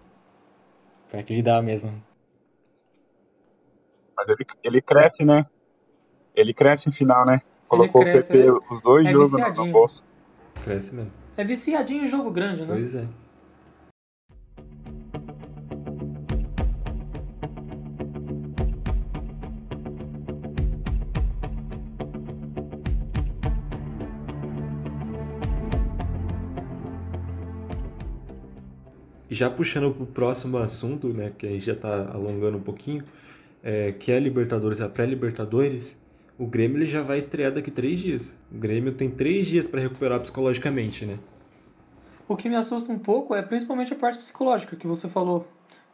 pra 1.10 1.22
que 1.22 1.32
ele 1.32 1.44
dá 1.44 1.62
mesmo. 1.62 2.04
Mas 4.18 4.30
ele, 4.30 4.46
ele 4.64 4.82
cresce, 4.82 5.24
né? 5.24 5.46
Ele 6.36 6.54
cresce 6.54 6.90
em 6.90 6.92
final, 6.92 7.26
né? 7.26 7.42
Colocou 7.68 8.02
cresce, 8.02 8.30
o 8.30 8.34
PP, 8.34 8.48
é- 8.48 8.74
os 8.74 8.82
dois 8.82 9.06
é 9.08 9.12
jogos 9.12 9.58
no- 9.58 9.72
bolso. 9.72 10.06
Cresce 10.64 10.94
mesmo. 10.94 11.12
É 11.38 11.44
viciadinho 11.44 12.04
em 12.04 12.08
jogo 12.08 12.30
grande, 12.32 12.62
né? 12.62 12.68
Pois 12.70 12.94
é. 12.94 13.06
Já 29.30 29.50
puxando 29.50 29.92
pro 29.94 30.06
próximo 30.06 30.58
assunto, 30.58 31.10
né, 31.10 31.32
que 31.38 31.48
aí 31.48 31.60
já 31.60 31.76
tá 31.76 32.12
alongando 32.14 32.58
um 32.58 32.62
pouquinho, 32.62 33.04
é, 33.64 33.92
que 33.92 34.12
é 34.12 34.18
a 34.18 34.20
Libertadores, 34.20 34.82
a 34.82 34.88
pré-Libertadores, 34.88 35.98
o 36.38 36.46
Grêmio 36.46 36.78
ele 36.78 36.86
já 36.86 37.02
vai 37.02 37.18
estrear 37.18 37.52
daqui 37.52 37.72
três 37.72 38.00
dias. 38.00 38.38
O 38.52 38.58
Grêmio 38.58 38.94
tem 38.94 39.10
três 39.10 39.48
dias 39.48 39.68
para 39.68 39.82
recuperar 39.82 40.20
psicologicamente, 40.20 41.06
né? 41.06 41.18
O 42.28 42.36
que 42.36 42.50
me 42.50 42.56
assusta 42.56 42.92
um 42.92 43.00
pouco 43.00 43.36
é 43.36 43.42
principalmente 43.42 43.94
a 43.94 43.96
parte 43.96 44.18
psicológica 44.18 44.76
que 44.76 44.88
você 44.88 45.08
falou. 45.08 45.48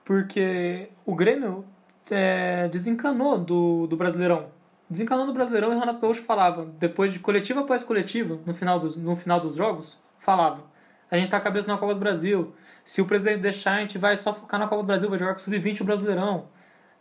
Porque 0.03 0.89
o 1.05 1.13
Grêmio 1.13 1.65
é, 2.09 2.67
desencanou 2.69 3.37
do, 3.37 3.85
do 3.87 3.95
Brasileirão. 3.95 4.47
Desencanou 4.89 5.25
do 5.25 5.33
Brasileirão 5.33 5.71
e 5.71 5.75
o 5.75 5.79
Renato 5.79 5.99
Gaúcho 5.99 6.23
falava, 6.23 6.65
depois 6.77 7.13
de 7.13 7.19
coletiva 7.19 7.61
após 7.61 7.83
coletiva, 7.83 8.39
no 8.45 8.53
final 8.53 8.79
dos, 8.79 8.97
no 8.97 9.15
final 9.15 9.39
dos 9.39 9.55
jogos, 9.55 9.97
falava: 10.19 10.63
a 11.09 11.17
gente 11.17 11.29
tá 11.29 11.37
a 11.37 11.41
cabeça 11.41 11.67
na 11.67 11.77
Copa 11.77 11.93
do 11.93 11.99
Brasil. 11.99 12.53
Se 12.83 13.01
o 13.01 13.05
presidente 13.05 13.39
deixar, 13.39 13.75
a 13.75 13.79
gente 13.81 13.97
vai 13.97 14.17
só 14.17 14.33
focar 14.33 14.59
na 14.59 14.67
Copa 14.67 14.81
do 14.81 14.87
Brasil, 14.87 15.09
vai 15.09 15.19
jogar 15.19 15.33
com 15.33 15.39
o 15.39 15.43
Sub-20 15.43 15.81
o 15.81 15.83
Brasileirão. 15.83 16.47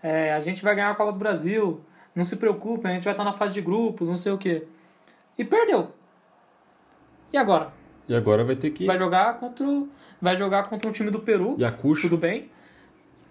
É, 0.02 0.34
a 0.34 0.40
gente 0.40 0.62
vai 0.62 0.74
ganhar 0.74 0.90
a 0.90 0.94
Copa 0.94 1.12
do 1.12 1.18
Brasil. 1.18 1.80
Não 2.14 2.24
se 2.24 2.36
preocupem, 2.36 2.90
a 2.90 2.94
gente 2.94 3.04
vai 3.04 3.12
estar 3.12 3.24
na 3.24 3.32
fase 3.32 3.54
de 3.54 3.60
grupos, 3.60 4.08
não 4.08 4.16
sei 4.16 4.32
o 4.32 4.38
quê. 4.38 4.64
E 5.38 5.44
perdeu. 5.44 5.92
E 7.32 7.36
agora? 7.38 7.72
E 8.08 8.14
agora 8.14 8.44
vai 8.44 8.56
ter 8.56 8.70
que 8.70 8.86
vai 8.86 8.98
jogar 8.98 9.34
contra 9.38 9.64
o, 9.66 9.88
vai 10.20 10.36
jogar 10.36 10.64
contra 10.68 10.88
um 10.88 10.92
time 10.92 11.10
do 11.10 11.20
Peru. 11.20 11.56
Yakucho. 11.58 12.02
Tudo 12.08 12.18
bem. 12.18 12.50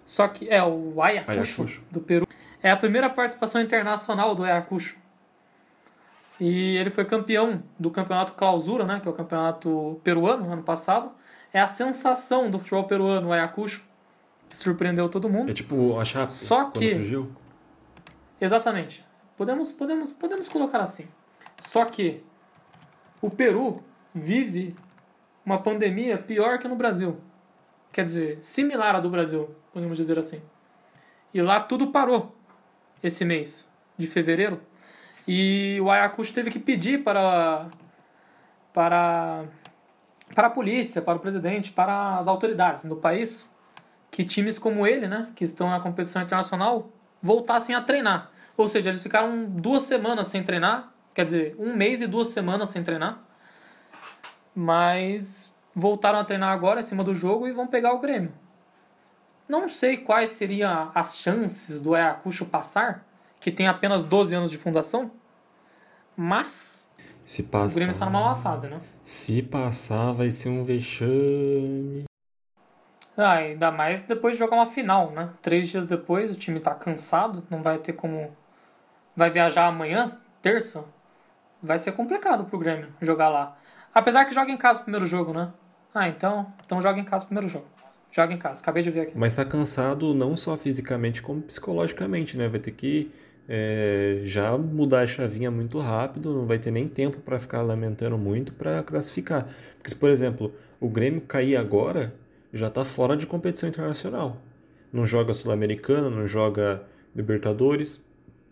Só 0.06 0.26
que 0.26 0.48
é 0.48 0.62
o 0.64 1.00
Ayacucho, 1.02 1.30
Ayacucho. 1.62 1.82
do 1.90 2.00
Peru. 2.00 2.26
É 2.62 2.70
a 2.70 2.76
primeira 2.76 3.08
participação 3.10 3.60
internacional 3.60 4.34
do 4.34 4.42
Ayacucho. 4.42 4.96
E 6.40 6.76
ele 6.78 6.88
foi 6.90 7.04
campeão 7.04 7.62
do 7.78 7.90
campeonato 7.90 8.32
Clausura, 8.32 8.84
né, 8.84 8.98
que 9.00 9.06
é 9.06 9.10
o 9.10 9.14
campeonato 9.14 10.00
peruano 10.02 10.50
ano 10.50 10.62
passado. 10.62 11.10
É 11.52 11.60
a 11.60 11.66
sensação 11.66 12.48
do 12.50 12.58
futebol 12.58 12.84
peruano, 12.84 13.28
o 13.28 13.32
Ayacucho, 13.32 13.82
que 14.48 14.56
surpreendeu 14.56 15.08
todo 15.08 15.28
mundo. 15.28 15.50
É 15.50 15.54
tipo 15.54 15.98
a 15.98 16.04
Chape, 16.04 16.32
Só 16.32 16.64
que- 16.70 16.92
surgiu. 16.92 17.30
Exatamente. 18.40 19.04
Podemos, 19.36 19.72
podemos, 19.72 20.10
podemos 20.10 20.48
colocar 20.48 20.80
assim. 20.80 21.08
Só 21.58 21.84
que 21.84 22.24
o 23.20 23.30
Peru 23.30 23.82
vive 24.14 24.74
uma 25.44 25.58
pandemia 25.58 26.18
pior 26.18 26.58
que 26.58 26.68
no 26.68 26.76
Brasil. 26.76 27.20
Quer 27.92 28.04
dizer, 28.04 28.38
similar 28.42 28.94
à 28.94 29.00
do 29.00 29.10
Brasil, 29.10 29.54
podemos 29.72 29.96
dizer 29.96 30.18
assim. 30.18 30.40
E 31.34 31.42
lá 31.42 31.60
tudo 31.60 31.88
parou 31.88 32.34
esse 33.02 33.24
mês 33.24 33.68
de 33.96 34.06
fevereiro. 34.06 34.60
E 35.26 35.78
o 35.82 35.90
Ayacucho 35.90 36.32
teve 36.32 36.50
que 36.50 36.58
pedir 36.58 37.02
para 37.02 37.68
para 38.72 39.44
para 40.34 40.46
a 40.46 40.50
polícia, 40.50 41.02
para 41.02 41.18
o 41.18 41.20
presidente, 41.20 41.72
para 41.72 42.18
as 42.18 42.28
autoridades 42.28 42.84
do 42.84 42.96
país 42.96 43.50
que 44.10 44.24
times 44.24 44.58
como 44.58 44.86
ele, 44.86 45.06
né, 45.06 45.28
que 45.34 45.44
estão 45.44 45.70
na 45.70 45.80
competição 45.80 46.22
internacional, 46.22 46.90
voltassem 47.22 47.74
a 47.74 47.80
treinar. 47.80 48.30
Ou 48.56 48.68
seja, 48.68 48.90
eles 48.90 49.02
ficaram 49.02 49.44
duas 49.46 49.82
semanas 49.84 50.26
sem 50.28 50.42
treinar, 50.42 50.92
quer 51.14 51.24
dizer, 51.24 51.56
um 51.58 51.74
mês 51.74 52.00
e 52.02 52.06
duas 52.06 52.28
semanas 52.28 52.68
sem 52.68 52.82
treinar, 52.82 53.22
mas 54.54 55.54
voltaram 55.74 56.18
a 56.18 56.24
treinar 56.24 56.50
agora 56.52 56.80
em 56.80 56.82
cima 56.82 57.02
do 57.04 57.14
jogo 57.14 57.46
e 57.46 57.52
vão 57.52 57.66
pegar 57.66 57.92
o 57.94 57.98
Grêmio. 58.00 58.32
Não 59.48 59.68
sei 59.68 59.96
quais 59.96 60.30
seriam 60.30 60.90
as 60.94 61.16
chances 61.16 61.80
do 61.80 61.94
Ayacucho 61.94 62.46
passar, 62.46 63.04
que 63.40 63.50
tem 63.50 63.66
apenas 63.66 64.04
12 64.04 64.34
anos 64.34 64.50
de 64.50 64.58
fundação, 64.58 65.10
mas 66.16 66.88
Se 67.24 67.42
o 67.42 67.44
passar, 67.44 67.74
Grêmio 67.74 67.90
está 67.90 68.06
numa 68.06 68.20
má 68.20 68.34
fase, 68.36 68.68
né? 68.68 68.80
se 69.02 69.42
passar 69.42 70.12
vai 70.12 70.30
ser 70.30 70.48
um 70.50 70.64
vexame. 70.64 72.04
Ah, 73.16 73.32
ainda 73.34 73.70
mais 73.70 74.02
depois 74.02 74.34
de 74.34 74.38
jogar 74.38 74.56
uma 74.56 74.66
final, 74.66 75.10
né? 75.12 75.30
Três 75.42 75.68
dias 75.68 75.86
depois, 75.86 76.30
o 76.30 76.36
time 76.36 76.58
tá 76.60 76.74
cansado, 76.74 77.46
não 77.50 77.62
vai 77.62 77.78
ter 77.78 77.92
como. 77.92 78.34
Vai 79.16 79.30
viajar 79.30 79.66
amanhã, 79.66 80.18
terça. 80.40 80.84
Vai 81.62 81.78
ser 81.78 81.92
complicado 81.92 82.44
pro 82.44 82.58
Grêmio 82.58 82.88
jogar 83.00 83.28
lá. 83.28 83.56
Apesar 83.94 84.24
que 84.24 84.34
joga 84.34 84.50
em 84.50 84.56
casa 84.56 84.80
o 84.80 84.82
primeiro 84.82 85.06
jogo, 85.06 85.32
né? 85.32 85.52
Ah, 85.94 86.08
então. 86.08 86.52
Então 86.64 86.80
joga 86.80 86.98
em 86.98 87.04
casa 87.04 87.24
o 87.24 87.26
primeiro 87.26 87.48
jogo. 87.48 87.66
Joga 88.12 88.32
em 88.32 88.38
casa, 88.38 88.60
acabei 88.60 88.82
de 88.82 88.90
ver 88.90 89.02
aqui. 89.02 89.12
Mas 89.16 89.36
tá 89.36 89.44
cansado 89.44 90.12
não 90.14 90.36
só 90.36 90.56
fisicamente, 90.56 91.22
como 91.22 91.42
psicologicamente, 91.42 92.36
né? 92.36 92.48
Vai 92.48 92.58
ter 92.58 92.72
que 92.72 93.12
é, 93.48 94.20
já 94.24 94.56
mudar 94.56 95.02
a 95.02 95.06
chavinha 95.06 95.50
muito 95.50 95.78
rápido, 95.78 96.34
não 96.34 96.46
vai 96.46 96.58
ter 96.58 96.70
nem 96.70 96.88
tempo 96.88 97.20
para 97.20 97.38
ficar 97.38 97.62
lamentando 97.62 98.18
muito 98.18 98.52
para 98.52 98.82
classificar. 98.82 99.46
Porque, 99.76 99.94
por 99.94 100.10
exemplo, 100.10 100.52
o 100.80 100.88
Grêmio 100.88 101.20
cair 101.20 101.56
agora, 101.56 102.14
já 102.52 102.68
tá 102.68 102.84
fora 102.84 103.16
de 103.16 103.26
competição 103.26 103.68
internacional. 103.68 104.36
Não 104.92 105.06
joga 105.06 105.32
Sul-Americana, 105.32 106.10
não 106.10 106.26
joga 106.26 106.82
Libertadores. 107.14 108.00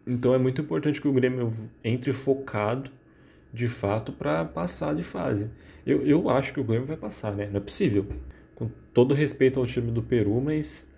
Então 0.09 0.33
é 0.33 0.39
muito 0.39 0.63
importante 0.63 1.03
que 1.03 1.07
o 1.07 1.13
Grêmio 1.13 1.53
entre 1.85 2.15
focado, 2.15 2.91
de 3.53 3.69
fato, 3.69 4.11
para 4.11 4.43
passar 4.43 4.95
de 4.95 5.03
fase. 5.03 5.51
Eu, 5.87 6.05
eu 6.07 6.31
acho 6.31 6.55
que 6.55 6.61
o 6.61 6.65
Grêmio 6.65 6.87
vai 6.87 6.97
passar, 6.97 7.35
né? 7.37 7.47
Não 7.51 7.59
é 7.59 7.61
possível. 7.61 8.07
Com 8.55 8.71
todo 8.95 9.13
respeito 9.13 9.61
ao 9.61 9.67
time 9.67 9.93
do 9.93 10.03
Peru, 10.03 10.41
mas 10.41 10.91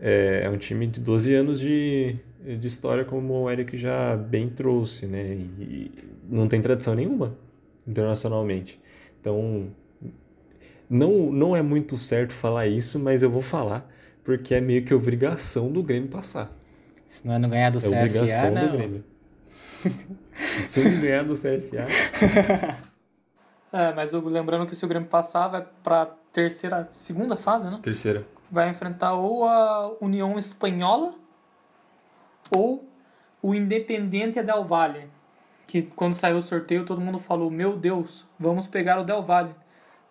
é, 0.00 0.42
é 0.44 0.50
um 0.50 0.56
time 0.56 0.86
de 0.86 1.00
12 1.00 1.34
anos 1.34 1.60
de, 1.60 2.16
de 2.42 2.66
história, 2.66 3.04
como 3.04 3.34
o 3.34 3.50
Eric 3.50 3.76
já 3.76 4.16
bem 4.16 4.48
trouxe, 4.48 5.06
né? 5.06 5.34
E 5.60 5.90
não 6.26 6.48
tem 6.48 6.62
tradição 6.62 6.94
nenhuma 6.94 7.36
internacionalmente. 7.86 8.80
Então, 9.20 9.68
não, 10.88 11.30
não 11.30 11.54
é 11.54 11.60
muito 11.60 11.98
certo 11.98 12.32
falar 12.32 12.66
isso, 12.66 12.98
mas 12.98 13.22
eu 13.22 13.28
vou 13.28 13.42
falar, 13.42 13.86
porque 14.22 14.54
é 14.54 14.62
meio 14.62 14.82
que 14.82 14.94
obrigação 14.94 15.70
do 15.70 15.82
Grêmio 15.82 16.08
passar. 16.08 16.63
Se 17.06 17.26
não 17.26 17.34
é 17.34 17.38
não 17.38 17.48
ganhar 17.48 17.70
do 17.70 17.78
É 17.78 17.80
CSA, 17.80 17.88
obrigação 18.00 18.50
não. 18.52 18.66
do 18.68 18.76
Grêmio. 18.76 19.04
Se 20.64 20.82
não 20.88 21.00
ganhar 21.00 21.22
do 21.24 21.32
CSA, 21.34 21.86
É, 23.72 23.92
mas 23.92 24.14
o- 24.14 24.20
lembrando 24.28 24.66
que 24.66 24.76
se 24.76 24.84
o 24.84 24.88
Grêmio 24.88 25.08
passar, 25.08 25.48
vai 25.48 25.66
pra 25.82 26.06
terceira, 26.32 26.86
segunda 26.92 27.36
fase, 27.36 27.68
né? 27.68 27.78
terceira. 27.82 28.24
Vai 28.50 28.68
enfrentar 28.68 29.14
ou 29.14 29.44
a 29.48 29.92
União 30.00 30.38
Espanhola 30.38 31.12
ou 32.54 32.88
o 33.42 33.54
Independiente 33.54 34.40
Del 34.42 34.64
Valle. 34.64 35.08
Que 35.66 35.82
quando 35.82 36.14
saiu 36.14 36.36
o 36.36 36.40
sorteio, 36.40 36.84
todo 36.84 37.00
mundo 37.00 37.18
falou: 37.18 37.50
Meu 37.50 37.76
Deus, 37.76 38.24
vamos 38.38 38.66
pegar 38.68 39.00
o 39.00 39.04
Del 39.04 39.22
Valle. 39.22 39.54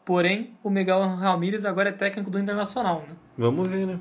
Porém, 0.03 0.57
o 0.61 0.69
Miguel 0.69 0.99
Ramírez 1.15 1.63
agora 1.63 1.87
é 1.89 1.93
técnico 1.93 2.29
do 2.29 2.37
Internacional, 2.37 2.99
né? 3.07 3.15
Vamos 3.37 3.65
ver, 3.69 3.87
né? 3.87 3.99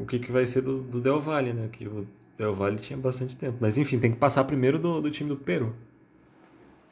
O 0.00 0.06
que, 0.06 0.18
que 0.18 0.32
vai 0.32 0.46
ser 0.46 0.62
do, 0.62 0.78
do 0.80 1.00
Del 1.00 1.20
Valle, 1.20 1.52
né? 1.52 1.68
Que 1.70 1.86
o 1.86 2.06
Del 2.38 2.54
Valle 2.54 2.78
tinha 2.78 2.98
bastante 2.98 3.36
tempo. 3.36 3.58
Mas 3.60 3.76
enfim, 3.76 3.98
tem 3.98 4.10
que 4.10 4.16
passar 4.16 4.44
primeiro 4.44 4.78
do, 4.78 5.00
do 5.02 5.10
time 5.10 5.28
do 5.28 5.36
Peru. 5.36 5.74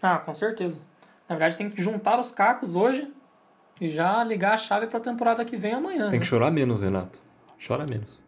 Ah, 0.02 0.18
com 0.18 0.32
certeza. 0.34 0.78
Na 1.28 1.34
verdade, 1.34 1.56
tem 1.56 1.70
que 1.70 1.82
juntar 1.82 2.18
os 2.20 2.30
cacos 2.30 2.76
hoje 2.76 3.10
e 3.80 3.88
já 3.88 4.22
ligar 4.22 4.54
a 4.54 4.56
chave 4.56 4.86
pra 4.86 5.00
temporada 5.00 5.44
que 5.44 5.56
vem 5.56 5.72
amanhã. 5.72 6.10
Tem 6.10 6.18
né? 6.18 6.18
que 6.18 6.26
chorar 6.26 6.50
menos, 6.50 6.82
Renato. 6.82 7.20
Chora 7.66 7.86
menos. 7.88 8.20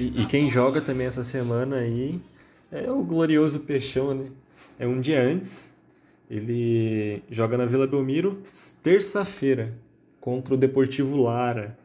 E, 0.00 0.22
e 0.22 0.24
quem 0.24 0.48
joga 0.48 0.80
também 0.80 1.06
essa 1.06 1.22
semana 1.22 1.76
aí 1.76 2.22
é 2.72 2.90
o 2.90 3.02
glorioso 3.02 3.60
Peixão, 3.60 4.14
né? 4.14 4.30
É 4.78 4.86
um 4.86 4.98
dia 4.98 5.22
antes. 5.22 5.74
Ele 6.30 7.22
joga 7.30 7.58
na 7.58 7.66
Vila 7.66 7.86
Belmiro, 7.86 8.42
terça-feira, 8.82 9.74
contra 10.18 10.54
o 10.54 10.56
Deportivo 10.56 11.18
Lara. 11.18 11.78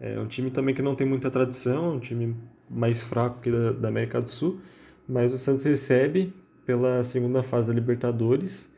É 0.00 0.18
um 0.18 0.26
time 0.26 0.50
também 0.50 0.74
que 0.74 0.82
não 0.82 0.96
tem 0.96 1.06
muita 1.06 1.30
tradição, 1.30 1.94
um 1.94 2.00
time 2.00 2.34
mais 2.68 3.04
fraco 3.04 3.40
que 3.40 3.52
da, 3.52 3.70
da 3.70 3.86
América 3.86 4.20
do 4.20 4.28
Sul. 4.28 4.58
Mas 5.08 5.32
o 5.32 5.38
Santos 5.38 5.62
recebe 5.62 6.34
pela 6.66 7.04
segunda 7.04 7.40
fase 7.40 7.68
da 7.68 7.74
Libertadores 7.74 8.68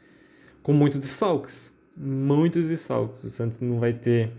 com 0.63 0.75
muitos 0.75 0.99
desfalques. 0.99 1.73
Muitos 1.97 2.67
desfalques. 2.67 3.25
O 3.25 3.31
Santos 3.31 3.59
não 3.59 3.81
vai 3.81 3.95
ter 3.95 4.33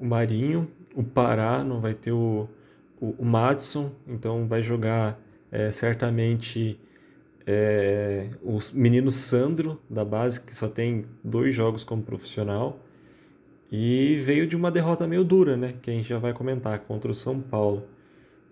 o 0.00 0.04
Marinho, 0.04 0.68
o 0.96 1.04
Pará, 1.04 1.62
não 1.62 1.80
vai 1.80 1.94
ter 1.94 2.10
o, 2.10 2.48
o, 3.04 3.22
o 3.22 3.24
Madison, 3.24 3.92
então 4.06 4.46
vai 4.46 4.62
jogar 4.62 5.20
é, 5.50 5.70
certamente 5.70 6.78
é, 7.46 8.30
o 8.42 8.58
menino 8.72 9.10
Sandro, 9.10 9.80
da 9.88 10.04
base, 10.04 10.40
que 10.40 10.54
só 10.54 10.68
tem 10.68 11.04
dois 11.22 11.54
jogos 11.54 11.84
como 11.84 12.02
profissional. 12.02 12.80
E 13.70 14.16
veio 14.18 14.46
de 14.46 14.56
uma 14.56 14.70
derrota 14.70 15.06
meio 15.06 15.24
dura, 15.24 15.56
né? 15.56 15.74
Que 15.82 15.90
a 15.90 15.92
gente 15.94 16.08
já 16.08 16.18
vai 16.18 16.32
comentar, 16.32 16.78
contra 16.80 17.10
o 17.10 17.14
São 17.14 17.40
Paulo. 17.40 17.82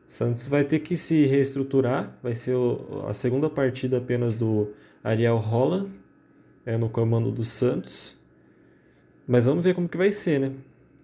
O 0.08 0.10
Santos 0.10 0.46
vai 0.48 0.64
ter 0.64 0.80
que 0.80 0.96
se 0.96 1.26
reestruturar, 1.26 2.18
vai 2.22 2.34
ser 2.34 2.54
o- 2.54 3.04
a 3.08 3.14
segunda 3.14 3.48
partida 3.48 3.98
apenas 3.98 4.34
do 4.34 4.72
Ariel 5.02 5.36
Holland, 5.36 5.90
é, 6.66 6.76
no 6.76 6.88
comando 6.88 7.30
do 7.30 7.44
Santos. 7.44 8.16
Mas 9.26 9.46
vamos 9.46 9.64
ver 9.64 9.74
como 9.74 9.88
que 9.88 9.96
vai 9.96 10.10
ser, 10.12 10.40
né? 10.40 10.52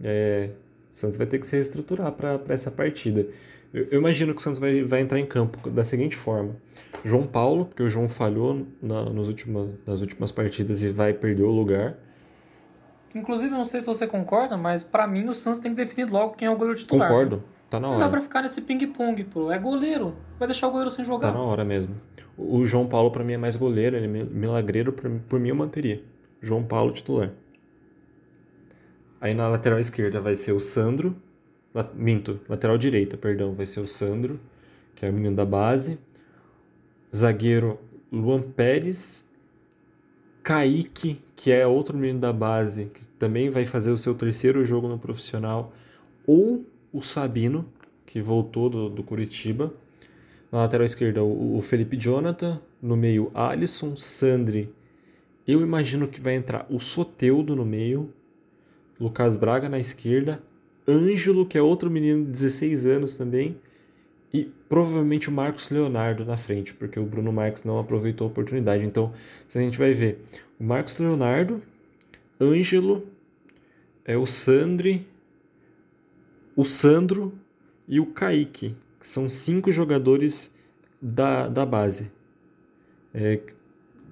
É, 0.03 0.51
o 0.91 0.95
Santos 0.95 1.17
vai 1.17 1.27
ter 1.27 1.39
que 1.39 1.47
se 1.47 1.55
reestruturar 1.57 2.13
para 2.13 2.41
essa 2.49 2.71
partida. 2.71 3.27
Eu, 3.73 3.87
eu 3.91 4.01
imagino 4.01 4.33
que 4.35 4.41
o 4.41 4.43
Santos 4.43 4.59
vai, 4.59 4.83
vai 4.83 5.01
entrar 5.01 5.19
em 5.21 5.27
campo 5.27 5.69
da 5.71 5.85
seguinte 5.85 6.17
forma: 6.17 6.57
João 7.05 7.27
Paulo, 7.27 7.67
porque 7.67 7.83
o 7.83 7.89
João 7.91 8.09
falhou 8.09 8.67
na, 8.83 9.05
nos 9.05 9.29
última, 9.29 9.69
nas 9.87 10.01
últimas 10.01 10.33
partidas 10.33 10.83
e 10.83 10.89
vai 10.91 11.13
perder 11.13 11.43
o 11.45 11.51
lugar. 11.51 11.97
Inclusive, 13.15 13.51
eu 13.53 13.59
não 13.59 13.65
sei 13.65 13.81
se 13.81 13.87
você 13.87 14.07
concorda, 14.07 14.57
mas 14.57 14.83
pra 14.83 15.07
mim 15.07 15.27
o 15.29 15.35
Santos 15.35 15.59
tem 15.61 15.71
que 15.75 15.77
definir 15.77 16.11
logo 16.11 16.35
quem 16.35 16.47
é 16.47 16.51
o 16.51 16.57
goleiro 16.57 16.79
titular. 16.79 17.09
Concordo, 17.09 17.43
tá 17.71 17.81
na 17.81 17.89
Não 17.89 17.99
dá 17.99 18.07
pra 18.07 18.13
hora. 18.19 18.21
ficar 18.23 18.43
nesse 18.43 18.61
ping-pong, 18.61 19.25
pô. 19.25 19.51
É 19.51 19.59
goleiro. 19.59 20.15
Vai 20.39 20.47
deixar 20.47 20.69
o 20.69 20.71
goleiro 20.71 20.91
sem 20.91 21.05
jogar. 21.05 21.29
Tá 21.33 21.39
na 21.39 21.43
hora 21.43 21.65
mesmo. 21.65 21.95
O 22.37 22.67
João 22.67 22.87
Paulo, 22.87 23.11
para 23.11 23.25
mim, 23.25 23.33
é 23.33 23.39
mais 23.39 23.57
goleiro, 23.57 23.97
ele 23.97 24.05
é 24.05 24.09
mi- 24.09 24.25
milagreiro, 24.25 24.93
por, 24.93 25.11
por 25.29 25.41
mim 25.41 25.49
eu 25.49 25.55
manteria. 25.57 26.03
João 26.41 26.63
Paulo 26.63 26.93
titular. 26.93 27.31
Aí 29.21 29.35
na 29.35 29.49
lateral 29.49 29.79
esquerda 29.79 30.21
vai 30.21 30.37
ser 30.37 30.53
o 30.53 30.61
Sandro. 30.61 31.15
la- 31.75 31.89
minto, 31.95 32.41
lateral 32.49 32.79
direita, 32.79 33.17
perdão, 33.17 33.53
vai 33.53 33.67
ser 33.67 33.81
o 33.81 33.87
Sandro, 33.87 34.41
que 34.95 35.05
é 35.05 35.11
o 35.11 35.13
menino 35.13 35.37
da 35.37 35.45
base. 35.45 35.99
Zagueiro 37.15 37.79
Luan 38.11 38.43
Pérez. 38.43 39.25
Kaique, 40.43 41.21
que 41.37 41.53
é 41.53 41.67
outro 41.67 41.97
menino 41.97 42.19
da 42.21 42.33
base, 42.33 42.87
que 42.87 43.07
também 43.19 43.51
vai 43.51 43.67
fazer 43.67 43.91
o 43.91 43.99
seu 43.99 44.15
terceiro 44.15 44.65
jogo 44.65 44.89
no 44.89 44.99
profissional. 44.99 45.73
Ou 46.27 46.65
o 46.93 47.03
Sabino, 47.03 47.67
que 48.07 48.21
voltou 48.23 48.71
do, 48.71 48.89
do 48.89 49.03
Curitiba. 49.03 49.73
Na 50.51 50.61
lateral 50.61 50.87
esquerda, 50.87 51.23
o, 51.23 51.59
o 51.59 51.61
Felipe 51.61 51.97
Jonathan. 51.99 52.61
No 52.81 52.97
meio, 52.97 53.31
Alisson, 53.35 53.95
Sandri. 53.95 54.73
Eu 55.47 55.61
imagino 55.61 56.09
que 56.09 56.21
vai 56.21 56.35
entrar 56.35 56.67
o 56.71 56.79
Soteudo 56.79 57.55
no 57.55 57.65
meio. 57.65 58.13
Lucas 59.01 59.37
Braga 59.37 59.69
na 59.69 59.79
esquerda. 59.79 60.43
Ângelo, 60.87 61.47
que 61.47 61.59
é 61.59 61.63
outro 61.63 61.91
menino 61.91 62.25
de 62.25 62.31
16 62.31 62.87
anos 62.87 63.17
também. 63.17 63.57
E 64.33 64.51
provavelmente 64.69 65.29
o 65.29 65.33
Marcos 65.33 65.71
Leonardo 65.71 66.25
na 66.25 66.37
frente, 66.37 66.75
porque 66.75 67.01
o 67.01 67.05
Bruno 67.05 67.33
Marques 67.33 67.65
não 67.65 67.79
aproveitou 67.79 68.27
a 68.27 68.31
oportunidade. 68.31 68.85
Então, 68.85 69.13
a 69.55 69.59
gente 69.59 69.79
vai 69.79 69.95
ver 69.95 70.23
o 70.59 70.65
Marcos 70.65 70.99
Leonardo, 70.99 71.63
Ângelo, 72.41 73.07
é 74.05 74.17
o 74.17 74.27
Sandri, 74.27 75.07
o 76.55 76.65
Sandro 76.65 77.33
e 77.87 78.01
o 78.01 78.07
Kaique, 78.07 78.77
que 78.99 79.07
são 79.07 79.29
cinco 79.29 79.71
jogadores 79.71 80.55
da, 81.01 81.49
da 81.49 81.65
base. 81.65 82.11
É, 83.15 83.41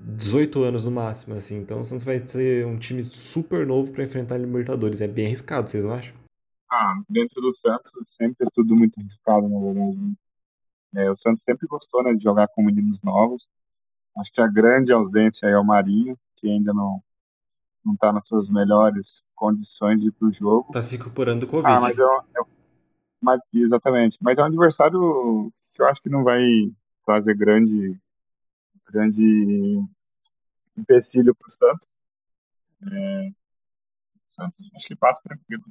18 0.09 0.62
anos 0.62 0.84
no 0.84 0.90
máximo, 0.90 1.34
assim. 1.34 1.57
Então 1.59 1.80
o 1.80 1.84
Santos 1.84 2.04
vai 2.04 2.18
ser 2.26 2.64
um 2.66 2.78
time 2.78 3.02
super 3.04 3.66
novo 3.66 3.92
para 3.92 4.04
enfrentar 4.04 4.36
a 4.36 4.38
Libertadores. 4.38 5.00
É 5.00 5.09
bem 5.09 5.26
arriscado, 5.26 5.68
vocês 5.68 5.82
não 5.84 5.92
acham? 5.94 6.14
Ah, 6.70 6.94
dentro 7.09 7.40
do 7.40 7.52
Santos 7.52 7.90
sempre 8.04 8.46
é 8.46 8.50
tudo 8.52 8.76
muito 8.76 8.98
arriscado, 9.00 9.48
na 9.48 9.59
verdade. 9.61 9.96
né? 9.96 10.14
É, 11.04 11.11
o 11.11 11.16
Santos 11.16 11.42
sempre 11.42 11.66
gostou, 11.66 12.02
né, 12.02 12.14
de 12.14 12.22
jogar 12.22 12.48
com 12.48 12.62
meninos 12.62 13.02
novos. 13.02 13.48
Acho 14.16 14.32
que 14.32 14.40
a 14.40 14.48
grande 14.48 14.92
ausência 14.92 15.46
é 15.46 15.59
o 15.59 15.64
Marinho, 15.64 16.16
que 16.36 16.48
ainda 16.48 16.72
não 16.72 17.02
não 17.84 17.94
está 17.94 18.12
nas 18.12 18.26
suas 18.26 18.48
melhores 18.48 19.22
condições 19.32 20.00
de 20.00 20.09
ir 20.09 20.12
pro 20.12 20.28
jogo. 20.30 20.72
Tá 20.72 20.82
se 20.82 20.96
recuperando 20.96 21.40
do 21.42 21.46
Covid. 21.46 21.72
Ah, 21.72 21.80
mas 21.80 21.96
é, 21.96 22.04
um- 22.04 22.18
é 22.36 22.40
mas 23.20 23.42
exatamente. 23.54 24.18
Mas 24.20 24.38
é 24.38 24.42
um 24.42 24.46
adversário 24.46 25.52
que 25.72 25.80
eu 25.82 25.86
acho 25.86 26.02
que 26.02 26.09
não 26.09 26.24
vai 26.24 26.42
trazer 27.04 27.34
grande, 27.36 27.96
grande 28.90 29.80
empecilho 30.81 31.35
para 31.35 31.49
o 31.49 31.51
Santos. 31.51 31.99
É, 32.93 33.31
Santos 34.27 34.68
acho 34.74 34.87
que 34.87 34.97
passa 34.97 35.22
tranquilo. 35.22 35.64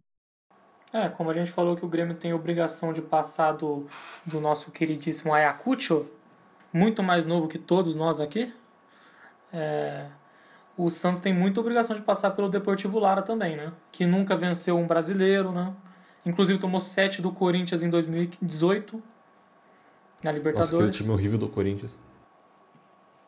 É, 0.93 1.09
como 1.09 1.29
a 1.29 1.33
gente 1.33 1.51
falou 1.51 1.75
que 1.75 1.85
o 1.85 1.89
Grêmio 1.89 2.15
tem 2.15 2.33
obrigação 2.33 2.93
de 2.93 3.01
passar 3.01 3.51
do, 3.51 3.87
do 4.25 4.39
nosso 4.39 4.71
queridíssimo 4.71 5.33
Ayacucho, 5.33 6.07
muito 6.71 7.03
mais 7.03 7.25
novo 7.25 7.47
que 7.47 7.57
todos 7.57 7.95
nós 7.95 8.19
aqui, 8.19 8.53
é, 9.51 10.07
o 10.77 10.89
Santos 10.89 11.19
tem 11.19 11.33
muita 11.33 11.59
obrigação 11.59 11.95
de 11.95 12.01
passar 12.01 12.31
pelo 12.31 12.49
Deportivo 12.49 12.99
Lara 12.99 13.21
também, 13.21 13.55
né? 13.55 13.71
Que 13.91 14.05
nunca 14.05 14.35
venceu 14.35 14.77
um 14.77 14.85
brasileiro, 14.85 15.51
né? 15.51 15.73
Inclusive 16.25 16.59
tomou 16.59 16.79
7 16.79 17.21
do 17.21 17.31
Corinthians 17.31 17.83
em 17.83 17.89
2018 17.89 19.01
na 20.23 20.31
Libertadores. 20.31 20.71
Nossa, 20.71 20.83
aquele 20.83 20.97
time 20.97 21.11
horrível 21.11 21.37
do 21.37 21.47
Corinthians. 21.47 21.99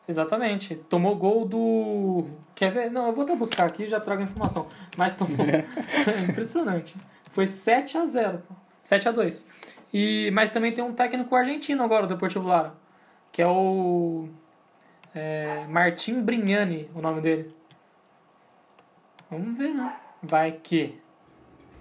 Exatamente. 0.08 0.74
Tomou 0.88 1.14
gol 1.14 1.44
do. 1.44 2.24
Quer 2.54 2.72
ver? 2.72 2.90
Não, 2.90 3.08
eu 3.08 3.12
vou 3.12 3.24
até 3.24 3.36
buscar 3.36 3.66
aqui 3.66 3.84
e 3.84 3.88
já 3.88 4.00
trago 4.00 4.22
a 4.22 4.24
informação. 4.24 4.66
Mas 4.96 5.12
tomou. 5.12 5.46
Impressionante. 6.30 6.96
Foi 7.30 7.46
7 7.46 7.98
a 7.98 8.06
0 8.06 8.38
pô. 8.38 8.54
7 8.82 9.08
a 9.08 9.12
2 9.12 9.46
e 9.92 10.30
Mas 10.32 10.50
também 10.50 10.72
tem 10.72 10.82
um 10.82 10.94
técnico 10.94 11.34
argentino 11.34 11.82
agora, 11.82 12.06
o 12.06 12.08
Deportivo 12.08 12.48
Lara. 12.48 12.72
Que 13.30 13.42
é 13.42 13.46
o. 13.46 14.28
É, 15.14 15.66
Martim 15.68 16.22
Brignani, 16.22 16.88
o 16.94 17.02
nome 17.02 17.20
dele. 17.20 17.54
Vamos 19.30 19.58
ver, 19.58 19.74
né? 19.74 19.94
Vai 20.22 20.52
que. 20.52 20.98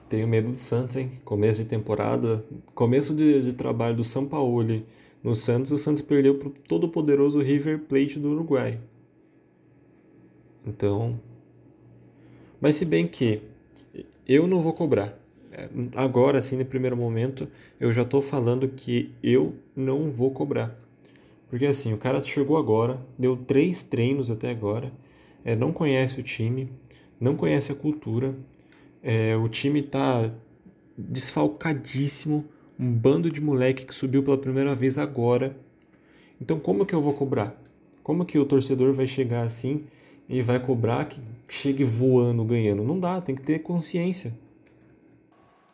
Tenho 0.10 0.28
medo 0.28 0.52
do 0.52 0.58
Santos, 0.58 0.98
hein? 0.98 1.20
Começo 1.24 1.64
de 1.64 1.70
temporada, 1.70 2.46
começo 2.74 3.16
de, 3.16 3.42
de 3.42 3.54
trabalho 3.54 3.96
do 3.96 4.04
São 4.04 4.26
Paulo 4.26 4.84
no 5.24 5.34
Santos, 5.36 5.72
o 5.72 5.78
Santos 5.78 6.02
perdeu 6.02 6.36
para 6.36 6.48
o 6.48 6.52
todo-poderoso 6.52 7.40
River 7.40 7.80
Plate 7.80 8.20
do 8.20 8.32
Uruguai. 8.32 8.80
Então. 10.66 11.20
Mas 12.60 12.76
se 12.76 12.86
bem 12.86 13.08
que 13.08 13.42
eu 14.28 14.48
não 14.48 14.62
vou 14.62 14.74
cobrar. 14.74 15.18
Agora, 15.96 16.40
assim, 16.40 16.58
no 16.58 16.66
primeiro 16.66 16.96
momento, 16.96 17.48
eu 17.80 17.92
já 17.92 18.04
estou 18.04 18.22
falando 18.22 18.68
que 18.68 19.12
eu 19.24 19.56
não 19.76 20.12
vou 20.12 20.32
cobrar. 20.32 20.78
Porque 21.50 21.66
assim, 21.66 21.94
o 21.94 21.98
cara 21.98 22.22
chegou 22.22 22.58
agora, 22.58 23.00
deu 23.18 23.38
três 23.38 23.84
treinos 23.84 24.30
até 24.30 24.50
agora, 24.52 24.92
é, 25.46 25.56
não 25.56 25.72
conhece 25.72 26.20
o 26.20 26.24
time, 26.24 26.70
não 27.20 27.36
conhece 27.36 27.72
a 27.72 27.76
cultura, 27.76 28.36
é, 29.02 29.36
o 29.36 29.48
time 29.48 29.80
está 29.80 30.32
desfalcadíssimo, 30.98 32.46
um 32.80 32.92
bando 32.92 33.32
de 33.32 33.42
moleque 33.42 33.86
que 33.86 33.96
subiu 33.96 34.24
pela 34.24 34.38
primeira 34.38 34.76
vez 34.76 34.98
agora. 34.98 35.56
Então 36.40 36.60
como 36.60 36.86
que 36.86 36.94
eu 36.94 37.02
vou 37.02 37.14
cobrar? 37.14 37.56
Como 38.04 38.26
que 38.26 38.38
o 38.38 38.46
torcedor 38.46 38.94
vai 38.94 39.08
chegar 39.08 39.44
assim 39.44 39.86
e 40.30 40.42
vai 40.42 40.60
cobrar 40.60 41.06
que 41.06 41.22
chegue 41.48 41.84
voando, 41.84 42.44
ganhando? 42.44 42.84
Não 42.84 43.00
dá, 43.00 43.20
tem 43.20 43.36
que 43.36 43.42
ter 43.42 43.60
consciência. 43.60 44.34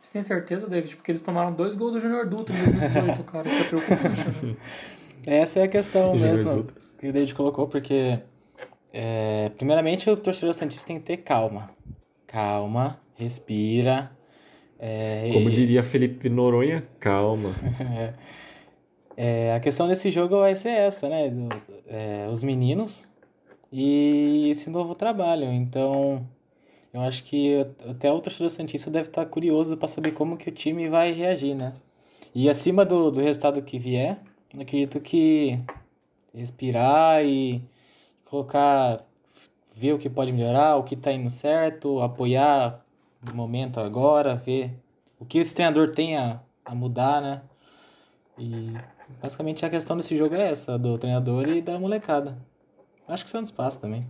Você 0.01 0.11
tem 0.13 0.23
certeza, 0.23 0.67
David? 0.67 0.95
Porque 0.95 1.11
eles 1.11 1.21
tomaram 1.21 1.53
dois 1.53 1.75
gols 1.75 1.93
do 1.93 1.99
Junior 1.99 2.27
Dutra 2.27 2.55
em 2.55 2.63
2018, 2.63 3.23
cara. 3.25 3.47
Isso 3.47 3.61
é 3.61 3.63
preocupante. 3.63 4.45
Né? 4.45 4.55
Essa 5.25 5.59
é 5.59 5.63
a 5.63 5.67
questão 5.67 6.15
mesmo 6.15 6.65
que 6.97 7.07
o 7.07 7.13
David 7.13 7.33
colocou, 7.33 7.67
porque 7.67 8.19
é, 8.91 9.49
primeiramente 9.57 10.09
o 10.09 10.15
torcedor 10.15 10.53
Santista 10.53 10.87
tem 10.87 10.99
que 10.99 11.05
ter 11.05 11.17
calma. 11.17 11.71
Calma, 12.27 12.99
respira. 13.15 14.11
É, 14.85 15.29
Como 15.31 15.47
e... 15.47 15.53
diria 15.53 15.81
Felipe 15.81 16.27
Noronha, 16.27 16.83
calma. 16.99 17.51
é, 19.15 19.53
a 19.53 19.59
questão 19.61 19.87
desse 19.87 20.11
jogo 20.11 20.39
vai 20.39 20.57
ser 20.57 20.71
essa, 20.71 21.07
né? 21.07 21.31
É, 21.87 22.27
os 22.29 22.43
meninos 22.43 23.09
e 23.71 24.49
esse 24.51 24.69
novo 24.69 24.93
trabalho. 24.93 25.45
Então, 25.45 26.27
eu 26.93 26.99
acho 26.99 27.23
que 27.23 27.65
até 27.89 28.11
o 28.11 28.19
torcedor 28.19 28.49
Santista 28.49 28.91
deve 28.91 29.07
estar 29.07 29.25
curioso 29.25 29.77
para 29.77 29.87
saber 29.87 30.11
como 30.11 30.35
que 30.35 30.49
o 30.49 30.51
time 30.51 30.89
vai 30.89 31.13
reagir, 31.13 31.55
né? 31.55 31.71
E 32.35 32.49
acima 32.49 32.83
do, 32.83 33.09
do 33.09 33.21
resultado 33.21 33.61
que 33.61 33.79
vier, 33.79 34.19
acredito 34.59 34.99
que 34.99 35.61
respirar 36.35 37.23
e 37.23 37.61
colocar, 38.25 39.01
ver 39.73 39.93
o 39.93 39.97
que 39.97 40.09
pode 40.09 40.33
melhorar, 40.33 40.75
o 40.75 40.83
que 40.83 40.95
está 40.95 41.13
indo 41.13 41.29
certo, 41.29 42.01
apoiar 42.01 42.83
no 43.25 43.33
momento 43.33 43.79
agora, 43.79 44.35
ver 44.35 44.71
o 45.19 45.25
que 45.25 45.39
esse 45.39 45.53
treinador 45.53 45.91
tem 45.91 46.17
a, 46.17 46.39
a 46.65 46.75
mudar, 46.75 47.21
né? 47.21 47.41
E 48.37 48.73
basicamente 49.21 49.65
a 49.65 49.69
questão 49.69 49.95
desse 49.95 50.17
jogo 50.17 50.35
é 50.35 50.51
essa, 50.51 50.77
do 50.77 50.97
treinador 50.97 51.47
e 51.47 51.61
da 51.61 51.79
molecada. 51.79 52.37
Acho 53.07 53.23
que 53.23 53.29
o 53.29 53.31
Santos 53.31 53.51
passa 53.51 53.81
também. 53.81 54.07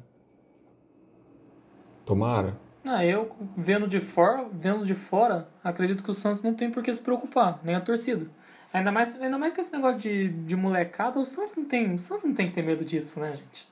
Tomara. 2.05 2.57
Ah, 2.85 3.05
eu 3.05 3.29
vendo 3.55 3.87
de 3.87 3.99
fora, 3.99 4.45
vendo 4.51 4.85
de 4.85 4.93
fora, 4.93 5.47
acredito 5.63 6.03
que 6.03 6.11
o 6.11 6.13
Santos 6.13 6.41
não 6.41 6.53
tem 6.53 6.69
por 6.69 6.83
que 6.83 6.93
se 6.93 7.01
preocupar, 7.01 7.59
nem 7.63 7.75
a 7.75 7.81
torcida. 7.81 8.27
Ainda 8.73 8.91
mais, 8.91 9.21
ainda 9.21 9.37
mais 9.37 9.53
com 9.53 9.61
esse 9.61 9.71
negócio 9.71 9.99
de, 9.99 10.29
de 10.29 10.55
molecada, 10.55 11.19
o 11.19 11.25
Santos 11.25 11.55
não 11.55 11.63
tem, 11.63 11.93
o 11.93 11.99
Santos 11.99 12.23
não 12.25 12.33
tem 12.33 12.47
que 12.47 12.53
ter 12.53 12.63
medo 12.63 12.83
disso, 12.83 13.19
né, 13.19 13.35
gente? 13.35 13.67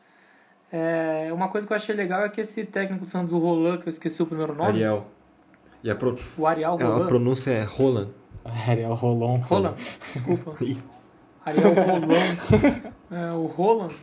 É, 0.72 1.30
uma 1.34 1.50
coisa 1.50 1.68
que 1.68 1.74
eu 1.74 1.76
achei 1.76 1.94
legal 1.94 2.24
é 2.24 2.30
que 2.30 2.40
esse 2.40 2.64
técnico 2.64 3.04
do 3.04 3.10
Santos, 3.10 3.34
o 3.34 3.38
Roland, 3.38 3.80
que 3.80 3.88
eu 3.88 3.90
esqueci 3.90 4.24
o 4.24 4.26
primeiro 4.26 4.56
nome. 4.56 4.70
Ariel. 4.70 5.06
E 5.84 5.90
a 5.90 5.96
pro... 5.96 6.16
O 6.38 6.46
Ariel 6.46 6.76
Roland. 6.78 7.04
A 7.04 7.08
pronúncia 7.08 7.52
é 7.52 7.64
Roland. 7.64 8.10
Ariel 8.68 8.94
Roland. 8.94 9.42
Roland, 9.42 9.76
desculpa. 10.14 10.56
Ariel 11.46 11.74
Roland. 11.74 12.92
É, 13.12 13.32
o 13.34 13.46
Roland. 13.46 13.94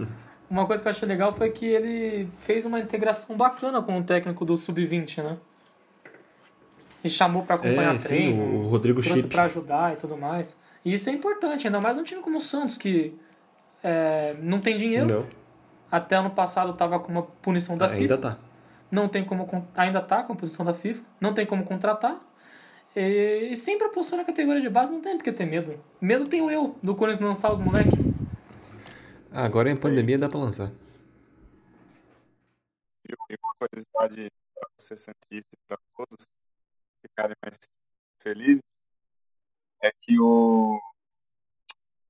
Uma 0.50 0.66
coisa 0.66 0.82
que 0.82 0.88
eu 0.88 0.90
achei 0.90 1.08
legal 1.08 1.32
foi 1.32 1.50
que 1.50 1.66
ele 1.66 2.28
fez 2.38 2.64
uma 2.64 2.80
integração 2.80 3.36
bacana 3.36 3.82
com 3.82 3.98
o 3.98 4.02
técnico 4.02 4.44
do 4.44 4.56
Sub-20, 4.56 5.22
né? 5.22 5.36
E 7.04 7.10
chamou 7.10 7.42
para 7.42 7.56
acompanhar 7.56 7.94
é, 7.94 7.98
treino. 7.98 8.42
Sim, 8.42 8.62
o 8.62 8.66
Rodrigo 8.66 9.00
trouxe 9.02 9.26
para 9.26 9.44
ajudar 9.44 9.92
e 9.92 9.96
tudo 9.96 10.16
mais. 10.16 10.56
E 10.84 10.92
isso 10.92 11.08
é 11.10 11.12
importante, 11.12 11.66
ainda 11.66 11.80
mais 11.80 11.98
um 11.98 12.02
time 12.02 12.20
como 12.22 12.38
o 12.38 12.40
Santos, 12.40 12.76
que 12.76 13.14
é, 13.82 14.34
não 14.40 14.60
tem 14.60 14.76
dinheiro. 14.76 15.06
Não. 15.06 15.26
Até 15.90 16.16
ano 16.16 16.30
passado 16.30 16.72
estava 16.72 16.98
com 16.98 17.12
uma 17.12 17.22
punição 17.22 17.76
da 17.76 17.86
ainda 17.86 17.96
FIFA. 17.96 18.14
Ainda 18.14 18.28
tá. 18.30 18.38
Não 18.90 19.08
tem 19.08 19.24
como. 19.24 19.46
Ainda 19.74 20.00
tá 20.00 20.22
com 20.22 20.32
a 20.32 20.36
punição 20.36 20.64
da 20.64 20.74
FIFA. 20.74 21.04
Não 21.20 21.34
tem 21.34 21.46
como 21.46 21.64
contratar. 21.64 22.20
E, 22.96 23.50
e 23.52 23.56
sempre 23.56 23.86
apostou 23.86 24.18
na 24.18 24.24
categoria 24.24 24.60
de 24.60 24.68
base, 24.68 24.90
não 24.90 25.00
tem 25.00 25.16
porque 25.16 25.32
ter 25.32 25.46
medo. 25.46 25.78
Medo 26.00 26.26
tenho 26.26 26.50
eu 26.50 26.76
do 26.82 26.94
Corinthians 26.94 27.28
lançar 27.28 27.52
os 27.52 27.60
moleques. 27.60 27.92
Ah, 29.30 29.44
agora 29.44 29.70
em 29.70 29.76
pandemia 29.76 30.18
dá 30.18 30.28
pra 30.28 30.38
lançar. 30.38 30.72
E 33.04 33.34
uma 33.42 33.54
curiosidade 33.58 34.30
para 34.54 34.68
você, 34.78 34.96
Santista, 34.96 35.54
e 35.54 35.68
para 35.68 35.78
todos 35.94 36.42
ficarem 36.98 37.36
mais 37.42 37.90
felizes, 38.16 38.88
é 39.82 39.90
que 39.92 40.18
o. 40.18 40.80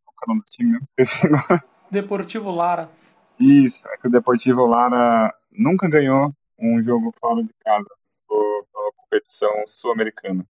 Qual 0.04 0.16
é 0.22 0.24
o 0.24 0.28
nome 0.28 0.40
do 0.42 0.50
time 0.50 0.72
mesmo? 0.72 0.86
Esqueci 0.88 1.26
agora. 1.26 1.64
Deportivo 1.90 2.50
Lara. 2.50 2.90
Isso, 3.38 3.86
é 3.88 3.96
que 3.96 4.08
o 4.08 4.10
Deportivo 4.10 4.66
Lara 4.66 5.34
nunca 5.50 5.88
ganhou 5.88 6.34
um 6.58 6.82
jogo 6.82 7.12
fora 7.12 7.42
de 7.42 7.52
casa 7.64 7.88
pela 8.28 8.92
competição 8.96 9.50
sul-americana. 9.66 10.46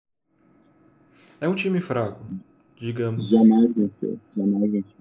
É 1.42 1.48
um 1.48 1.56
time 1.56 1.80
fraco, 1.82 2.24
digamos. 2.76 3.30
Jamais 3.30 3.74
venceu, 3.74 4.20
jamais 4.36 4.72
venceu. 4.72 5.00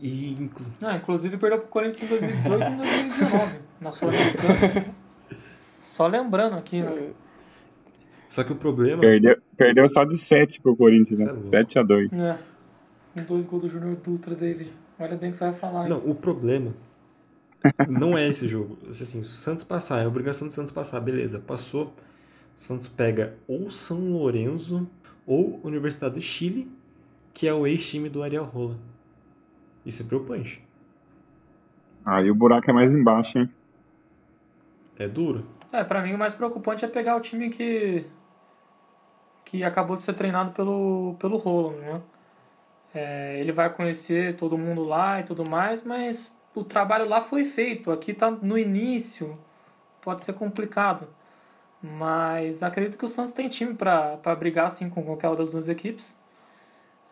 E, 0.00 0.32
inclu... 0.32 0.66
ah, 0.82 0.96
inclusive 0.96 1.36
perdeu 1.36 1.60
pro 1.60 1.68
Corinthians 1.68 2.02
em 2.02 2.08
2018 2.08 2.62
e 2.62 2.66
em 2.66 2.76
2019, 2.76 3.58
na 3.80 3.92
Sul-Americana. 3.92 4.94
Só 5.84 6.06
lembrando 6.08 6.56
aqui, 6.56 6.82
né? 6.82 7.12
Só 8.28 8.42
que 8.42 8.52
o 8.52 8.56
problema. 8.56 9.00
Perdeu, 9.00 9.40
perdeu 9.56 9.88
só 9.88 10.04
de 10.04 10.18
7 10.18 10.60
pro 10.60 10.76
Corinthians, 10.76 11.20
né? 11.20 11.38
7 11.38 11.78
a 11.78 11.82
2 11.82 12.12
É. 12.18 12.38
Um 13.14 13.24
dois 13.24 13.44
gols 13.44 13.62
do 13.62 13.68
Júnior 13.68 13.94
Dutra, 13.96 14.34
David. 14.34 14.72
Olha 14.98 15.16
bem 15.16 15.28
o 15.28 15.32
que 15.32 15.36
você 15.36 15.44
vai 15.44 15.52
falar. 15.52 15.84
Hein? 15.84 15.90
Não, 15.90 15.98
o 15.98 16.14
problema 16.14 16.74
não 17.88 18.16
é 18.16 18.28
esse 18.28 18.48
jogo. 18.48 18.78
Assim, 18.88 19.04
se 19.04 19.18
o 19.18 19.24
Santos 19.24 19.64
passar, 19.64 20.00
é 20.00 20.04
a 20.04 20.08
obrigação 20.08 20.48
do 20.48 20.54
Santos 20.54 20.72
passar, 20.72 21.00
beleza, 21.00 21.38
passou. 21.38 21.94
O 22.54 22.58
Santos 22.60 22.88
pega 22.88 23.36
ou 23.46 23.70
São 23.70 24.12
Lourenço 24.12 24.88
ou 25.26 25.60
Universidade 25.62 26.14
do 26.14 26.20
Chile, 26.20 26.70
que 27.32 27.46
é 27.46 27.54
o 27.54 27.66
ex-time 27.66 28.08
do 28.08 28.22
Ariel 28.22 28.44
Rola. 28.44 28.76
Isso 29.84 30.02
é 30.02 30.06
preocupante. 30.06 30.62
Aí 32.04 32.30
o 32.30 32.34
buraco 32.34 32.70
é 32.70 32.72
mais 32.72 32.92
embaixo, 32.92 33.38
hein? 33.38 33.50
É 34.98 35.08
duro. 35.08 35.46
É, 35.72 35.82
pra 35.82 36.02
mim 36.02 36.12
o 36.12 36.18
mais 36.18 36.34
preocupante 36.34 36.84
é 36.84 36.88
pegar 36.88 37.16
o 37.16 37.20
time 37.20 37.48
que 37.48 38.04
que 39.44 39.64
acabou 39.64 39.96
de 39.96 40.02
ser 40.02 40.14
treinado 40.14 40.52
pelo, 40.52 41.16
pelo 41.18 41.36
Roland, 41.36 41.76
né? 41.76 42.02
É, 42.94 43.40
ele 43.40 43.52
vai 43.52 43.72
conhecer 43.72 44.36
todo 44.36 44.56
mundo 44.56 44.84
lá 44.84 45.20
e 45.20 45.24
tudo 45.24 45.48
mais, 45.48 45.82
mas 45.82 46.38
o 46.54 46.64
trabalho 46.64 47.08
lá 47.08 47.20
foi 47.20 47.44
feito. 47.44 47.90
Aqui 47.90 48.12
tá 48.12 48.30
no 48.30 48.58
início, 48.58 49.38
pode 50.00 50.22
ser 50.22 50.32
complicado. 50.34 51.08
Mas 51.82 52.62
acredito 52.62 52.96
que 52.96 53.04
o 53.04 53.08
Santos 53.08 53.32
tem 53.32 53.48
time 53.48 53.74
para 53.74 54.36
brigar 54.38 54.66
assim 54.66 54.88
com 54.88 55.02
qualquer 55.02 55.28
uma 55.28 55.36
das 55.36 55.50
duas 55.50 55.68
equipes. 55.68 56.16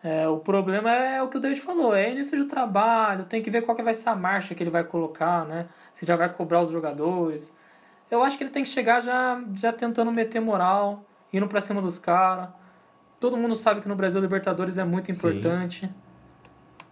É, 0.03 0.27
o 0.27 0.37
problema 0.37 0.91
é 0.91 1.21
o 1.21 1.27
que 1.27 1.37
o 1.37 1.39
David 1.39 1.61
falou, 1.61 1.93
é 1.93 2.11
início 2.11 2.35
de 2.41 2.45
trabalho, 2.45 3.25
tem 3.25 3.41
que 3.41 3.51
ver 3.51 3.61
qual 3.61 3.75
que 3.75 3.83
vai 3.83 3.93
ser 3.93 4.09
a 4.09 4.15
marcha 4.15 4.55
que 4.55 4.63
ele 4.63 4.71
vai 4.71 4.83
colocar, 4.83 5.45
né? 5.45 5.67
Se 5.93 6.05
já 6.05 6.15
vai 6.15 6.27
cobrar 6.29 6.61
os 6.61 6.71
jogadores. 6.71 7.55
Eu 8.09 8.23
acho 8.23 8.37
que 8.37 8.43
ele 8.43 8.49
tem 8.49 8.63
que 8.63 8.69
chegar 8.69 9.01
já, 9.01 9.41
já 9.55 9.71
tentando 9.71 10.11
meter 10.11 10.39
moral, 10.39 11.05
indo 11.31 11.47
pra 11.47 11.61
cima 11.61 11.81
dos 11.81 11.99
caras. 11.99 12.49
Todo 13.19 13.37
mundo 13.37 13.55
sabe 13.55 13.81
que 13.81 13.87
no 13.87 13.95
Brasil 13.95 14.19
Libertadores 14.19 14.77
é 14.77 14.83
muito 14.83 15.11
importante. 15.11 15.87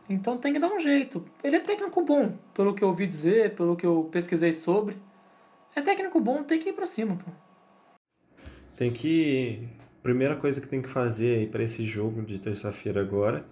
Então 0.09 0.37
tem 0.37 0.51
que 0.51 0.59
dar 0.59 0.73
um 0.73 0.79
jeito. 0.79 1.23
Ele 1.43 1.57
é 1.57 1.59
técnico 1.59 2.03
bom, 2.03 2.33
pelo 2.53 2.73
que 2.73 2.83
eu 2.83 2.87
ouvi 2.87 3.05
dizer, 3.05 3.53
pelo 3.53 3.75
que 3.75 3.85
eu 3.85 4.09
pesquisei 4.11 4.51
sobre. 4.51 4.97
É 5.75 5.81
técnico 5.81 6.19
bom, 6.19 6.43
tem 6.43 6.57
que 6.57 6.69
ir 6.69 6.73
pra 6.73 6.87
cima, 6.87 7.15
pô. 7.15 7.31
Tem 8.75 8.91
que. 8.91 9.67
Primeira 10.01 10.35
coisa 10.35 10.59
que 10.59 10.67
tem 10.67 10.81
que 10.81 10.89
fazer 10.89 11.37
aí 11.37 11.47
para 11.47 11.61
esse 11.61 11.85
jogo 11.85 12.21
de 12.23 12.39
terça-feira 12.39 13.01
agora 13.01 13.45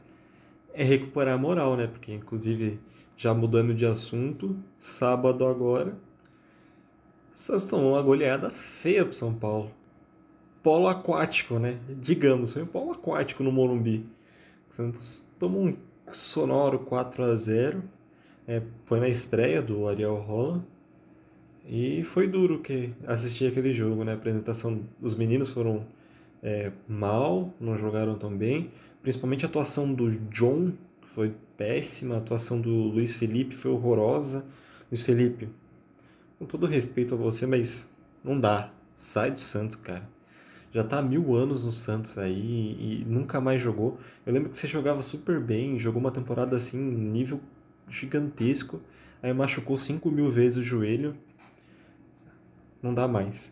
é 0.74 0.84
recuperar 0.84 1.36
a 1.36 1.38
moral, 1.38 1.76
né? 1.76 1.86
Porque, 1.86 2.14
inclusive, 2.14 2.80
já 3.18 3.34
mudando 3.34 3.76
de 3.76 3.86
assunto, 3.86 4.58
sábado 4.80 5.46
agora, 5.46 5.98
são 7.34 7.92
uma 7.92 8.02
goleada 8.02 8.50
feia 8.50 9.04
pro 9.04 9.14
São 9.14 9.34
Paulo. 9.34 9.72
Polo 10.64 10.88
aquático, 10.88 11.60
né? 11.60 11.80
Digamos, 11.90 12.54
foi 12.54 12.64
um 12.64 12.68
polo 12.68 12.92
aquático 12.94 13.44
no 13.44 13.52
Morumbi. 13.52 14.06
O 14.70 14.74
Santos 14.74 15.26
tomou 15.38 15.66
um 15.66 15.78
sonoro 16.12 16.80
4 16.80 17.24
a 17.24 17.36
0 17.36 17.84
é, 18.48 18.62
Foi 18.86 19.00
na 19.00 19.10
estreia 19.10 19.62
do 19.62 19.88
Ariel 19.88 20.16
Roland. 20.16 20.64
E 21.70 22.04
foi 22.06 22.28
duro 22.28 22.60
que 22.60 22.94
assistir 23.06 23.46
aquele 23.48 23.74
jogo, 23.74 24.04
né? 24.04 24.14
A 24.14 24.16
apresentação, 24.16 24.82
os 25.02 25.16
meninos 25.16 25.50
foram 25.50 25.86
é, 26.42 26.72
mal, 26.88 27.54
não 27.60 27.78
jogaram 27.78 28.18
tão 28.18 28.36
bem. 28.36 28.72
Principalmente 29.02 29.46
a 29.46 29.50
atuação 29.50 29.94
do 29.94 30.10
John 30.30 30.72
foi 31.02 31.34
péssima, 31.58 32.16
a 32.16 32.18
atuação 32.20 32.62
do 32.62 32.70
Luiz 32.70 33.16
Felipe 33.16 33.54
foi 33.54 33.72
horrorosa. 33.72 34.46
Luiz 34.90 35.02
Felipe, 35.02 35.50
com 36.40 36.46
todo 36.46 36.66
respeito 36.66 37.16
a 37.16 37.18
você, 37.18 37.46
mas 37.46 37.86
não 38.24 38.40
dá. 38.40 38.72
Sai 38.96 39.32
do 39.32 39.42
Santos, 39.42 39.76
cara. 39.76 40.08
Já 40.74 40.84
tá 40.84 41.00
há 41.00 41.02
mil 41.02 41.36
anos 41.36 41.64
no 41.64 41.72
Santos 41.72 42.18
aí 42.18 42.78
e 42.80 43.06
nunca 43.08 43.40
mais 43.40 43.62
jogou. 43.62 43.98
Eu 44.26 44.34
lembro 44.34 44.50
que 44.50 44.58
você 44.58 44.68
jogava 44.68 45.02
super 45.02 45.40
bem, 45.40 45.80
jogou 45.80 46.00
uma 46.00 46.12
temporada 46.12 46.56
assim, 46.56 46.78
nível 46.78 47.40
gigantesco. 47.90 48.82
Aí 49.22 49.34
machucou 49.34 49.78
5 49.78 50.12
mil 50.12 50.30
vezes 50.30 50.58
o 50.58 50.64
joelho 50.64 51.16
não 52.82 52.94
dá 52.94 53.08
mais. 53.08 53.52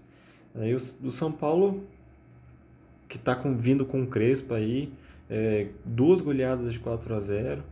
Aí 0.54 0.74
o, 0.74 0.78
o 0.78 1.12
São 1.12 1.32
Paulo, 1.32 1.84
que 3.08 3.18
está 3.18 3.36
com, 3.36 3.58
vindo 3.58 3.86
com 3.86 4.04
o 4.04 4.08
Crespo 4.08 4.54
aí, 4.54 4.92
é, 5.30 5.68
duas 5.84 6.22
goleadas 6.22 6.74
de 6.74 6.80
4 6.80 7.14
a 7.14 7.20
0 7.20 7.64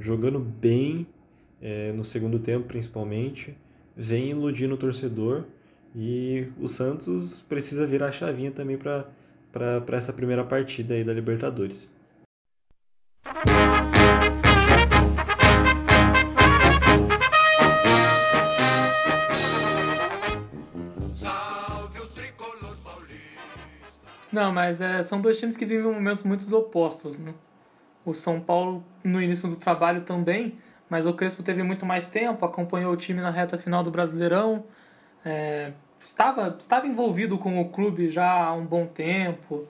jogando 0.00 0.38
bem 0.38 1.06
é, 1.60 1.92
no 1.92 2.04
segundo 2.04 2.38
tempo 2.38 2.66
principalmente, 2.66 3.56
vem 3.96 4.30
iludindo 4.30 4.74
o 4.74 4.76
torcedor 4.76 5.44
e 6.00 6.46
o 6.60 6.68
Santos 6.68 7.42
precisa 7.42 7.84
virar 7.84 8.06
a 8.06 8.12
chavinha 8.12 8.52
também 8.52 8.78
para 8.78 9.04
essa 9.96 10.12
primeira 10.12 10.44
partida 10.44 10.94
aí 10.94 11.02
da 11.02 11.12
Libertadores. 11.12 11.90
Não, 24.30 24.52
mas 24.52 24.80
é, 24.80 25.02
são 25.02 25.20
dois 25.20 25.36
times 25.36 25.56
que 25.56 25.66
vivem 25.66 25.92
momentos 25.92 26.22
muito 26.22 26.56
opostos, 26.56 27.18
né? 27.18 27.34
O 28.04 28.14
São 28.14 28.38
Paulo 28.38 28.84
no 29.02 29.20
início 29.20 29.48
do 29.48 29.56
trabalho 29.56 30.02
também, 30.02 30.60
mas 30.88 31.06
o 31.06 31.12
Crespo 31.12 31.42
teve 31.42 31.64
muito 31.64 31.84
mais 31.84 32.04
tempo, 32.04 32.44
acompanhou 32.44 32.92
o 32.92 32.96
time 32.96 33.20
na 33.20 33.30
reta 33.30 33.58
final 33.58 33.82
do 33.82 33.90
Brasileirão, 33.90 34.64
é, 35.24 35.72
estava, 36.08 36.56
estava 36.58 36.86
envolvido 36.86 37.36
com 37.38 37.60
o 37.60 37.68
clube 37.68 38.08
já 38.08 38.44
há 38.44 38.52
um 38.54 38.64
bom 38.64 38.86
tempo. 38.86 39.66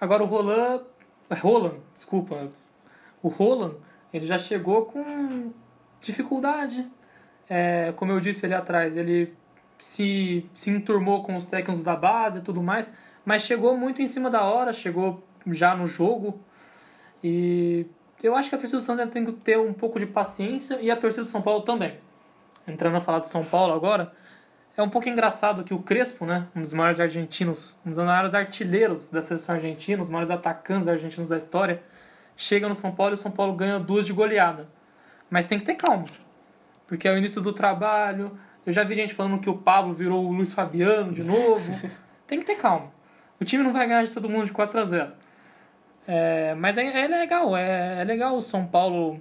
Agora 0.00 0.22
o 0.22 0.26
Roland, 0.26 0.84
é, 1.28 1.34
Roland, 1.34 1.78
desculpa, 1.92 2.50
o 3.20 3.28
Roland, 3.28 3.74
ele 4.12 4.26
já 4.26 4.38
chegou 4.38 4.86
com 4.86 5.52
dificuldade. 6.00 6.88
É, 7.48 7.92
como 7.96 8.12
eu 8.12 8.20
disse 8.20 8.46
ali 8.46 8.54
atrás, 8.54 8.96
ele 8.96 9.34
se, 9.76 10.48
se 10.54 10.70
enturmou 10.70 11.22
com 11.22 11.34
os 11.34 11.46
técnicos 11.46 11.82
da 11.82 11.96
base 11.96 12.38
e 12.38 12.42
tudo 12.42 12.62
mais, 12.62 12.90
mas 13.24 13.42
chegou 13.42 13.76
muito 13.76 14.00
em 14.00 14.06
cima 14.06 14.30
da 14.30 14.44
hora, 14.44 14.72
chegou 14.72 15.22
já 15.48 15.74
no 15.74 15.84
jogo. 15.84 16.38
E 17.24 17.86
eu 18.22 18.36
acho 18.36 18.48
que 18.48 18.54
a 18.54 18.58
torcida 18.58 18.78
do 18.78 18.84
Santos 18.84 19.10
tem 19.10 19.24
que 19.24 19.32
ter 19.32 19.58
um 19.58 19.72
pouco 19.72 19.98
de 19.98 20.06
paciência 20.06 20.80
e 20.80 20.92
a 20.92 20.96
torcida 20.96 21.24
do 21.24 21.28
São 21.28 21.42
Paulo 21.42 21.62
também. 21.62 21.98
Entrando 22.68 22.96
a 22.96 23.00
falar 23.00 23.18
do 23.18 23.26
São 23.26 23.44
Paulo 23.44 23.72
agora, 23.72 24.12
é 24.76 24.82
um 24.82 24.88
pouco 24.90 25.08
engraçado 25.08 25.64
que 25.64 25.72
o 25.72 25.78
Crespo, 25.78 26.26
né, 26.26 26.46
um 26.54 26.60
dos 26.60 26.74
maiores 26.74 27.00
argentinos, 27.00 27.78
um 27.84 27.88
dos 27.88 27.98
maiores 27.98 28.34
artilheiros 28.34 29.10
da 29.10 29.22
seleção 29.22 29.54
argentina, 29.54 30.02
os 30.02 30.10
maiores 30.10 30.30
atacantes 30.30 30.86
argentinos 30.86 31.30
da 31.30 31.36
história, 31.36 31.82
chega 32.36 32.68
no 32.68 32.74
São 32.74 32.92
Paulo 32.92 33.12
e 33.12 33.14
o 33.14 33.16
São 33.16 33.30
Paulo 33.30 33.54
ganha 33.54 33.78
duas 33.78 34.04
de 34.04 34.12
goleada. 34.12 34.68
Mas 35.30 35.46
tem 35.46 35.58
que 35.58 35.64
ter 35.64 35.74
calma, 35.74 36.04
porque 36.86 37.08
é 37.08 37.12
o 37.12 37.16
início 37.16 37.40
do 37.40 37.52
trabalho. 37.52 38.38
Eu 38.66 38.72
já 38.72 38.84
vi 38.84 38.94
gente 38.94 39.14
falando 39.14 39.40
que 39.40 39.48
o 39.48 39.56
Pablo 39.56 39.94
virou 39.94 40.26
o 40.26 40.32
Luiz 40.32 40.52
Fabiano 40.52 41.12
de 41.12 41.24
novo. 41.24 41.90
tem 42.26 42.38
que 42.38 42.44
ter 42.44 42.56
calma. 42.56 42.92
O 43.40 43.44
time 43.44 43.62
não 43.62 43.72
vai 43.72 43.86
ganhar 43.86 44.04
de 44.04 44.10
todo 44.10 44.28
mundo 44.28 44.46
de 44.46 44.52
4 44.52 44.80
a 44.80 44.84
0 44.84 45.12
é, 46.06 46.54
Mas 46.54 46.78
é, 46.78 47.04
é 47.04 47.06
legal, 47.06 47.56
é, 47.56 48.00
é 48.00 48.04
legal 48.04 48.36
o 48.36 48.40
São 48.40 48.66
Paulo 48.66 49.20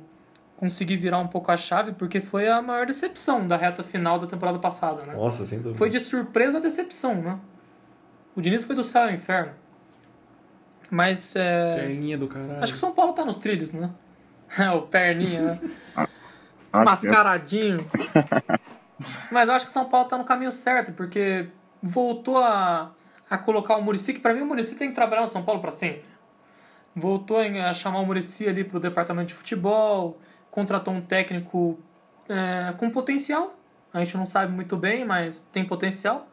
conseguir 0.57 0.97
virar 0.97 1.19
um 1.19 1.27
pouco 1.27 1.51
a 1.51 1.57
chave, 1.57 1.93
porque 1.93 2.21
foi 2.21 2.47
a 2.47 2.61
maior 2.61 2.85
decepção 2.85 3.45
da 3.45 3.57
reta 3.57 3.83
final 3.83 4.17
da 4.17 4.27
temporada 4.27 4.57
passada, 4.59 5.03
né? 5.03 5.13
Nossa, 5.13 5.43
sem 5.45 5.59
dúvida. 5.59 5.77
Foi 5.77 5.89
de 5.89 5.99
surpresa 5.99 6.57
a 6.57 6.61
decepção, 6.61 7.15
né? 7.15 7.39
O 8.35 8.41
Diniz 8.41 8.63
foi 8.63 8.75
do 8.75 8.83
céu 8.83 9.03
ao 9.03 9.11
inferno. 9.11 9.53
Mas 10.89 11.35
é. 11.35 11.75
Perninha 11.75 12.17
do 12.17 12.27
caralho. 12.27 12.63
Acho 12.63 12.73
que 12.73 12.77
o 12.77 12.79
São 12.79 12.93
Paulo 12.93 13.13
tá 13.13 13.25
nos 13.25 13.37
trilhos, 13.37 13.73
né? 13.73 13.89
o 14.75 14.81
perninha, 14.83 15.41
né? 15.95 16.07
Mascaradinho. 16.71 17.79
Mas 19.31 19.49
eu 19.49 19.55
acho 19.55 19.65
que 19.65 19.71
o 19.71 19.73
São 19.73 19.85
Paulo 19.85 20.07
tá 20.07 20.17
no 20.17 20.23
caminho 20.23 20.51
certo, 20.51 20.93
porque 20.93 21.47
voltou 21.81 22.37
a, 22.37 22.91
a 23.29 23.37
colocar 23.37 23.75
o 23.75 23.81
Murici, 23.81 24.13
que 24.13 24.19
pra 24.19 24.33
mim 24.33 24.41
o 24.41 24.45
Murici 24.45 24.75
tem 24.75 24.89
que 24.89 24.95
trabalhar 24.95 25.21
no 25.21 25.27
São 25.27 25.43
Paulo 25.43 25.59
para 25.59 25.71
sempre. 25.71 26.05
Voltou 26.95 27.39
a 27.39 27.73
chamar 27.73 27.99
o 27.99 28.05
Murici 28.05 28.47
ali 28.47 28.63
pro 28.63 28.79
departamento 28.79 29.29
de 29.29 29.33
futebol, 29.33 30.17
contratou 30.55 30.93
um 30.93 31.01
técnico 31.01 31.77
é, 32.29 32.73
com 32.77 32.89
potencial. 32.89 33.59
A 33.93 33.99
gente 33.99 34.15
não 34.15 34.25
sabe 34.25 34.53
muito 34.53 34.77
bem, 34.77 35.03
mas 35.03 35.45
tem 35.51 35.65
potencial. 35.65 36.29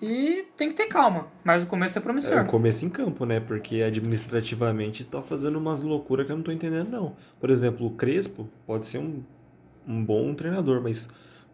E 0.00 0.46
tem 0.56 0.68
que 0.68 0.74
ter 0.74 0.86
calma. 0.86 1.26
Mas 1.42 1.64
o 1.64 1.66
começo 1.66 1.98
é 1.98 2.00
promissor. 2.00 2.38
É 2.38 2.42
o 2.42 2.46
começo 2.46 2.84
em 2.84 2.88
campo, 2.88 3.26
né? 3.26 3.40
Porque 3.40 3.82
administrativamente 3.82 5.02
tá 5.02 5.20
fazendo 5.20 5.58
umas 5.58 5.82
loucuras 5.82 6.26
que 6.26 6.32
eu 6.32 6.36
não 6.36 6.44
tô 6.44 6.52
entendendo, 6.52 6.90
não. 6.90 7.16
Por 7.40 7.50
exemplo, 7.50 7.84
o 7.86 7.90
Crespo 7.90 8.48
pode 8.66 8.86
ser 8.86 8.98
um, 8.98 9.24
um 9.86 10.04
bom 10.04 10.32
treinador, 10.34 10.80
mas 10.80 11.08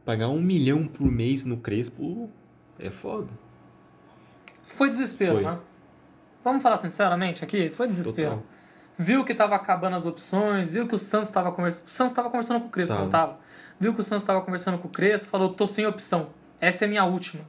pagar 0.05 0.29
um 0.29 0.41
milhão 0.41 0.87
por 0.87 1.11
mês 1.11 1.47
no 1.47 1.57
Crespo 1.57 2.29
é 2.79 2.91
foda. 2.91 3.29
Foi 4.65 4.89
desespero, 4.89 5.37
Foi. 5.37 5.45
né? 5.45 5.59
Vamos 6.45 6.63
falar 6.63 6.77
sinceramente 6.77 7.43
aqui? 7.43 7.71
Foi 7.71 7.87
desespero. 7.87 8.31
Total. 8.31 8.60
Viu 9.03 9.25
que 9.25 9.35
tava 9.35 9.57
acabando 9.57 9.97
as 9.97 10.05
opções, 10.05 10.69
viu 10.69 10.87
que 10.87 10.95
o 10.95 10.99
Santos 10.99 11.31
estava 11.31 11.51
conversando. 11.53 11.89
O 11.89 11.91
Santos 11.91 12.13
estava 12.13 12.29
conversando 12.29 12.61
com 12.61 12.67
o 12.67 12.71
Crespo, 12.71 12.93
Tava. 12.93 13.05
não 13.05 13.11
tava? 13.11 13.39
Viu 13.81 13.95
que 13.95 14.01
o 14.01 14.05
Santos 14.05 14.23
estava 14.23 14.43
conversando 14.43 14.77
com 14.77 14.89
o 14.89 14.91
Crespo, 14.91 15.27
falou: 15.27 15.55
tô 15.55 15.67
sem 15.67 15.87
opção. 15.87 16.29
Essa 16.61 16.85
é 16.85 16.87
a 16.87 16.89
minha 16.91 17.05
última. 17.07 17.43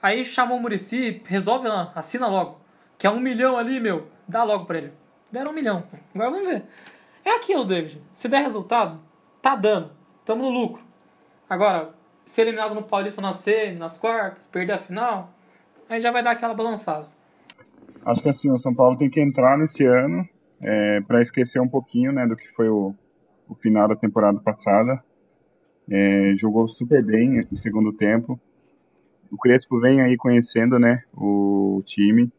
Aí 0.00 0.24
chamou 0.24 0.58
o 0.58 0.60
Murici, 0.62 1.22
resolve 1.26 1.66
lá, 1.66 1.90
assina 1.92 2.28
logo. 2.28 2.60
Que 2.96 3.04
é 3.04 3.10
um 3.10 3.18
milhão 3.18 3.58
ali, 3.58 3.80
meu. 3.80 4.06
Dá 4.28 4.44
logo 4.44 4.64
pra 4.64 4.78
ele. 4.78 4.92
Deram 5.32 5.50
um 5.50 5.54
milhão. 5.56 5.82
Agora 6.14 6.30
vamos 6.30 6.46
ver. 6.46 6.62
É 7.24 7.34
aquilo, 7.34 7.64
David. 7.64 8.00
Se 8.14 8.28
der 8.28 8.38
resultado, 8.38 9.00
tá 9.42 9.56
dando. 9.56 9.90
Tamo 10.24 10.44
no 10.44 10.50
lucro. 10.50 10.84
Agora, 11.48 11.90
ser 12.24 12.42
eliminado 12.42 12.76
no 12.76 12.84
Paulista 12.84 13.20
na 13.20 13.32
semi, 13.32 13.76
nas 13.76 13.98
quartas, 13.98 14.46
perder 14.46 14.74
a 14.74 14.78
final, 14.78 15.34
aí 15.88 16.00
já 16.00 16.12
vai 16.12 16.22
dar 16.22 16.30
aquela 16.30 16.54
balançada. 16.54 17.08
Acho 18.06 18.22
que 18.22 18.28
assim, 18.28 18.48
o 18.52 18.56
São 18.56 18.72
Paulo 18.72 18.96
tem 18.96 19.10
que 19.10 19.20
entrar 19.20 19.58
nesse 19.58 19.84
ano 19.84 20.24
é, 20.62 21.00
para 21.02 21.22
esquecer 21.22 21.60
um 21.60 21.68
pouquinho 21.68 22.12
né, 22.12 22.26
do 22.26 22.36
que 22.36 22.48
foi 22.48 22.68
o, 22.68 22.94
o 23.48 23.54
final 23.54 23.88
da 23.88 23.96
temporada 23.96 24.40
passada. 24.40 25.02
É, 25.90 26.34
jogou 26.36 26.68
super 26.68 27.04
bem 27.04 27.46
no 27.50 27.56
segundo 27.56 27.92
tempo. 27.92 28.40
O 29.30 29.38
Crespo 29.38 29.80
vem 29.80 30.00
aí 30.02 30.16
conhecendo 30.16 30.78
né, 30.78 31.02
o 31.14 31.82
time. 31.86 32.32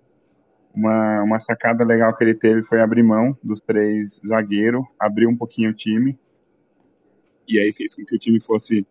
Uma, 0.75 1.23
uma 1.23 1.39
sacada 1.39 1.85
legal 1.85 2.15
que 2.15 2.23
ele 2.23 2.35
teve 2.35 2.63
foi 2.63 2.81
abrir 2.81 3.03
mão 3.03 3.37
dos 3.43 3.61
três 3.61 4.21
zagueiros, 4.27 4.83
abrir 4.99 5.27
um 5.27 5.37
pouquinho 5.37 5.71
o 5.71 5.75
time. 5.75 6.17
E 7.47 7.59
aí 7.59 7.73
fez 7.73 7.93
com 7.95 8.05
que 8.05 8.15
o 8.15 8.19
time 8.19 8.39
fosse 8.39 8.85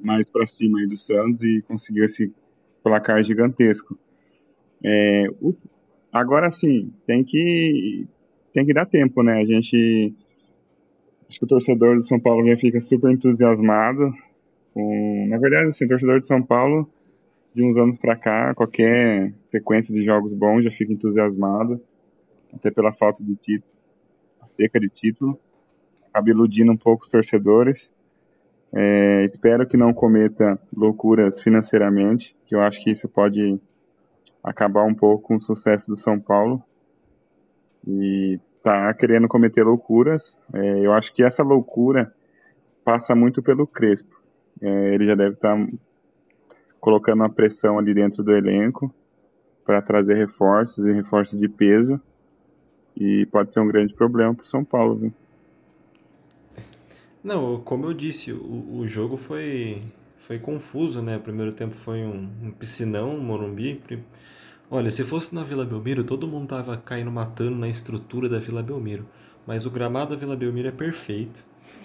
mais 0.00 0.28
para 0.30 0.46
cima 0.46 0.80
aí 0.80 0.88
do 0.88 0.96
Santos 0.96 1.42
e 1.42 1.62
conseguiu 1.62 2.04
esse 2.04 2.32
placar 2.82 3.22
gigantesco. 3.24 3.98
É, 4.84 5.24
os- 5.40 5.68
agora 6.12 6.50
sim, 6.50 6.92
tem 7.06 7.24
que 7.24 8.06
tem 8.54 8.64
que 8.64 8.72
dar 8.72 8.86
tempo, 8.86 9.22
né? 9.22 9.34
A 9.34 9.44
gente. 9.44 10.14
Acho 11.28 11.38
que 11.40 11.44
o 11.44 11.48
torcedor 11.48 11.96
do 11.96 12.02
São 12.02 12.20
Paulo 12.20 12.46
já 12.46 12.56
fica 12.56 12.80
super 12.80 13.10
entusiasmado. 13.10 14.14
Com... 14.72 15.26
Na 15.28 15.36
verdade, 15.38 15.68
assim, 15.68 15.84
o 15.84 15.88
torcedor 15.88 16.20
de 16.20 16.26
São 16.28 16.40
Paulo, 16.40 16.88
de 17.52 17.64
uns 17.64 17.76
anos 17.76 17.98
para 17.98 18.14
cá, 18.14 18.54
qualquer 18.54 19.34
sequência 19.44 19.92
de 19.92 20.04
jogos 20.04 20.32
bons 20.32 20.62
já 20.62 20.70
fica 20.70 20.92
entusiasmado. 20.92 21.80
Até 22.54 22.70
pela 22.70 22.92
falta 22.92 23.24
de 23.24 23.34
título, 23.34 23.72
a 24.40 24.46
seca 24.46 24.78
de 24.78 24.88
título. 24.88 25.36
Acaba 26.08 26.30
iludindo 26.30 26.70
um 26.70 26.76
pouco 26.76 27.02
os 27.02 27.10
torcedores. 27.10 27.90
É, 28.72 29.24
espero 29.24 29.66
que 29.66 29.76
não 29.76 29.92
cometa 29.92 30.60
loucuras 30.72 31.40
financeiramente, 31.40 32.36
que 32.46 32.54
eu 32.54 32.60
acho 32.60 32.80
que 32.82 32.90
isso 32.90 33.08
pode 33.08 33.60
acabar 34.42 34.84
um 34.84 34.94
pouco 34.94 35.24
com 35.24 35.36
o 35.36 35.40
sucesso 35.40 35.88
do 35.88 35.96
São 35.96 36.20
Paulo. 36.20 36.62
E 37.86 38.40
tá 38.62 38.92
querendo 38.94 39.28
cometer 39.28 39.62
loucuras. 39.62 40.36
É, 40.52 40.80
eu 40.84 40.92
acho 40.92 41.12
que 41.12 41.22
essa 41.22 41.42
loucura 41.42 42.12
passa 42.84 43.14
muito 43.14 43.42
pelo 43.42 43.66
Crespo. 43.66 44.20
É, 44.60 44.94
ele 44.94 45.06
já 45.06 45.14
deve 45.14 45.34
estar 45.34 45.56
tá 45.56 45.72
colocando 46.80 47.20
uma 47.20 47.30
pressão 47.30 47.78
ali 47.78 47.92
dentro 47.92 48.22
do 48.22 48.34
elenco 48.34 48.92
para 49.64 49.80
trazer 49.80 50.14
reforços 50.14 50.86
e 50.86 50.92
reforços 50.92 51.38
de 51.38 51.48
peso. 51.48 52.00
E 52.96 53.26
pode 53.26 53.52
ser 53.52 53.60
um 53.60 53.66
grande 53.66 53.92
problema 53.94 54.34
para 54.34 54.42
o 54.42 54.46
São 54.46 54.64
Paulo. 54.64 54.96
Viu? 54.96 55.12
Não, 57.22 57.60
como 57.60 57.86
eu 57.86 57.94
disse, 57.94 58.32
o, 58.32 58.80
o 58.80 58.86
jogo 58.86 59.16
foi, 59.16 59.82
foi 60.18 60.38
confuso, 60.38 61.02
né? 61.02 61.16
O 61.16 61.20
primeiro 61.20 61.52
tempo 61.52 61.74
foi 61.74 62.04
um, 62.04 62.30
um 62.42 62.50
piscinão, 62.50 63.14
um 63.14 63.20
Morumbi. 63.20 63.82
Olha, 64.70 64.90
se 64.90 65.04
fosse 65.04 65.34
na 65.34 65.42
Vila 65.42 65.64
Belmiro, 65.64 66.04
todo 66.04 66.26
mundo 66.26 66.48
tava 66.48 66.76
caindo 66.76 67.10
matando 67.10 67.56
na 67.56 67.68
estrutura 67.68 68.28
da 68.28 68.38
Vila 68.38 68.62
Belmiro. 68.62 69.06
Mas 69.46 69.66
o 69.66 69.70
gramado 69.70 70.10
da 70.10 70.16
Vila 70.16 70.34
Belmiro 70.36 70.68
é 70.68 70.72
perfeito. 70.72 71.44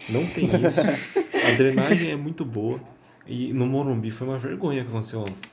Não 0.09 0.25
tem 0.25 0.45
isso. 0.65 0.79
A 0.81 1.57
drenagem 1.57 2.11
é 2.11 2.15
muito 2.15 2.45
boa. 2.45 2.79
E 3.27 3.53
no 3.53 3.67
Morumbi 3.67 4.09
foi 4.09 4.27
uma 4.27 4.37
vergonha 4.37 4.83
que 4.83 4.89
aconteceu 4.89 5.21
ontem. 5.21 5.49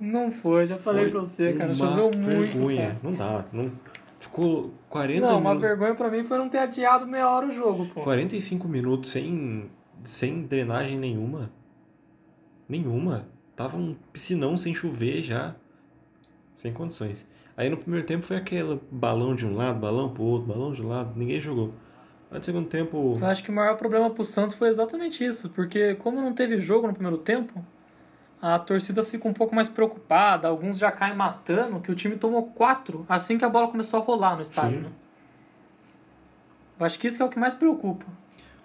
Não 0.00 0.30
foi, 0.30 0.66
já 0.66 0.76
falei 0.76 1.10
pra 1.10 1.20
você, 1.20 1.52
cara. 1.52 1.74
Choveu 1.74 2.10
muito. 2.16 2.36
Vergonha. 2.36 2.86
Cara. 2.86 2.98
Não 3.02 3.12
dá. 3.14 3.44
Não... 3.52 3.70
Ficou 4.18 4.72
40 4.88 5.26
Não, 5.26 5.38
uma 5.40 5.56
vergonha 5.56 5.96
pra 5.96 6.08
mim 6.08 6.22
foi 6.22 6.38
não 6.38 6.48
ter 6.48 6.58
adiado 6.58 7.04
meia 7.06 7.28
hora 7.28 7.48
o 7.48 7.52
jogo, 7.52 7.86
pô. 7.86 8.02
45 8.02 8.68
minutos 8.68 9.10
sem, 9.10 9.68
sem 10.04 10.42
drenagem 10.42 10.96
nenhuma. 10.96 11.50
Nenhuma. 12.68 13.26
Tava 13.56 13.76
um 13.76 13.96
piscinão 14.12 14.56
sem 14.56 14.72
chover 14.74 15.22
já. 15.22 15.56
Sem 16.62 16.72
condições. 16.72 17.26
Aí 17.56 17.68
no 17.68 17.76
primeiro 17.76 18.06
tempo 18.06 18.24
foi 18.24 18.36
aquele 18.36 18.80
balão 18.88 19.34
de 19.34 19.44
um 19.44 19.52
lado, 19.56 19.80
balão 19.80 20.10
pro 20.10 20.22
outro, 20.22 20.46
balão 20.46 20.72
de 20.72 20.80
um 20.80 20.86
lado, 20.86 21.12
ninguém 21.16 21.40
jogou. 21.40 21.74
Aí 22.30 22.38
no 22.38 22.44
segundo 22.44 22.68
tempo. 22.68 23.18
Eu 23.20 23.26
acho 23.26 23.42
que 23.42 23.50
o 23.50 23.52
maior 23.52 23.76
problema 23.76 24.08
pro 24.10 24.22
Santos 24.22 24.54
foi 24.54 24.68
exatamente 24.68 25.24
isso, 25.24 25.50
porque 25.50 25.96
como 25.96 26.20
não 26.20 26.32
teve 26.32 26.58
jogo 26.58 26.86
no 26.86 26.92
primeiro 26.92 27.18
tempo, 27.18 27.64
a 28.40 28.60
torcida 28.60 29.02
fica 29.02 29.26
um 29.26 29.32
pouco 29.32 29.56
mais 29.56 29.68
preocupada, 29.68 30.46
alguns 30.46 30.78
já 30.78 30.92
caem 30.92 31.16
matando, 31.16 31.80
que 31.80 31.90
o 31.90 31.96
time 31.96 32.14
tomou 32.14 32.44
quatro 32.44 33.04
assim 33.08 33.36
que 33.36 33.44
a 33.44 33.48
bola 33.48 33.66
começou 33.66 33.98
a 33.98 34.02
rolar 34.04 34.36
no 34.36 34.42
estádio, 34.42 34.82
né? 34.82 34.90
Eu 36.78 36.86
acho 36.86 36.96
que 36.96 37.08
isso 37.08 37.16
que 37.16 37.24
é 37.24 37.26
o 37.26 37.28
que 37.28 37.40
mais 37.40 37.54
preocupa. 37.54 38.06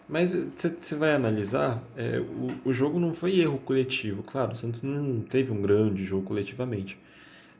Mas 0.07 0.33
você 0.33 0.95
vai 0.95 1.15
analisar, 1.15 1.81
é, 1.97 2.19
o, 2.19 2.69
o 2.69 2.71
jogo 2.71 2.99
não 2.99 3.11
foi 3.11 3.39
erro 3.39 3.57
coletivo. 3.57 4.21
Claro, 4.21 4.51
o 4.51 4.55
Santos 4.55 4.83
não 4.83 5.21
teve 5.21 5.51
um 5.51 5.61
grande 5.63 6.03
jogo 6.03 6.23
coletivamente. 6.23 7.06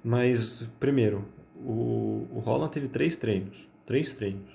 Mas, 0.03 0.65
primeiro, 0.79 1.25
o, 1.55 2.27
o 2.31 2.39
Holland 2.39 2.71
teve 2.71 2.87
três 2.87 3.17
treinos. 3.17 3.67
Três 3.85 4.13
treinos. 4.13 4.49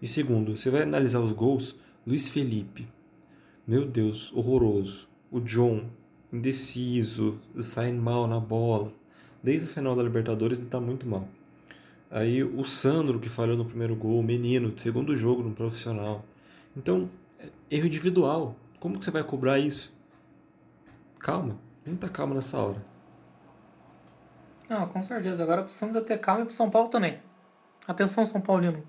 E 0.00 0.06
segundo, 0.06 0.56
você 0.56 0.70
vai 0.70 0.82
analisar 0.82 1.20
os 1.20 1.32
gols, 1.32 1.76
Luiz 2.06 2.28
Felipe. 2.28 2.86
Meu 3.66 3.86
Deus, 3.86 4.32
horroroso. 4.34 5.08
O 5.30 5.40
John, 5.40 5.84
indeciso, 6.32 7.38
sai 7.60 7.92
mal 7.92 8.26
na 8.26 8.40
bola. 8.40 8.92
Desde 9.42 9.66
o 9.66 9.70
final 9.70 9.94
da 9.94 10.02
Libertadores 10.02 10.58
ele 10.58 10.66
está 10.66 10.80
muito 10.80 11.06
mal. 11.06 11.28
Aí 12.10 12.44
o 12.44 12.64
Sandro, 12.64 13.18
que 13.18 13.28
falhou 13.28 13.56
no 13.56 13.64
primeiro 13.64 13.96
gol, 13.96 14.22
menino, 14.22 14.72
segundo 14.76 15.16
jogo 15.16 15.42
no 15.42 15.54
profissional. 15.54 16.24
Então, 16.76 17.08
é 17.38 17.48
erro 17.70 17.86
individual. 17.86 18.56
Como 18.78 18.98
que 18.98 19.04
você 19.04 19.10
vai 19.10 19.24
cobrar 19.24 19.58
isso? 19.58 19.92
Calma, 21.18 21.56
muita 21.86 22.08
calma 22.08 22.34
nessa 22.34 22.58
hora. 22.58 22.84
Não, 24.72 24.86
com 24.86 25.02
certeza. 25.02 25.42
Agora 25.42 25.62
pro 25.62 25.70
Santos 25.70 25.94
é 25.94 26.00
ter 26.00 26.18
calma 26.18 26.40
e 26.40 26.44
pro 26.46 26.54
São 26.54 26.70
Paulo 26.70 26.88
também. 26.88 27.18
Atenção, 27.86 28.24
São 28.24 28.40
Paulino. 28.40 28.82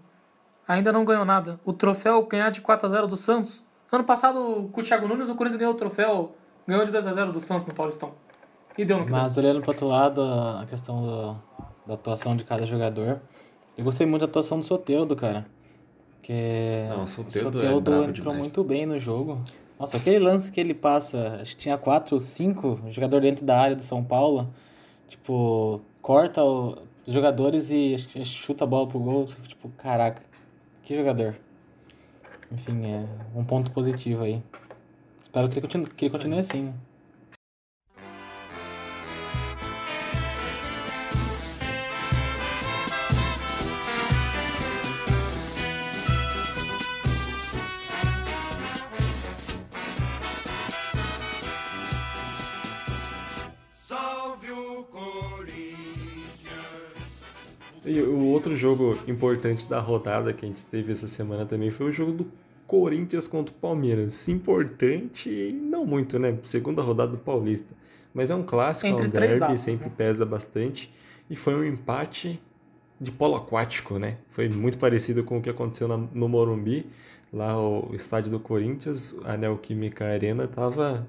Ainda 0.66 0.94
não 0.94 1.04
ganhou 1.04 1.26
nada. 1.26 1.60
O 1.66 1.74
troféu 1.74 2.26
ganhar 2.26 2.50
de 2.52 2.62
4x0 2.62 3.06
do 3.06 3.18
Santos. 3.18 3.62
Ano 3.92 4.06
passado, 4.06 4.70
com 4.72 4.80
o 4.80 4.84
Thiago 4.84 5.08
Nunes, 5.08 5.28
o 5.28 5.36
Corinthians 5.36 5.60
ganhou 5.60 5.74
o 5.74 5.78
troféu, 5.78 6.36
ganhou 6.66 6.86
de 6.86 6.92
2x0 6.92 7.32
do 7.32 7.40
Santos 7.42 7.68
no 7.68 7.74
Paulistão. 7.74 8.14
E 8.78 8.86
deu 8.86 8.98
no 8.98 9.06
que 9.06 9.12
Mas 9.12 9.38
olhando 9.38 9.60
pro 9.60 9.72
outro 9.72 9.86
lado, 9.86 10.22
a 10.22 10.66
questão 10.68 11.02
do, 11.02 11.36
da 11.86 11.96
atuação 11.96 12.36
de 12.36 12.46
cada 12.46 12.66
jogador, 12.66 13.20
eu 13.78 13.84
gostei 13.84 14.08
muito 14.08 14.22
da 14.22 14.28
atuação 14.28 14.60
do 14.60 14.66
Soteldo, 14.66 15.16
cara. 15.18 15.46
Que 16.22 16.88
Não, 16.90 17.04
o 17.04 17.08
Soteldo 17.08 17.58
é 17.58 17.62
Soteldo 17.62 17.82
brabo 17.82 18.04
entrou 18.04 18.14
demais. 18.14 18.40
muito 18.40 18.64
bem 18.64 18.86
no 18.86 18.98
jogo. 18.98 19.42
Nossa, 19.78 19.98
aquele 19.98 20.20
lance 20.20 20.50
que 20.50 20.62
ele 20.62 20.74
passa, 20.74 21.40
acho 21.42 21.52
que 21.58 21.64
tinha 21.64 21.78
quatro 21.78 22.16
ou 22.16 22.22
cinco 22.22 22.80
jogador 22.88 23.20
dentro 23.20 23.46
da 23.46 23.60
área 23.60 23.76
do 23.76 23.82
São 23.82 24.02
Paulo. 24.02 24.50
Tipo, 25.08 25.82
corta 26.02 26.44
o- 26.44 26.78
os 27.06 27.14
jogadores 27.14 27.70
e 27.72 27.98
chuta 28.26 28.64
a 28.64 28.68
bola 28.68 28.88
pro 28.88 29.00
gol. 29.00 29.26
Tipo, 29.48 29.70
caraca, 29.78 30.22
que 30.84 30.96
jogador. 30.96 31.36
Enfim, 32.52 32.86
é 32.86 33.06
um 33.36 33.44
ponto 33.44 33.72
positivo 33.72 34.24
aí. 34.24 34.42
Espero 35.24 35.48
que 35.50 35.56
ele 35.56 35.62
continue, 35.62 35.88
que 35.88 36.06
ele 36.06 36.12
continue 36.12 36.40
assim, 36.40 36.64
né? 36.66 36.74
E 57.94 58.02
o 58.02 58.26
outro 58.26 58.56
jogo 58.56 58.98
importante 59.08 59.68
da 59.70 59.80
rodada 59.80 60.34
que 60.34 60.44
a 60.46 60.48
gente 60.48 60.66
teve 60.66 60.92
essa 60.92 61.08
semana 61.08 61.46
também 61.46 61.70
foi 61.70 61.88
o 61.88 61.92
jogo 61.92 62.12
do 62.12 62.28
Corinthians 62.66 63.28
contra 63.28 63.54
o 63.54 63.58
Palmeiras. 63.58 64.28
Importante, 64.28 65.52
não 65.62 65.86
muito, 65.86 66.18
né? 66.18 66.38
Segunda 66.42 66.82
rodada 66.82 67.12
do 67.12 67.18
Paulista. 67.20 67.76
Mas 68.14 68.32
é 68.32 68.36
um 68.36 68.42
clássico, 68.44 68.88
é 68.88 68.90
Entre 68.90 69.08
um 69.08 69.12
três 69.12 69.32
derby, 69.32 69.44
aspas, 69.46 69.60
sempre 69.62 69.86
né? 69.90 69.94
pesa 69.96 70.26
bastante. 70.26 70.92
E 71.30 71.36
foi 71.36 71.54
um 71.54 71.64
empate 71.64 72.42
de 73.00 73.12
polo 73.12 73.36
aquático, 73.36 74.00
né? 74.00 74.18
Foi 74.30 74.48
muito 74.50 74.78
parecido 74.78 75.24
com 75.24 75.38
o 75.38 75.42
que 75.42 75.50
aconteceu 75.50 75.88
na- 75.88 75.98
no 75.98 76.28
Morumbi. 76.28 76.88
Lá 77.32 77.60
o 77.60 77.94
estádio 77.94 78.32
do 78.32 78.40
Corinthians, 78.40 79.18
a 79.24 79.36
Neoquímica 79.38 80.06
Arena, 80.06 80.48
tava 80.48 81.08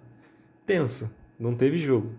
tenso. 0.67 1.11
Não 1.39 1.55
teve 1.55 1.77
jogo. 1.79 2.11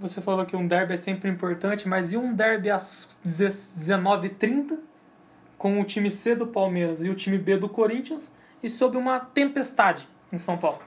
Você 0.00 0.22
falou 0.22 0.46
que 0.46 0.56
um 0.56 0.66
derby 0.66 0.94
é 0.94 0.96
sempre 0.96 1.28
importante, 1.28 1.86
mas 1.86 2.12
e 2.12 2.16
um 2.16 2.34
derby 2.34 2.70
às 2.70 3.18
19h30 3.24 4.78
com 5.58 5.78
o 5.78 5.84
time 5.84 6.10
C 6.10 6.34
do 6.34 6.46
Palmeiras 6.46 7.04
e 7.04 7.10
o 7.10 7.14
time 7.14 7.36
B 7.36 7.58
do 7.58 7.68
Corinthians 7.68 8.32
e 8.62 8.68
sob 8.68 8.96
uma 8.96 9.20
tempestade 9.20 10.08
em 10.32 10.38
São 10.38 10.56
Paulo? 10.56 10.80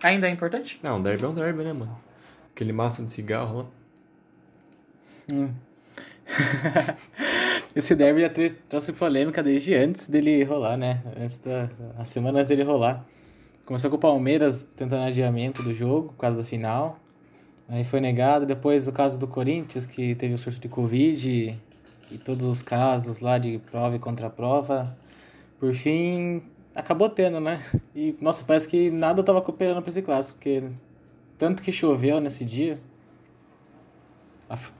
Ainda 0.00 0.28
é 0.28 0.30
importante? 0.30 0.78
Não, 0.80 0.98
um 0.98 1.02
derby 1.02 1.24
é 1.24 1.28
um 1.28 1.34
derby, 1.34 1.64
né, 1.64 1.72
mano? 1.72 1.98
Aquele 2.54 2.72
maço 2.72 3.04
de 3.04 3.10
cigarro 3.10 3.58
lá. 3.58 3.66
Esse 7.74 7.96
derby 7.96 8.20
já 8.20 8.30
trouxe 8.68 8.92
polêmica 8.92 9.42
desde 9.42 9.74
antes 9.74 10.06
dele 10.06 10.44
rolar, 10.44 10.76
né? 10.76 11.02
Antes 11.18 11.38
da 11.38 11.68
as 11.98 12.08
semanas 12.08 12.46
dele 12.46 12.62
rolar. 12.62 13.04
Começou 13.64 13.90
com 13.90 13.96
o 13.96 14.00
Palmeiras 14.00 14.62
tentando 14.62 15.02
adiamento 15.02 15.62
do 15.62 15.74
jogo 15.74 16.08
por 16.08 16.18
causa 16.18 16.36
da 16.36 16.44
final. 16.44 17.00
Aí 17.72 17.84
foi 17.84 18.00
negado. 18.00 18.44
Depois 18.44 18.86
o 18.86 18.92
caso 18.92 19.18
do 19.18 19.26
Corinthians, 19.26 19.86
que 19.86 20.14
teve 20.14 20.34
o 20.34 20.38
surto 20.38 20.60
de 20.60 20.68
Covid 20.68 21.26
e, 21.30 21.58
e 22.14 22.18
todos 22.18 22.44
os 22.44 22.60
casos 22.62 23.20
lá 23.20 23.38
de 23.38 23.58
prova 23.70 23.96
e 23.96 23.98
contraprova. 23.98 24.94
Por 25.58 25.72
fim, 25.72 26.42
acabou 26.74 27.08
tendo, 27.08 27.40
né? 27.40 27.64
E, 27.96 28.14
nossa, 28.20 28.44
parece 28.44 28.68
que 28.68 28.90
nada 28.90 29.22
tava 29.22 29.40
cooperando 29.40 29.80
pra 29.80 29.88
esse 29.88 30.02
clássico, 30.02 30.38
porque 30.38 30.64
tanto 31.38 31.62
que 31.62 31.72
choveu 31.72 32.20
nesse 32.20 32.44
dia. 32.44 32.76
A 34.50 34.54
f- 34.54 34.72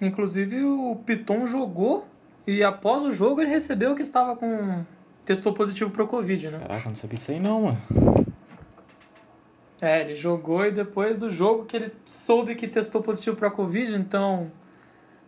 Inclusive 0.00 0.64
o 0.64 0.96
Piton 1.06 1.46
jogou 1.46 2.08
e 2.44 2.64
após 2.64 3.02
o 3.04 3.12
jogo 3.12 3.40
ele 3.40 3.50
recebeu 3.50 3.94
que 3.94 4.02
estava 4.02 4.34
com. 4.34 4.82
testou 5.24 5.52
positivo 5.52 5.90
pro 5.90 6.08
Covid, 6.08 6.50
né? 6.50 6.58
Caraca, 6.58 6.88
não 6.88 6.96
sabia 6.96 7.18
disso 7.18 7.30
aí 7.30 7.38
não, 7.38 7.62
mano. 7.62 7.78
É, 9.82 10.02
ele 10.02 10.14
jogou 10.14 10.66
e 10.66 10.70
depois 10.70 11.16
do 11.16 11.30
jogo 11.30 11.64
que 11.64 11.76
ele 11.76 11.92
soube 12.04 12.54
que 12.54 12.68
testou 12.68 13.02
positivo 13.02 13.36
pra 13.36 13.50
Covid, 13.50 13.94
então 13.96 14.50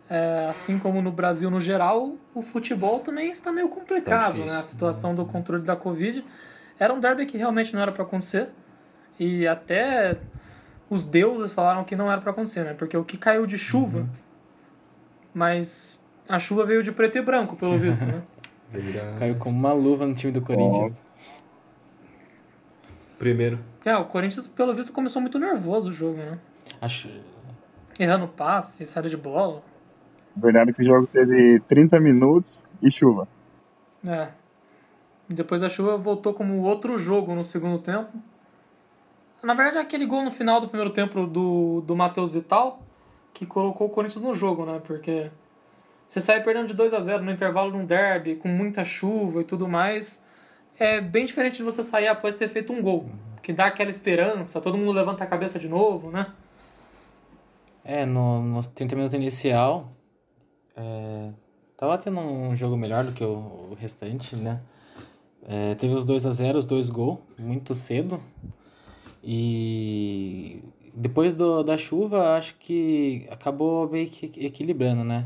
É, 0.09 0.47
assim 0.49 0.77
como 0.77 1.01
no 1.01 1.11
Brasil 1.11 1.49
no 1.49 1.59
geral, 1.59 2.15
o 2.35 2.41
futebol 2.43 2.99
também 2.99 3.31
está 3.31 3.51
meio 3.51 3.67
complicado, 3.69 4.21
Tá 4.21 4.31
difícil. 4.31 4.53
né? 4.53 4.59
A 4.59 4.63
situação 4.63 5.15
do 5.15 5.25
controle 5.25 5.63
da 5.63 5.75
Covid. 5.75 6.23
Era 6.77 6.93
um 6.93 6.99
derby 6.99 7.25
que 7.25 7.37
realmente 7.37 7.73
não 7.73 7.81
era 7.81 7.91
para 7.91 8.03
acontecer. 8.03 8.49
E 9.19 9.47
até 9.47 10.17
os 10.89 11.05
deuses 11.05 11.53
falaram 11.53 11.83
que 11.83 11.95
não 11.95 12.11
era 12.11 12.19
para 12.21 12.29
acontecer, 12.31 12.63
né? 12.63 12.73
Porque 12.73 12.95
o 12.97 13.03
que 13.03 13.17
caiu 13.17 13.47
de 13.47 13.57
chuva, 13.57 14.05
mas 15.33 15.99
a 16.27 16.37
chuva 16.37 16.65
veio 16.65 16.83
de 16.83 16.91
preto 16.91 17.17
e 17.17 17.21
branco, 17.21 17.55
pelo 17.55 17.77
visto, 17.77 18.05
né? 18.05 18.21
Caiu 19.17 19.35
como 19.35 19.57
uma 19.57 19.71
luva 19.73 20.05
no 20.05 20.13
time 20.15 20.31
do 20.31 20.41
Corinthians. 20.41 21.22
Primeiro. 23.17 23.59
É, 23.85 23.95
o 23.95 24.05
Corinthians, 24.05 24.47
pelo 24.47 24.73
visto, 24.73 24.91
começou 24.91 25.21
muito 25.21 25.39
nervoso 25.39 25.89
o 25.89 25.93
jogo, 25.93 26.17
né? 26.17 26.37
Acho... 26.81 27.09
Errando 27.99 28.27
passe, 28.27 28.85
saída 28.85 29.09
de 29.09 29.17
bola. 29.17 29.61
Verdade 30.35 30.71
é 30.71 30.73
que 30.73 30.81
o 30.81 30.85
jogo 30.85 31.05
teve 31.05 31.59
30 31.67 31.99
minutos 31.99 32.71
e 32.81 32.91
chuva. 32.91 33.27
É. 34.05 34.29
Depois 35.29 35.61
da 35.61 35.69
chuva 35.69 35.95
voltou 35.97 36.33
como 36.33 36.61
outro 36.61 36.97
jogo 36.97 37.35
no 37.35 37.43
segundo 37.43 37.77
tempo. 37.77 38.11
Na 39.43 39.53
verdade, 39.53 39.77
aquele 39.77 40.05
gol 40.05 40.23
no 40.23 40.31
final 40.31 40.59
do 40.59 40.67
primeiro 40.67 40.91
tempo 40.91 41.27
do, 41.27 41.81
do 41.81 41.95
Matheus 41.95 42.31
Vital 42.31 42.81
que 43.33 43.45
colocou 43.45 43.87
o 43.87 43.89
Corinthians 43.89 44.23
no 44.23 44.33
jogo, 44.33 44.65
né? 44.65 44.79
Porque 44.85 45.31
você 46.07 46.19
sai 46.19 46.43
perdendo 46.43 46.67
de 46.67 46.73
2 46.73 46.93
a 46.93 46.99
0 46.99 47.23
no 47.23 47.31
intervalo 47.31 47.71
de 47.71 47.77
um 47.77 47.85
derby, 47.85 48.35
com 48.35 48.47
muita 48.47 48.83
chuva 48.83 49.41
e 49.41 49.43
tudo 49.43 49.67
mais. 49.67 50.22
É 50.77 50.99
bem 50.99 51.25
diferente 51.25 51.57
de 51.57 51.63
você 51.63 51.83
sair 51.83 52.07
após 52.07 52.35
ter 52.35 52.47
feito 52.47 52.73
um 52.73 52.81
gol. 52.81 53.09
Que 53.41 53.53
dá 53.53 53.67
aquela 53.67 53.89
esperança, 53.89 54.61
todo 54.61 54.77
mundo 54.77 54.91
levanta 54.91 55.23
a 55.23 55.27
cabeça 55.27 55.59
de 55.59 55.67
novo, 55.67 56.09
né? 56.09 56.33
É, 57.83 58.05
no, 58.05 58.41
nos 58.41 58.67
30 58.67 58.95
minutos 58.95 59.13
inicial, 59.13 59.91
é, 60.75 61.29
tava 61.75 61.97
tendo 61.97 62.19
um 62.19 62.55
jogo 62.55 62.77
melhor 62.77 63.03
do 63.03 63.11
que 63.11 63.23
o, 63.23 63.71
o 63.71 63.77
restante, 63.77 64.35
né? 64.35 64.61
É, 65.45 65.75
teve 65.75 65.93
os 65.93 66.05
2 66.05 66.25
a 66.25 66.31
0 66.31 66.57
os 66.57 66.65
dois 66.65 66.89
gols, 66.89 67.19
muito 67.37 67.75
cedo. 67.75 68.21
E 69.21 70.63
depois 70.93 71.35
do, 71.35 71.63
da 71.63 71.77
chuva, 71.77 72.35
acho 72.37 72.55
que 72.55 73.27
acabou 73.29 73.89
meio 73.89 74.07
que 74.07 74.31
equilibrando, 74.45 75.03
né? 75.03 75.25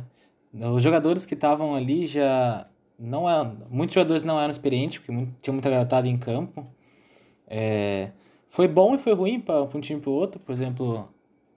Os 0.53 0.81
jogadores 0.81 1.25
que 1.25 1.35
estavam 1.35 1.75
ali 1.75 2.07
já 2.07 2.67
não 2.99 3.29
eram, 3.29 3.57
muitos 3.69 3.93
jogadores 3.95 4.23
não 4.23 4.39
eram 4.39 4.51
experientes, 4.51 4.99
porque 4.99 5.27
tinha 5.41 5.53
muita 5.53 5.69
garotada 5.69 6.07
em 6.07 6.17
campo. 6.17 6.65
É, 7.47 8.11
foi 8.49 8.67
bom 8.67 8.95
e 8.95 8.97
foi 8.97 9.13
ruim 9.13 9.39
para 9.39 9.63
um 9.63 9.81
time 9.81 10.01
para 10.01 10.09
o 10.09 10.13
outro. 10.13 10.39
Por 10.39 10.51
exemplo, 10.51 11.09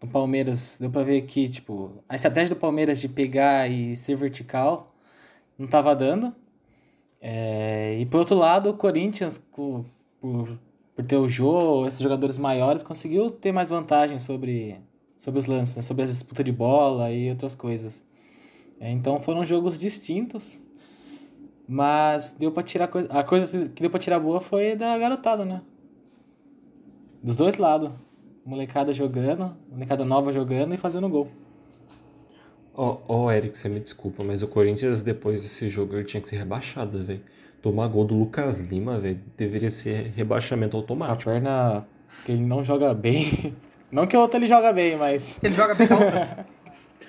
no 0.02 0.08
Palmeiras, 0.08 0.78
deu 0.80 0.90
para 0.90 1.02
ver 1.04 1.22
que 1.22 1.48
tipo, 1.48 1.92
a 2.08 2.14
estratégia 2.16 2.54
do 2.54 2.60
Palmeiras 2.60 3.00
de 3.00 3.08
pegar 3.08 3.68
e 3.70 3.96
ser 3.96 4.16
vertical 4.16 4.82
não 5.58 5.66
estava 5.66 5.94
dando. 5.96 6.34
É, 7.20 7.98
e 8.00 8.06
por 8.06 8.18
outro 8.20 8.36
lado, 8.36 8.70
o 8.70 8.74
Corinthians, 8.74 9.38
co- 9.50 9.84
por, 10.20 10.58
por 10.94 11.04
ter 11.06 11.16
o 11.16 11.28
Jô, 11.28 11.86
esses 11.86 12.00
jogadores 12.00 12.38
maiores, 12.38 12.82
conseguiu 12.82 13.30
ter 13.30 13.52
mais 13.52 13.68
vantagem 13.70 14.18
sobre, 14.18 14.78
sobre 15.16 15.38
os 15.40 15.46
lances, 15.46 15.76
né? 15.76 15.82
sobre 15.82 16.04
as 16.04 16.10
disputas 16.10 16.44
de 16.44 16.52
bola 16.52 17.10
e 17.12 17.30
outras 17.30 17.54
coisas. 17.54 18.04
É, 18.80 18.90
então 18.90 19.20
foram 19.20 19.44
jogos 19.44 19.78
distintos, 19.78 20.62
mas 21.72 22.32
deu 22.32 22.50
para 22.50 22.64
tirar 22.64 22.88
coisa. 22.88 23.06
A 23.12 23.22
coisa 23.22 23.68
que 23.68 23.80
deu 23.80 23.88
para 23.88 24.00
tirar 24.00 24.18
boa 24.18 24.40
foi 24.40 24.74
da 24.74 24.98
garotada, 24.98 25.44
né? 25.44 25.62
Dos 27.22 27.36
dois 27.36 27.56
lados. 27.56 27.92
Molecada 28.44 28.92
jogando, 28.92 29.56
molecada 29.70 30.04
nova 30.04 30.32
jogando 30.32 30.74
e 30.74 30.76
fazendo 30.76 31.08
gol. 31.08 31.28
Ó, 32.74 32.98
ó, 33.06 33.30
Eric, 33.30 33.56
você 33.56 33.68
me 33.68 33.78
desculpa, 33.78 34.24
mas 34.24 34.42
o 34.42 34.48
Corinthians, 34.48 35.02
depois 35.02 35.42
desse 35.42 35.68
jogo, 35.68 35.94
ele 35.94 36.04
tinha 36.04 36.20
que 36.20 36.28
ser 36.28 36.38
rebaixado, 36.38 36.98
velho. 37.04 37.20
Tomar 37.62 37.86
gol 37.86 38.04
do 38.04 38.18
Lucas 38.18 38.60
Lima, 38.60 38.98
velho, 38.98 39.20
deveria 39.36 39.70
ser 39.70 40.12
rebaixamento 40.16 40.76
A 40.76 40.80
automático. 40.80 41.30
perna 41.30 41.86
que 42.24 42.32
ele 42.32 42.42
não 42.44 42.64
joga 42.64 42.92
bem. 42.92 43.54
Não 43.92 44.06
que 44.06 44.16
o 44.16 44.20
outro 44.20 44.38
ele 44.38 44.46
joga 44.46 44.72
bem, 44.72 44.96
mas. 44.96 45.38
Ele 45.42 45.52
joga 45.54 45.74
bem 45.74 45.86
contra. 45.86 46.46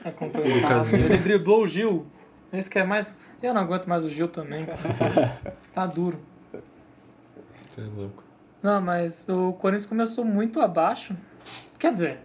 É 0.04 0.10
complicado. 0.10 0.56
Lucas 0.56 0.88
Lima. 0.88 1.06
Ele 1.06 1.18
driblou 1.18 1.62
o 1.64 1.68
Gil. 1.68 2.06
Esse 2.52 2.68
que 2.70 2.80
é 2.80 2.84
mais. 2.84 3.16
Eu 3.42 3.54
não 3.54 3.62
aguento 3.62 3.88
mais 3.88 4.06
o 4.06 4.10
Gil 4.10 4.28
também, 4.28 4.66
cara. 4.66 5.40
Tá 5.74 5.86
duro. 5.86 6.20
Você 6.52 7.82
é 7.82 7.84
louco. 7.86 8.24
Não, 8.62 8.82
mas 8.82 9.28
o 9.30 9.54
Corinthians 9.54 9.86
começou 9.86 10.26
muito 10.26 10.60
abaixo. 10.60 11.16
Quer 11.80 11.94
dizer, 11.94 12.20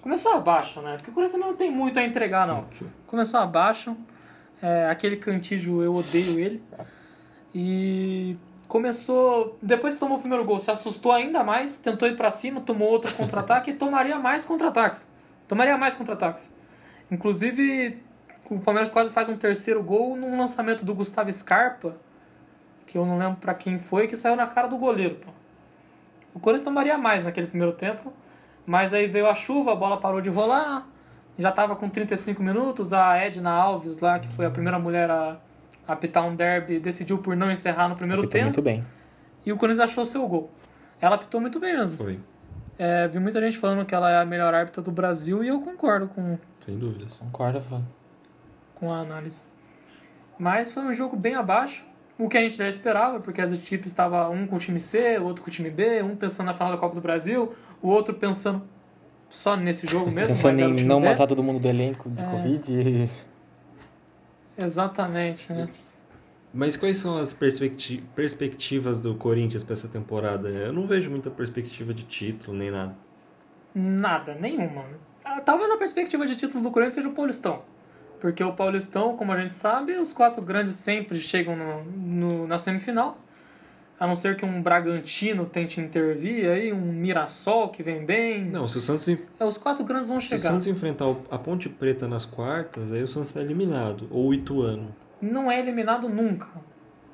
começou 0.00 0.32
abaixo, 0.32 0.80
né? 0.82 0.96
Porque 0.96 1.10
o 1.10 1.14
Corinthians 1.14 1.32
também 1.32 1.48
não 1.48 1.56
tem 1.56 1.70
muito 1.70 1.98
a 1.98 2.04
entregar, 2.04 2.46
não. 2.46 2.66
Começou 3.06 3.40
abaixo. 3.40 3.96
É, 4.62 4.88
aquele 4.88 5.16
cantígio, 5.16 5.82
eu 5.82 5.94
odeio 5.94 6.38
ele. 6.38 6.62
E 7.54 8.36
começou. 8.68 9.58
Depois 9.60 9.94
que 9.94 10.00
tomou 10.00 10.18
o 10.18 10.20
primeiro 10.20 10.44
gol, 10.44 10.58
se 10.58 10.70
assustou 10.70 11.10
ainda 11.10 11.42
mais, 11.42 11.78
tentou 11.78 12.06
ir 12.06 12.16
pra 12.16 12.30
cima, 12.30 12.60
tomou 12.60 12.88
outro 12.88 13.14
contra-ataque 13.16 13.70
e 13.70 13.74
tomaria 13.74 14.18
mais 14.18 14.44
contra-ataques. 14.44 15.10
Tomaria 15.48 15.76
mais 15.76 15.96
contra-ataques. 15.96 16.54
Inclusive, 17.10 17.98
o 18.54 18.60
Palmeiras 18.60 18.90
quase 18.90 19.10
faz 19.10 19.28
um 19.28 19.36
terceiro 19.36 19.82
gol 19.82 20.16
num 20.16 20.38
lançamento 20.38 20.84
do 20.84 20.94
Gustavo 20.94 21.30
Scarpa, 21.32 21.96
que 22.86 22.96
eu 22.98 23.06
não 23.06 23.18
lembro 23.18 23.36
pra 23.36 23.54
quem 23.54 23.78
foi, 23.78 24.06
que 24.06 24.16
saiu 24.16 24.36
na 24.36 24.46
cara 24.46 24.68
do 24.68 24.76
goleiro. 24.76 25.16
Pô. 25.16 25.30
O 26.34 26.40
Corinthians 26.40 26.64
tomaria 26.64 26.96
mais 26.96 27.24
naquele 27.24 27.46
primeiro 27.46 27.72
tempo, 27.74 28.12
mas 28.66 28.92
aí 28.94 29.06
veio 29.06 29.26
a 29.28 29.34
chuva, 29.34 29.72
a 29.72 29.74
bola 29.76 29.98
parou 29.98 30.20
de 30.20 30.28
rolar, 30.30 30.86
já 31.38 31.50
estava 31.50 31.76
com 31.76 31.88
35 31.88 32.42
minutos, 32.42 32.92
a 32.92 33.16
Edna 33.16 33.50
Alves 33.50 33.98
lá, 33.98 34.18
que 34.18 34.28
foi 34.28 34.46
a 34.46 34.50
primeira 34.50 34.78
mulher 34.78 35.10
a 35.10 35.36
apitar 35.86 36.24
um 36.24 36.34
derby, 36.34 36.78
decidiu 36.78 37.18
por 37.18 37.36
não 37.36 37.50
encerrar 37.50 37.88
no 37.88 37.94
primeiro 37.94 38.22
Apitou 38.22 38.32
tempo, 38.40 38.46
muito 38.46 38.62
bem. 38.62 38.84
e 39.44 39.52
o 39.52 39.56
Corinthians 39.56 39.90
achou 39.90 40.04
seu 40.04 40.26
gol. 40.26 40.50
Ela 41.00 41.16
apitou 41.16 41.40
muito 41.40 41.58
bem 41.58 41.74
mesmo. 41.76 41.98
Foi, 41.98 42.18
É, 42.78 43.06
vi 43.08 43.18
muita 43.18 43.40
gente 43.40 43.58
falando 43.58 43.84
que 43.84 43.94
ela 43.94 44.10
é 44.10 44.20
a 44.20 44.24
melhor 44.24 44.54
árbitra 44.54 44.80
do 44.82 44.90
Brasil 44.90 45.42
e 45.44 45.48
eu 45.48 45.60
concordo 45.60 46.06
com, 46.08 46.38
sem 46.60 46.78
dúvidas. 46.78 47.12
Concorda, 47.14 47.60
Fã? 47.60 47.82
Com 48.82 48.92
a 48.92 48.98
análise. 48.98 49.42
Mas 50.36 50.72
foi 50.72 50.82
um 50.82 50.92
jogo 50.92 51.16
bem 51.16 51.36
abaixo, 51.36 51.84
o 52.18 52.28
que 52.28 52.36
a 52.36 52.40
gente 52.40 52.56
já 52.56 52.66
esperava, 52.66 53.20
porque 53.20 53.40
as 53.40 53.52
equipes 53.52 53.86
estavam 53.92 54.32
um 54.32 54.44
com 54.44 54.56
o 54.56 54.58
time 54.58 54.80
C, 54.80 55.18
o 55.18 55.24
outro 55.24 55.44
com 55.44 55.48
o 55.48 55.52
time 55.52 55.70
B, 55.70 56.02
um 56.02 56.16
pensando 56.16 56.46
na 56.46 56.54
final 56.54 56.72
da 56.72 56.76
Copa 56.76 56.96
do 56.96 57.00
Brasil, 57.00 57.54
o 57.80 57.86
outro 57.88 58.12
pensando 58.12 58.60
só 59.28 59.56
nesse 59.56 59.86
jogo 59.86 60.10
mesmo. 60.10 60.30
Pensando 60.30 60.60
em 60.60 60.84
não 60.84 61.00
B. 61.00 61.06
matar 61.08 61.28
todo 61.28 61.44
mundo 61.44 61.60
do 61.60 61.68
elenco 61.68 62.10
de 62.10 62.20
É. 62.20 62.26
Covid. 62.26 62.72
e- 62.72 63.08
Exatamente, 64.58 65.52
né? 65.52 65.68
Mas 66.52 66.76
quais 66.76 66.96
são 66.98 67.16
as 67.18 67.32
perspecti- 67.32 68.02
perspectivas 68.16 69.00
do 69.00 69.14
Corinthians 69.14 69.62
para 69.62 69.74
essa 69.74 69.88
temporada? 69.88 70.48
Eu 70.48 70.72
não 70.72 70.86
vejo 70.88 71.08
muita 71.08 71.30
perspectiva 71.30 71.94
de 71.94 72.02
título 72.02 72.56
nem 72.56 72.70
nada. 72.70 72.94
Nada, 73.74 74.34
nenhuma. 74.34 74.84
Ah, 75.24 75.40
Talvez 75.40 75.70
a 75.70 75.78
perspectiva 75.78 76.26
de 76.26 76.36
título 76.36 76.62
do 76.62 76.70
Corinthians 76.70 76.94
seja 76.96 77.08
o 77.08 77.12
Paulistão. 77.12 77.62
Porque 78.22 78.42
o 78.44 78.52
Paulistão, 78.52 79.16
como 79.16 79.32
a 79.32 79.36
gente 79.40 79.52
sabe, 79.52 79.96
os 79.98 80.12
quatro 80.12 80.40
grandes 80.40 80.76
sempre 80.76 81.18
chegam 81.18 81.56
no, 81.56 81.82
no- 81.84 82.46
na 82.46 82.56
semifinal. 82.56 83.18
A 83.98 84.06
não 84.06 84.14
ser 84.14 84.36
que 84.36 84.44
um 84.44 84.62
Bragantino 84.62 85.44
tente 85.44 85.80
intervir 85.80 86.48
aí, 86.48 86.72
um 86.72 86.80
Mirassol 86.80 87.70
que 87.70 87.82
vem 87.82 88.04
bem. 88.04 88.44
Não, 88.44 88.68
se 88.68 88.78
o 88.78 88.80
Santos, 88.80 89.08
É, 89.08 89.44
os 89.44 89.58
quatro 89.58 89.84
grandes 89.84 90.06
vão 90.06 90.20
se 90.20 90.26
o 90.26 90.30
chegar. 90.30 90.50
Santos 90.52 90.68
enfrentar 90.68 91.06
a 91.32 91.36
Ponte 91.36 91.68
Preta 91.68 92.06
nas 92.06 92.24
quartas, 92.24 92.92
aí 92.92 93.02
o 93.02 93.08
Santos 93.08 93.30
está 93.30 93.40
eliminado. 93.40 94.06
Ou 94.08 94.28
o 94.28 94.34
Ituano. 94.34 94.94
Não 95.20 95.50
é 95.50 95.58
eliminado 95.58 96.08
nunca. 96.08 96.46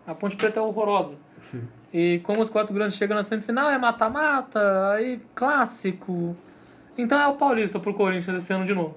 A 0.06 0.14
Ponte 0.14 0.36
Preta 0.36 0.60
é 0.60 0.62
horrorosa. 0.62 1.16
E 1.90 2.20
como 2.22 2.42
os 2.42 2.50
quatro 2.50 2.74
grandes 2.74 2.98
chegam 2.98 3.16
na 3.16 3.22
semifinal, 3.22 3.70
é 3.70 3.78
mata-mata, 3.78 4.92
aí 4.92 5.22
clássico. 5.34 6.36
Então 6.98 7.18
é 7.18 7.26
o 7.28 7.34
Paulista 7.36 7.80
pro 7.80 7.94
Corinthians 7.94 8.42
esse 8.42 8.52
ano 8.52 8.66
de 8.66 8.74
novo. 8.74 8.94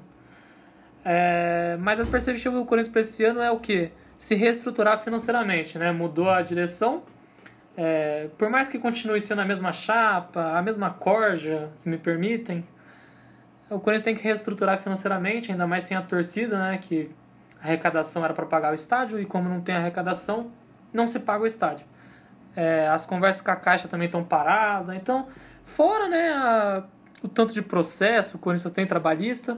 É, 1.04 1.78
mas 1.80 2.00
a 2.00 2.06
perspectiva 2.06 2.56
do 2.58 2.66
Corinthians 2.66 2.92
para 2.92 3.02
esse 3.02 3.24
ano 3.24 3.42
é 3.42 3.50
o 3.52 3.58
quê? 3.58 3.92
Se 4.18 4.36
reestruturar 4.36 5.00
financeiramente, 5.04 5.78
né? 5.78 5.92
Mudou 5.92 6.30
a 6.30 6.42
direção. 6.42 7.04
É, 7.76 8.28
por 8.38 8.50
mais 8.50 8.70
que 8.70 8.78
continue 8.78 9.20
sendo 9.20 9.42
a 9.42 9.46
mesma 9.46 9.72
chapa, 9.72 10.58
a 10.58 10.62
mesma 10.62 10.92
corja, 10.92 11.70
se 11.76 11.90
me 11.90 11.98
permitem, 11.98 12.66
o 13.70 13.80
Corinthians 13.80 14.04
tem 14.04 14.16
que 14.16 14.22
reestruturar 14.24 14.78
financeiramente, 14.78 15.52
ainda 15.52 15.66
mais 15.66 15.86
sem 15.86 15.96
a 15.98 16.02
torcida, 16.02 16.60
né? 16.60 16.78
Que 16.80 17.10
a 17.60 17.66
arrecadação 17.66 18.24
era 18.24 18.34
para 18.34 18.46
pagar 18.46 18.72
o 18.72 18.76
estádio 18.76 19.20
e 19.20 19.26
como 19.26 19.48
não 19.50 19.62
tem 19.62 19.74
arrecadação, 19.76 20.52
não 20.94 21.08
se 21.08 21.20
paga 21.20 21.44
o 21.44 21.48
estádio. 21.48 21.86
É, 22.56 22.88
as 22.90 23.06
conversas 23.06 23.42
com 23.42 23.50
a 23.50 23.56
Caixa 23.56 23.88
também 23.88 24.06
estão 24.08 24.24
paradas. 24.24 24.96
Então, 24.96 25.28
fora 25.64 26.10
né, 26.10 26.34
a- 26.34 26.84
o 27.24 27.28
tanto 27.30 27.54
de 27.54 27.62
processo, 27.62 28.36
o 28.36 28.40
Corinthians 28.40 28.72
tem 28.74 28.86
trabalhista. 28.86 29.58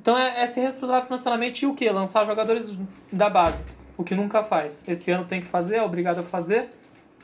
Então 0.00 0.16
é, 0.16 0.42
é 0.42 0.46
se 0.46 0.58
reestruturar 0.60 1.02
financeiramente 1.02 1.64
e 1.64 1.68
o 1.68 1.74
que? 1.74 1.88
Lançar 1.90 2.24
jogadores 2.24 2.78
da 3.12 3.28
base. 3.28 3.62
O 3.98 4.02
que 4.02 4.14
nunca 4.14 4.42
faz. 4.42 4.82
Esse 4.88 5.10
ano 5.10 5.26
tem 5.26 5.40
que 5.40 5.46
fazer, 5.46 5.76
é 5.76 5.82
obrigado 5.82 6.20
a 6.20 6.22
fazer. 6.22 6.70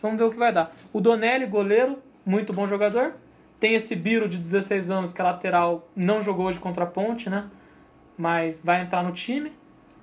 Vamos 0.03 0.19
ver 0.19 0.25
o 0.25 0.31
que 0.31 0.37
vai 0.37 0.53
dar. 0.53 0.71
O 0.93 1.01
Donelli, 1.01 1.47
goleiro, 1.47 1.99
muito 2.25 2.53
bom 2.53 2.67
jogador. 2.67 3.15
Tem 3.59 3.75
esse 3.75 3.97
Biro 3.97 4.29
de 4.29 4.37
16 4.37 4.91
anos, 4.91 5.13
que 5.15 5.21
é 5.23 5.25
lateral, 5.25 5.89
não 5.97 6.21
jogou 6.21 6.47
hoje 6.47 6.61
contra 6.61 6.85
a 6.85 6.87
Ponte, 6.87 7.31
né? 7.31 7.47
Mas 8.19 8.61
vai 8.63 8.83
entrar 8.83 9.03
no 9.03 9.13
time. 9.13 9.51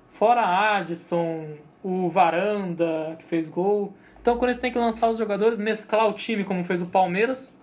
Fora 0.08 0.42
Adson, 0.76 1.54
o 1.80 2.08
Varanda, 2.08 3.14
que 3.20 3.24
fez 3.24 3.48
gol. 3.48 3.94
Então, 4.20 4.36
quando 4.36 4.50
eles 4.50 4.60
têm 4.60 4.72
que 4.72 4.78
lançar 4.78 5.08
os 5.08 5.16
jogadores, 5.16 5.58
mesclar 5.58 6.08
o 6.08 6.12
time 6.12 6.42
como 6.42 6.64
fez 6.64 6.82
o 6.82 6.86
Palmeiras, 6.86 7.56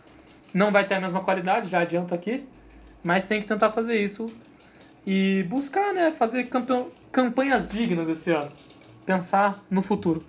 não 0.53 0.72
vai 0.72 0.86
ter 0.86 0.93
a 0.93 1.01
mesma 1.01 1.20
qualidade, 1.20 1.68
já 1.68 1.82
adianto 1.82 2.14
aqui, 2.14 2.47
mas 3.03 3.26
tem 3.26 3.41
que 3.41 3.47
tentar 3.47 3.72
fazer 3.72 4.01
isso 4.01 4.28
e 5.05 5.43
buscar, 5.49 5.93
né, 5.93 6.11
fazer 6.11 6.49
campanhas 7.11 7.69
dignas 7.69 8.07
esse 8.07 8.31
ano. 8.31 8.51
Pensar 9.05 9.63
no 9.69 9.81
futuro. 9.81 10.23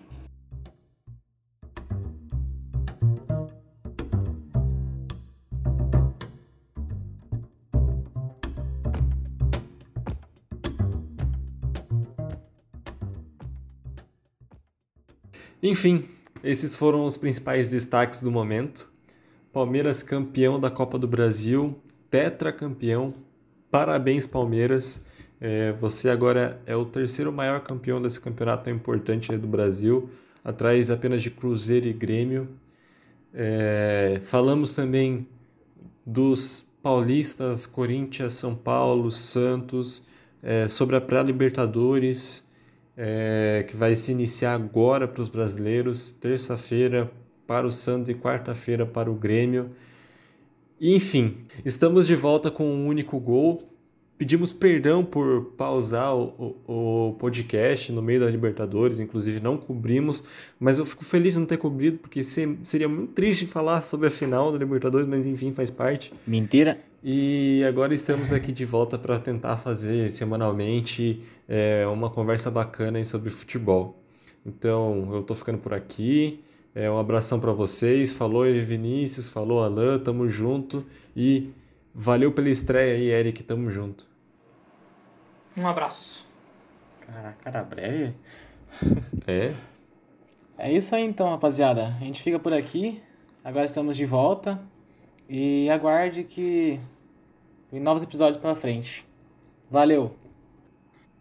Enfim, 15.62 16.08
esses 16.42 16.74
foram 16.74 17.06
os 17.06 17.16
principais 17.16 17.70
destaques 17.70 18.20
do 18.20 18.32
momento. 18.32 18.90
Palmeiras 19.52 20.02
campeão 20.02 20.58
da 20.58 20.68
Copa 20.68 20.98
do 20.98 21.06
Brasil, 21.06 21.78
tetracampeão. 22.10 23.14
Parabéns, 23.72 24.26
Palmeiras. 24.26 25.02
É, 25.40 25.72
você 25.72 26.10
agora 26.10 26.60
é 26.66 26.76
o 26.76 26.84
terceiro 26.84 27.32
maior 27.32 27.58
campeão 27.60 28.02
desse 28.02 28.20
campeonato 28.20 28.68
importante 28.68 29.34
do 29.34 29.48
Brasil, 29.48 30.10
atrás 30.44 30.90
apenas 30.90 31.22
de 31.22 31.30
Cruzeiro 31.30 31.86
e 31.86 31.92
Grêmio. 31.94 32.50
É, 33.32 34.20
falamos 34.24 34.74
também 34.74 35.26
dos 36.04 36.66
paulistas, 36.82 37.64
Corinthians, 37.64 38.34
São 38.34 38.54
Paulo, 38.54 39.10
Santos, 39.10 40.02
é, 40.42 40.68
sobre 40.68 40.96
a 40.96 41.00
pré-Libertadores 41.00 42.46
é, 42.94 43.64
que 43.66 43.74
vai 43.74 43.96
se 43.96 44.12
iniciar 44.12 44.52
agora 44.52 45.08
para 45.08 45.22
os 45.22 45.30
brasileiros, 45.30 46.12
terça-feira 46.12 47.10
para 47.46 47.66
o 47.66 47.72
Santos 47.72 48.10
e 48.10 48.14
quarta-feira 48.14 48.84
para 48.84 49.10
o 49.10 49.14
Grêmio. 49.14 49.70
Enfim, 50.84 51.36
estamos 51.64 52.08
de 52.08 52.16
volta 52.16 52.50
com 52.50 52.66
um 52.66 52.88
único 52.88 53.20
gol. 53.20 53.62
Pedimos 54.18 54.52
perdão 54.52 55.04
por 55.04 55.52
pausar 55.56 56.12
o, 56.12 56.56
o, 56.66 57.08
o, 57.10 57.12
podcast 57.20 57.92
no 57.92 58.02
meio 58.02 58.18
da 58.18 58.28
Libertadores, 58.28 58.98
inclusive 58.98 59.38
não 59.38 59.56
cobrimos, 59.56 60.24
mas 60.58 60.78
eu 60.78 60.84
fico 60.84 61.04
feliz 61.04 61.34
de 61.34 61.40
não 61.40 61.46
ter 61.46 61.56
cobrido, 61.56 61.98
porque 61.98 62.24
seria 62.24 62.88
muito 62.88 63.12
triste 63.12 63.46
falar 63.46 63.82
sobre 63.82 64.08
a 64.08 64.10
final 64.10 64.50
da 64.50 64.58
Libertadores, 64.58 65.06
mas 65.06 65.24
enfim, 65.24 65.52
faz 65.52 65.70
parte. 65.70 66.12
Mentira. 66.26 66.76
E 67.02 67.62
agora 67.68 67.94
estamos 67.94 68.32
aqui 68.32 68.50
de 68.50 68.64
volta 68.64 68.98
para 68.98 69.20
tentar 69.20 69.58
fazer 69.58 70.10
semanalmente 70.10 71.20
é, 71.48 71.86
uma 71.86 72.10
conversa 72.10 72.50
bacana 72.50 73.04
sobre 73.04 73.30
futebol. 73.30 74.02
Então, 74.44 75.10
eu 75.14 75.22
tô 75.22 75.32
ficando 75.36 75.58
por 75.58 75.72
aqui. 75.74 76.40
É, 76.74 76.90
um 76.90 76.98
abração 76.98 77.38
para 77.38 77.52
vocês. 77.52 78.12
Falou 78.12 78.42
aí, 78.42 78.60
Vinícius. 78.62 79.28
Falou, 79.28 79.62
Alan. 79.62 79.98
Tamo 79.98 80.28
junto. 80.28 80.84
E 81.14 81.50
valeu 81.94 82.32
pela 82.32 82.48
estreia 82.48 82.94
aí, 82.94 83.10
Eric. 83.10 83.42
Tamo 83.42 83.70
junto. 83.70 84.06
Um 85.56 85.66
abraço. 85.66 86.26
Caraca, 87.00 87.36
cara 87.42 87.62
breve. 87.62 88.14
É? 89.26 89.52
É 90.56 90.72
isso 90.72 90.94
aí 90.94 91.04
então, 91.04 91.28
rapaziada. 91.28 91.94
A 92.00 92.04
gente 92.04 92.22
fica 92.22 92.38
por 92.38 92.52
aqui. 92.52 93.02
Agora 93.44 93.64
estamos 93.64 93.96
de 93.96 94.06
volta. 94.06 94.58
E 95.28 95.68
aguarde 95.68 96.24
que 96.24 96.80
em 97.72 97.80
novos 97.80 98.02
episódios 98.02 98.36
pela 98.36 98.54
frente. 98.54 99.06
Valeu! 99.70 100.14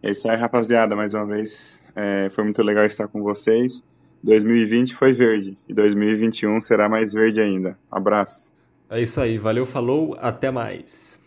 É 0.03 0.11
isso 0.11 0.29
aí, 0.29 0.37
rapaziada. 0.37 0.95
Mais 0.95 1.13
uma 1.13 1.25
vez, 1.25 1.83
é, 1.95 2.29
foi 2.29 2.43
muito 2.43 2.61
legal 2.61 2.85
estar 2.85 3.07
com 3.07 3.21
vocês. 3.21 3.83
2020 4.24 4.95
foi 4.95 5.13
verde 5.13 5.57
e 5.67 5.74
2021 5.74 6.61
será 6.61 6.88
mais 6.88 7.13
verde 7.13 7.41
ainda. 7.41 7.78
Abraço. 7.91 8.53
É 8.89 9.01
isso 9.01 9.19
aí. 9.22 9.38
Valeu, 9.38 9.65
falou. 9.65 10.17
Até 10.19 10.51
mais. 10.51 11.19